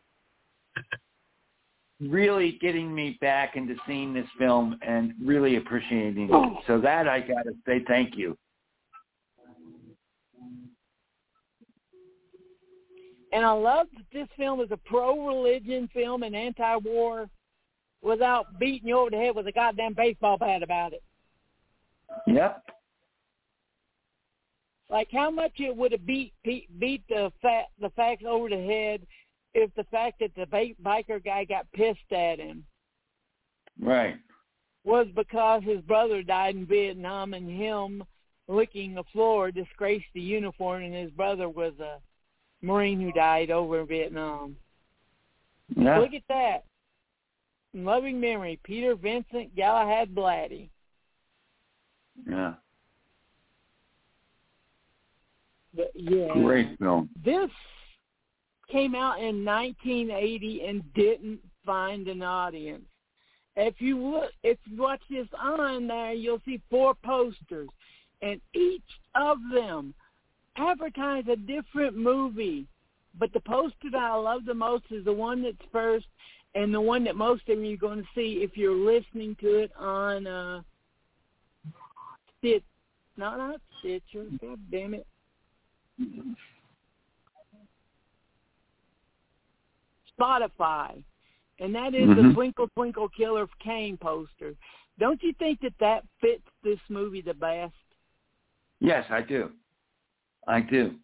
[2.01, 6.65] really getting me back into seeing this film and really appreciating it.
[6.69, 8.39] So that I got to say thank you.
[13.33, 17.29] And I love that this film is a pro-religion film and anti-war
[18.03, 21.03] without beating you over the head with a goddamn baseball bat about it.
[22.27, 22.63] Yep.
[24.89, 29.07] Like how much it would have beat beat, the fact the facts over the head
[29.55, 32.65] if the fact that the biker guy got pissed at him
[33.81, 34.17] Right.
[34.85, 38.05] was because his brother died in Vietnam and him
[38.49, 41.99] licking the floor disgraced the uniform and his brother was a
[42.63, 44.57] Marine who died over in Vietnam.
[45.75, 45.99] Yeah.
[45.99, 46.65] Look at that.
[47.77, 50.71] In loving memory, Peter Vincent Galahad Blatty.
[52.27, 52.55] Yeah.
[55.75, 56.33] But yeah.
[56.33, 57.11] Great film.
[57.23, 57.51] This
[58.73, 62.87] came out in 1980 and didn't find an audience.
[63.57, 67.69] If you look, if you watch this on there, you'll see four posters,
[68.23, 68.83] and each
[69.15, 69.93] of them
[70.57, 72.67] advertise a different movie.
[73.19, 76.07] But the poster that I love the most is the one that's first,
[76.57, 79.59] and the one that most of you are going to see if you're listening to
[79.59, 80.63] it on uh,
[82.39, 82.65] Stitch,
[83.17, 84.25] not not Stitcher.
[84.41, 85.07] God damn it.
[90.19, 91.03] Spotify,
[91.61, 92.35] and that is the Mhm.
[92.35, 94.55] Twinkle Twinkle Killer Kane poster.
[94.99, 97.75] Don't you think that that fits this movie the best?
[98.81, 99.53] Yes, I do.
[100.47, 100.99] I do.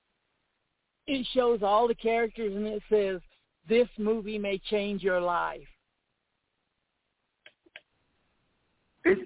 [1.07, 3.21] It shows all the characters and it says,
[3.69, 5.69] "This movie may change your life."
[9.05, 9.19] It,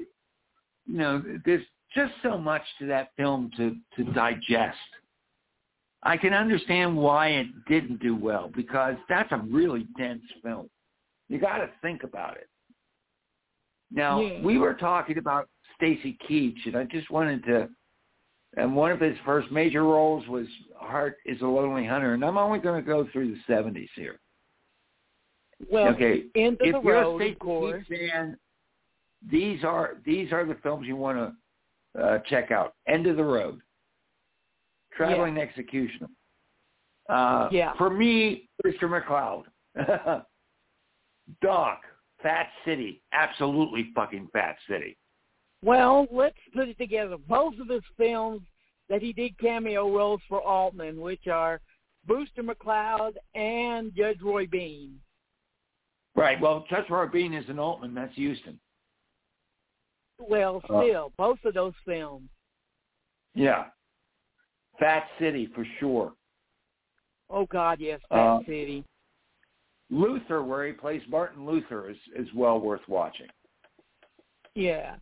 [0.87, 4.79] you know, there's just so much to that film to to digest.
[6.03, 10.71] I can understand why it didn't do well because that's a really dense film.
[11.29, 12.49] You got to think about it.
[13.91, 14.41] Now, Yeah.
[14.43, 17.69] we were talking about Stacy Keach, and I just wanted to.
[18.57, 20.47] And one of his first major roles was
[20.77, 24.19] Heart is a Lonely Hunter, and I'm only going to go through the 70s here.
[25.71, 27.85] Well, okay, End of if the you're Road, a of course.
[27.89, 28.37] Fan,
[29.31, 31.19] these are these are the films you want
[31.97, 32.75] to uh, check out.
[32.87, 33.61] End of the Road,
[34.93, 36.09] Traveling Executioner.
[37.09, 37.73] Uh, Yeah.
[37.79, 38.83] For me, Mr.
[38.85, 39.45] McCloud,
[41.43, 41.81] Doc,
[42.23, 44.97] Fat City, absolutely fucking Fat City.
[45.63, 47.17] Well, let's put it together.
[47.29, 48.43] Both of his films
[48.89, 51.61] that he did cameo roles for Altman, which are
[52.07, 55.01] Brewster McCloud and Judge Roy Bean.
[56.17, 56.41] Right.
[56.41, 57.95] Well, Judge Bean is an Altman.
[57.95, 58.59] That's Huston.
[60.19, 62.31] Well, Uh, still, both of those films.
[63.35, 63.67] Yeah.
[64.79, 66.15] Fat City for sure.
[67.29, 68.85] Oh God, yes, Fat Uh, City.
[69.91, 73.29] Luther, where he plays Martin Luther, is is well worth watching.
[74.55, 74.97] Yeah.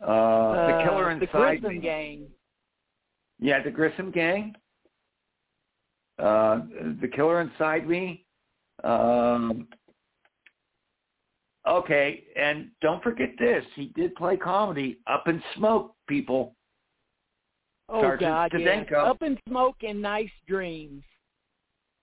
[0.00, 1.80] Uh, the Killer Uh, the Inside Grissom Me.
[1.80, 2.32] Gang.
[3.38, 4.54] Yeah, the Grissom Gang.
[6.18, 6.60] Uh,
[7.00, 8.24] the Killer Inside Me.
[8.84, 9.68] Um,
[11.70, 13.64] okay, and don't forget this.
[13.74, 14.98] He did play comedy.
[15.06, 16.54] Up in Smoke, people.
[17.88, 18.86] Oh Sergeant God, yes.
[18.96, 21.02] Up in Smoke and Nice Dreams.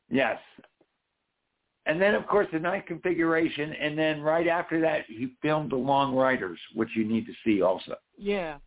[0.10, 0.38] Yes.
[1.86, 5.78] And then, of course, the Ninth configuration, and then right after that, he filmed The
[5.78, 7.96] Long Riders, which you need to see also.
[8.18, 8.58] Yeah.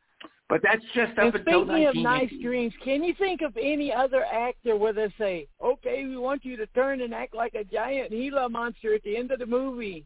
[0.48, 3.92] But that's just And up until speaking of nice dreams, can you think of any
[3.92, 7.62] other actor where they say, "Okay, we want you to turn and act like a
[7.62, 10.04] giant Gila monster at the end of the movie"?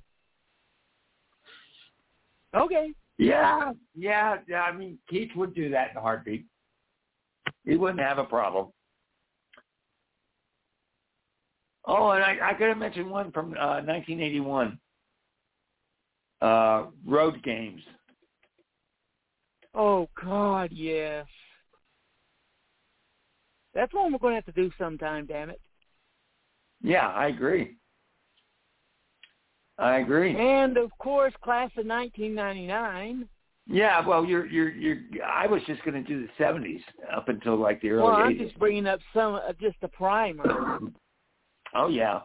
[2.55, 2.93] Okay.
[3.19, 4.63] Yeah, yeah, yeah.
[4.63, 6.47] I mean, Keach would do that in a heartbeat.
[7.65, 8.69] He wouldn't have a problem.
[11.87, 14.79] Oh, and I, I got to mention one from uh, 1981.
[16.41, 17.81] Uh, Road Games.
[19.75, 21.27] Oh God, yes.
[23.75, 25.27] That's one we're going to have to do sometime.
[25.27, 25.61] Damn it.
[26.83, 27.77] Yeah, I agree.
[29.79, 30.37] I agree.
[30.37, 33.29] And of course, class of 1999.
[33.67, 34.99] Yeah, well, you're you're you're.
[35.27, 36.83] I was just going to do the '70s
[37.15, 38.45] up until like the early Well, I'm '80s.
[38.49, 40.79] just bringing up some, uh, just a primer.
[41.77, 42.21] Oh yeah.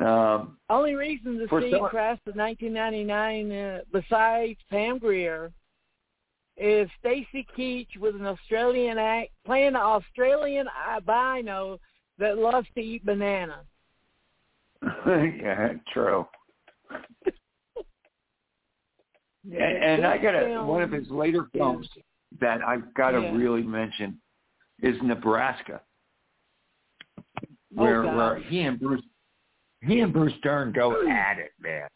[0.00, 5.52] Um, Only reason to see some- class of 1999, uh, besides Pam Grier,
[6.56, 11.78] is Stacy Keach with an Australian act playing an Australian albino
[12.18, 13.66] that loves to eat bananas.
[15.06, 16.26] yeah, true.
[19.44, 21.88] And, and I got a, one of his later films
[22.40, 23.32] that I've got to Yeah.
[23.34, 24.20] really mention
[24.82, 25.80] is Nebraska,
[27.78, 28.16] Oh, where God.
[28.16, 29.02] where he and Bruce
[29.80, 31.88] he and Bruce Dern go at it, man.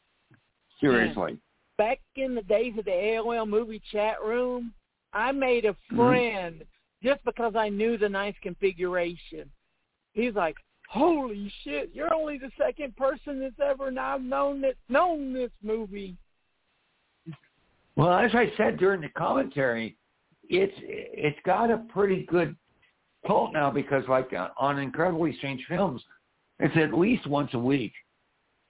[0.81, 1.37] Seriously.
[1.77, 4.73] Back in the days of the AOL movie chat room,
[5.13, 5.97] I made a Mm-hmm.
[5.97, 6.65] friend
[7.03, 9.51] just because I knew the Ninth configuration.
[10.15, 10.57] he's like,
[10.93, 11.91] "Holy shit!
[11.95, 16.19] You're only the second person that's ever now known that known this movie."
[17.97, 19.97] Well, as I said during the commentary,
[20.51, 22.55] it's it's got a pretty good
[23.27, 26.03] cult now because, like uh, on Incredibly Strange Films,
[26.59, 27.95] it's at least once a week.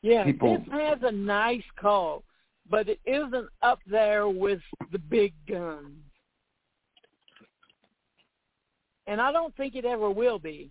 [0.03, 2.24] Yeah, People- this has a nice cult,
[2.70, 4.61] but it isn't up there with
[4.93, 5.99] the big guns.
[9.09, 10.70] And I don't think it ever will be.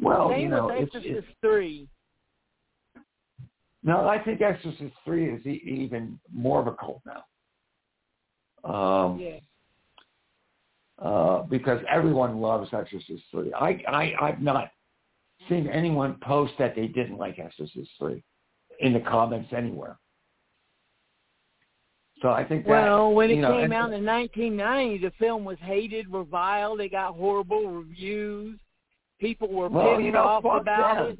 [0.00, 1.88] Well, Same you know, it's, Exorcist it's Three.
[3.82, 4.08] no.
[4.08, 7.24] I think Exorcist Three is e- even more of a cult now.
[8.64, 9.38] Um, Yeah.
[10.98, 13.52] uh, because everyone loves Exorcist Three.
[13.54, 14.70] I, I I've not
[15.48, 18.22] seen anyone post that they didn't like Exorcist Three
[18.80, 19.98] in the comments anywhere.
[22.22, 25.12] So I think that Well, when it you know, came and- out in 1990, the
[25.18, 26.80] film was hated, reviled.
[26.80, 28.58] It got horrible reviews.
[29.20, 31.06] People were well, pissed you know, off about them.
[31.12, 31.18] it.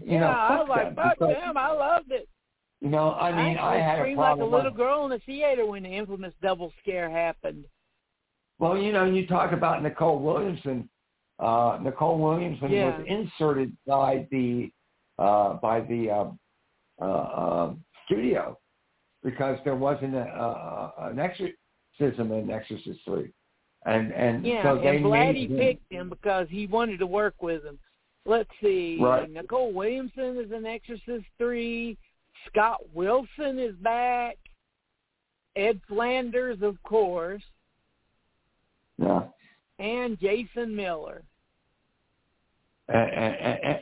[0.00, 1.56] You yeah, know, I was like, fuck because, them.
[1.56, 2.28] I loved it.
[2.80, 5.20] You know, I mean, I, actually had a screamed like a little girl in the
[5.20, 7.64] theater when the infamous double scare happened.
[8.58, 10.88] Well, you know, you talk about Nicol Williamson.
[11.38, 12.96] Uh, Nicol Williamson Yeah.
[12.98, 14.70] was inserted by the
[15.18, 16.30] uh, by the uh,
[17.00, 17.74] uh, uh,
[18.04, 18.58] studio
[19.22, 23.32] because there wasn't a, a, an exorcism in Exorcist Three,
[23.84, 27.42] and and Yeah, so they and made him, picked him because he wanted to work
[27.42, 27.78] with him.
[28.26, 28.98] Let's see.
[29.00, 29.30] Right.
[29.30, 31.96] Nicol Williamson is in Exorcist Three.
[32.46, 34.36] Scott Wilson is back.
[35.56, 37.42] Ed Flanders, of course,
[38.98, 39.22] yeah,
[39.78, 41.22] and Jason Miller.
[42.88, 43.78] and, and, and,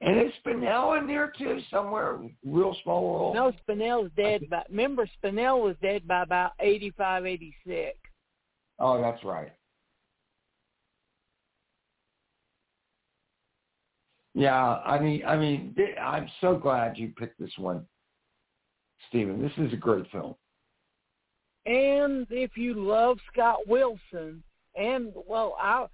[0.00, 3.34] and is Spinell in there too somewhere, real small role.
[3.34, 4.48] No, Spinell's dead.
[4.48, 7.98] By, remember, Spinell was dead by about eighty-five, eighty-six.
[8.78, 9.52] Oh, that's right.
[14.34, 17.84] Yeah, I mean, I mean, I'm so glad you picked this one,
[19.08, 19.42] Stephen.
[19.42, 20.36] This is a great film.
[21.66, 24.42] And if you love Scott Wilson,
[24.76, 25.86] and well, I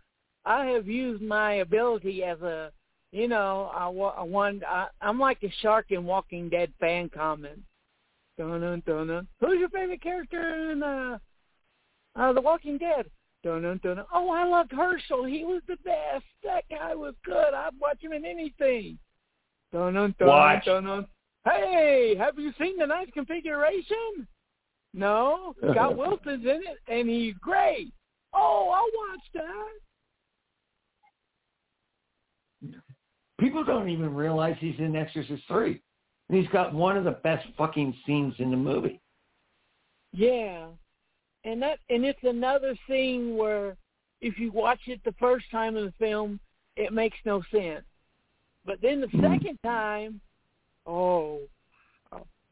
[0.45, 2.71] I have used my ability as a,
[3.13, 7.61] you know, I, I want I, I'm like a shark in Walking Dead fan comment.
[8.37, 9.29] Dun dun dun dun.
[9.41, 11.19] Who's your favorite character in uh,
[12.17, 13.07] uh The Walking Dead?
[13.43, 13.97] Dun dun dun.
[13.97, 14.07] dun.
[14.13, 15.25] Oh, I loved Hershel.
[15.25, 16.25] He was the best.
[16.43, 17.53] That guy was good.
[17.55, 18.99] I'd watch him in anything.
[19.73, 20.65] Dun dun dun Watch.
[20.65, 21.07] dun dun.
[21.45, 24.27] Hey, have you seen the Ninth configuration?
[24.95, 27.93] No, Scott Wilson's in it, and he's great.
[28.33, 29.69] Oh, I'll watch that.
[33.41, 35.83] People don't even realize he's in Exorcist Three.
[36.29, 39.01] And he's got one of the best fucking scenes in the movie.
[40.13, 40.69] Yeah,
[41.45, 43.77] and that and it's another scene where
[44.21, 46.41] if you watch it the first time in the film,
[46.77, 47.85] it makes no sense,
[48.65, 49.21] but then the hmm.
[49.21, 50.21] second time,
[50.87, 51.41] oh,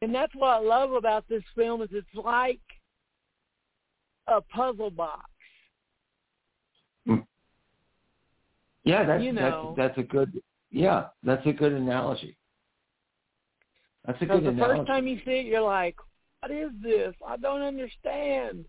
[0.01, 2.59] and that's what I love about this film is it's like
[4.27, 5.29] a puzzle box.
[7.07, 7.19] Hmm.
[8.83, 9.73] Yeah, that's You know.
[9.77, 10.41] that's that's a good
[10.71, 12.35] yeah, that's a good analogy.
[14.05, 14.79] That's a good the analogy.
[14.79, 15.95] first time you see it, you're like,
[16.41, 17.15] "What is this?
[17.25, 18.65] I don't understand."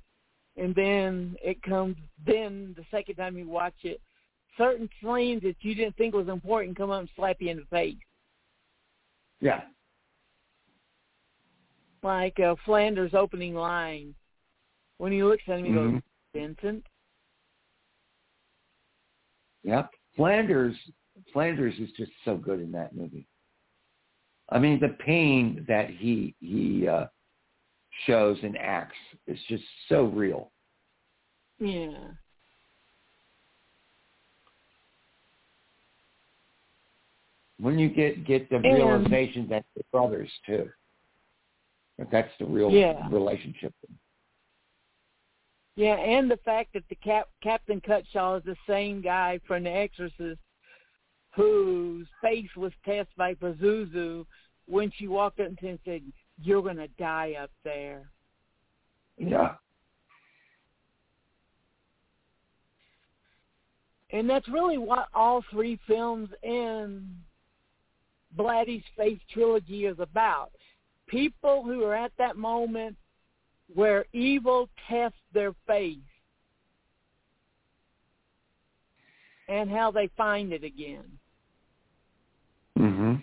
[0.56, 1.96] And then it comes.
[2.26, 4.00] Then the second time you watch it,
[4.56, 7.64] certain scenes that you didn't think was important come up and slap you in the
[7.70, 7.96] face.
[9.40, 9.62] yeah.
[12.02, 14.14] Like uh, Flanders' opening line,
[14.98, 16.00] when he looks at him, he goes.
[16.34, 16.84] "Vincent."
[19.62, 19.86] Yeah.
[20.14, 20.76] Flanders
[21.32, 23.26] Flanders is just so good in that movie.
[24.50, 27.06] I mean, the pain that he he uh
[28.06, 28.96] shows and acts.
[29.26, 30.50] It's just so real.
[31.58, 31.96] Yeah.
[37.58, 40.70] When you get get the And- realization that they're brothers too.
[41.98, 43.08] That that's the real Yeah.
[43.10, 43.72] relationship.
[45.76, 49.70] Yeah, and the fact that the cap Captain Cutshaw is the same guy from The
[49.70, 50.40] Exorcist,
[51.34, 54.26] whose face was tested by Pazuzu
[54.66, 56.12] when she walked up to him and said,
[56.42, 58.10] "You're gonna die up there."
[59.16, 59.54] Yeah.
[64.10, 67.16] And that's really what all three films in
[68.36, 70.52] Blatty's Faith trilogy is about.
[71.08, 72.96] People who are at that moment
[73.74, 75.98] where evil tests their faith
[79.48, 81.04] and how they find it again.
[82.78, 83.14] Mm-hmm.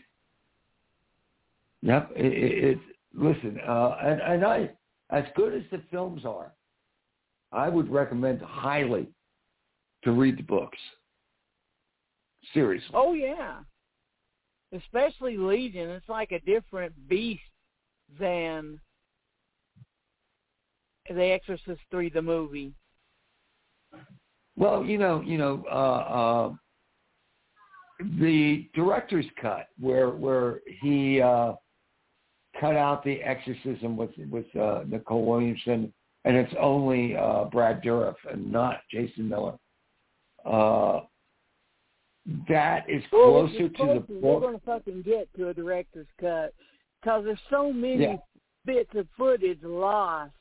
[1.84, 2.12] Yep.
[2.16, 2.34] It,
[2.64, 2.80] it
[3.14, 4.70] listen, uh, and and I,
[5.10, 6.54] as good as the films are,
[7.52, 9.08] I would recommend highly
[10.04, 10.78] to read the books.
[12.54, 12.92] Seriously.
[12.94, 13.60] Oh yeah.
[14.74, 17.42] Especially Legion, it's like a different beast
[18.20, 18.80] than
[21.10, 22.74] The Exorcist Three, the movie.
[24.56, 26.54] Well, you know, you know, uh, uh,
[28.20, 31.54] the director's cut where where he uh,
[32.62, 35.92] cut out the exorcism with with uh, Nicol Williamson,
[36.24, 39.58] and it's only uh, Brad Dourif and not Jason Miller.
[40.46, 41.02] Uh,
[42.48, 44.22] that is closer to the book.
[44.22, 46.54] We're going to fucking get to a director's cut
[47.02, 48.18] because there's so many Yeah.
[48.64, 50.32] bits of footage lost.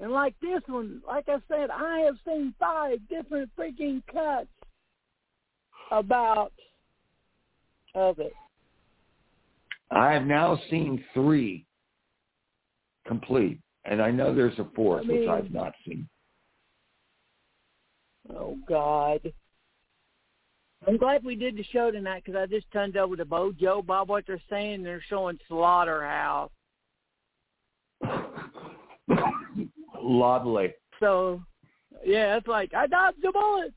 [0.00, 4.48] And like this one, like I said, I have seen five different freaking cuts
[5.92, 6.52] about
[7.94, 8.32] of it.
[9.94, 11.66] I have now seen three
[13.06, 16.08] complete, and I know there's a fourth I mean- which I've not seen.
[18.30, 19.32] Oh God.
[20.86, 23.80] I'm glad we did the show tonight because I just turned over to Bo Joe
[23.82, 24.82] Bob what they're saying.
[24.82, 26.50] They're showing Slaughterhouse.
[30.02, 30.74] Lovely.
[31.00, 31.42] So,
[32.04, 33.72] yeah, it's like I dodged a bullet.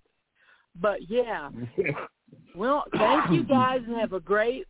[0.80, 1.50] But yeah,
[2.56, 4.66] well, thank you guys and have a great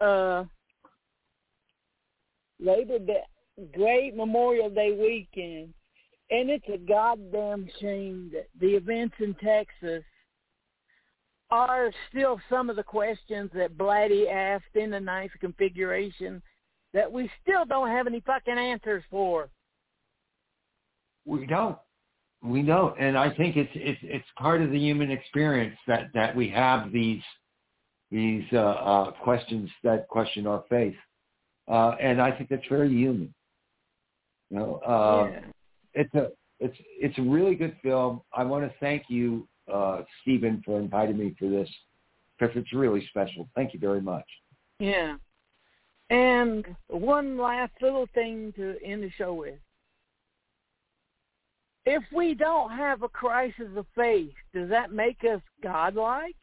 [0.00, 0.44] uh
[2.60, 3.22] Labor Day,
[3.74, 5.72] great Memorial Day weekend.
[6.30, 10.02] And it's a goddamn shame that the events in Texas
[11.50, 16.42] are still some of the questions that Blatty asked in the ninth configuration
[16.92, 19.48] that we still don't have any fucking answers for.
[21.24, 21.78] We don't.
[22.42, 26.36] We don't, and I think it's it's it's part of the human experience that that
[26.36, 27.22] we have these
[28.10, 30.94] these uh, uh, questions that question our faith,
[31.68, 33.32] uh, and I think that's very human.
[34.50, 35.40] You know, uh, yeah.
[35.94, 36.30] it's a
[36.60, 38.20] it's it's a really good film.
[38.32, 41.68] I want to thank you, uh, Stephen, for inviting me for this
[42.38, 43.48] because it's really special.
[43.54, 44.26] Thank you very much.
[44.78, 45.16] Yeah.
[46.10, 49.58] And one last little thing to end the show with.
[51.84, 56.36] If we don't have a crisis of faith, does that make us godlike?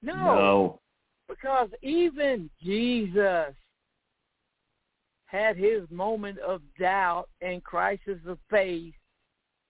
[0.00, 0.80] No, No.
[1.28, 3.54] Because even Jesus
[5.26, 8.94] had his moment of doubt and crisis of faith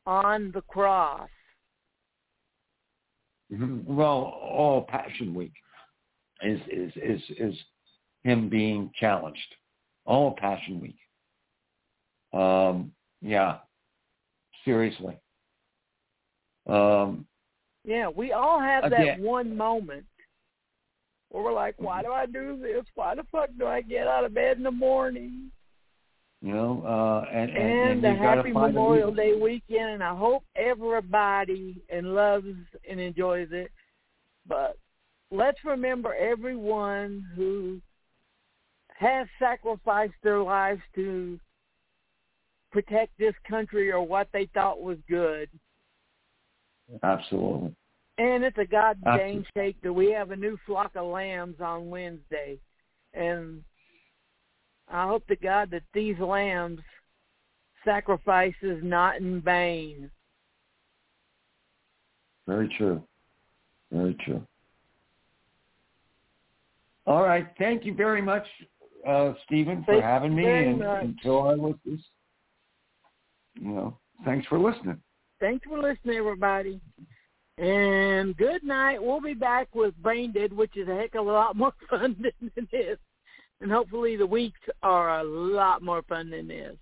[0.07, 1.29] on the cross.
[3.51, 3.85] Mhm.
[3.85, 5.53] Well, all Passion Week
[6.43, 7.65] is is is is
[8.23, 9.57] him being challenged.
[10.05, 10.99] All Passion Week.
[12.33, 13.61] Um, yeah,
[14.65, 15.19] seriously.
[16.67, 17.27] Um,
[17.85, 20.07] Yeah, we all have Uh, that one moment
[21.31, 22.85] where we're like, why do I do this?
[22.95, 25.51] Why the fuck do I get out of bed in the morning?
[26.41, 29.13] you know, uh, and and, And, and a happy find Memorial.
[29.13, 32.55] Day weekend, and I hope everybody and loves
[32.89, 33.73] and enjoys it.
[34.47, 34.77] But
[35.31, 37.81] let's remember everyone who
[38.97, 41.41] has sacrificed their lives to
[42.71, 45.49] protect this country or what they thought was good.
[47.03, 47.75] Absolutely.
[48.19, 49.47] And it's a god dang Absolutely.
[49.55, 52.59] shake that we have a new flock of lambs on Wednesday.
[53.15, 53.63] And
[54.91, 56.81] I hope to God that these lambs
[57.85, 60.11] sacrifice is not in vain.
[62.47, 63.03] Very true.
[63.93, 64.45] Very true.
[67.07, 67.47] All right.
[67.59, 68.47] Thank you very much,
[69.07, 70.47] uh, Stephen, for having me.
[70.47, 71.03] And much.
[71.05, 72.01] until I was this,
[73.55, 75.01] you know, thanks for listening.
[75.41, 76.81] Thanks for listening, everybody.
[77.59, 79.03] And good night.
[79.03, 82.17] We'll be back with Brain Dead, which is a heck of a lot more fun
[82.21, 82.99] than this.
[83.61, 86.77] And hopefully the weeks are a lot more fun than this.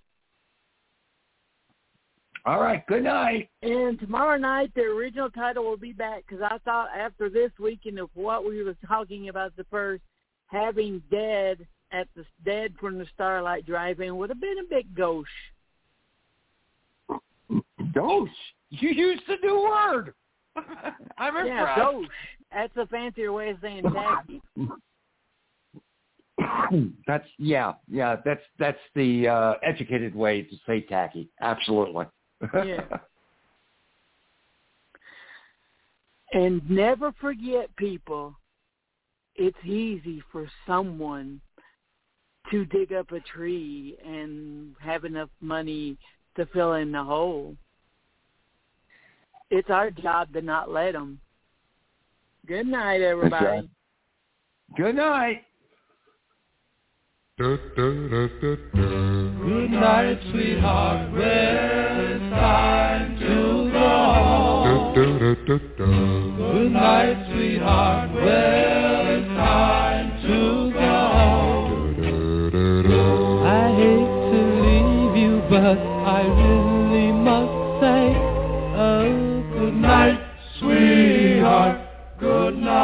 [2.45, 2.85] All right.
[2.87, 3.49] Good night.
[3.63, 7.99] And tomorrow night, the original title will be back because I thought after this weekend
[7.99, 10.03] of what we were talking about the first,
[10.45, 15.27] having Dead at the Dead from the Starlite Drive-In would have been a bit gauche.
[17.93, 18.31] Ghost.
[18.69, 20.13] You used the new word.
[21.17, 21.81] I'm Yeah, impressed.
[21.81, 22.07] gauche.
[22.51, 24.41] That's a fancier way of saying tacky.
[27.07, 28.17] that's yeah, yeah.
[28.23, 31.29] That's that's the uh, educated way to say tacky.
[31.41, 32.05] Absolutely.
[32.53, 32.85] Yeah.
[36.33, 38.35] And never forget, people,
[39.35, 41.39] it's easy for someone
[42.51, 45.97] to dig up a tree and have enough money
[46.35, 47.55] to fill in the hole.
[49.49, 51.21] It's our job to not let them.
[52.45, 53.45] Good night, everybody.
[53.45, 53.69] right.
[54.75, 55.43] Good night.
[57.37, 57.59] Good
[59.71, 61.13] night, sweetheart.
[61.13, 64.91] Well, it's time to go.
[64.95, 68.11] Good night, sweetheart.
[68.13, 71.07] Well, it's time to go.
[73.45, 76.76] I hate to leave you, but I really
[82.47, 82.77] Good night.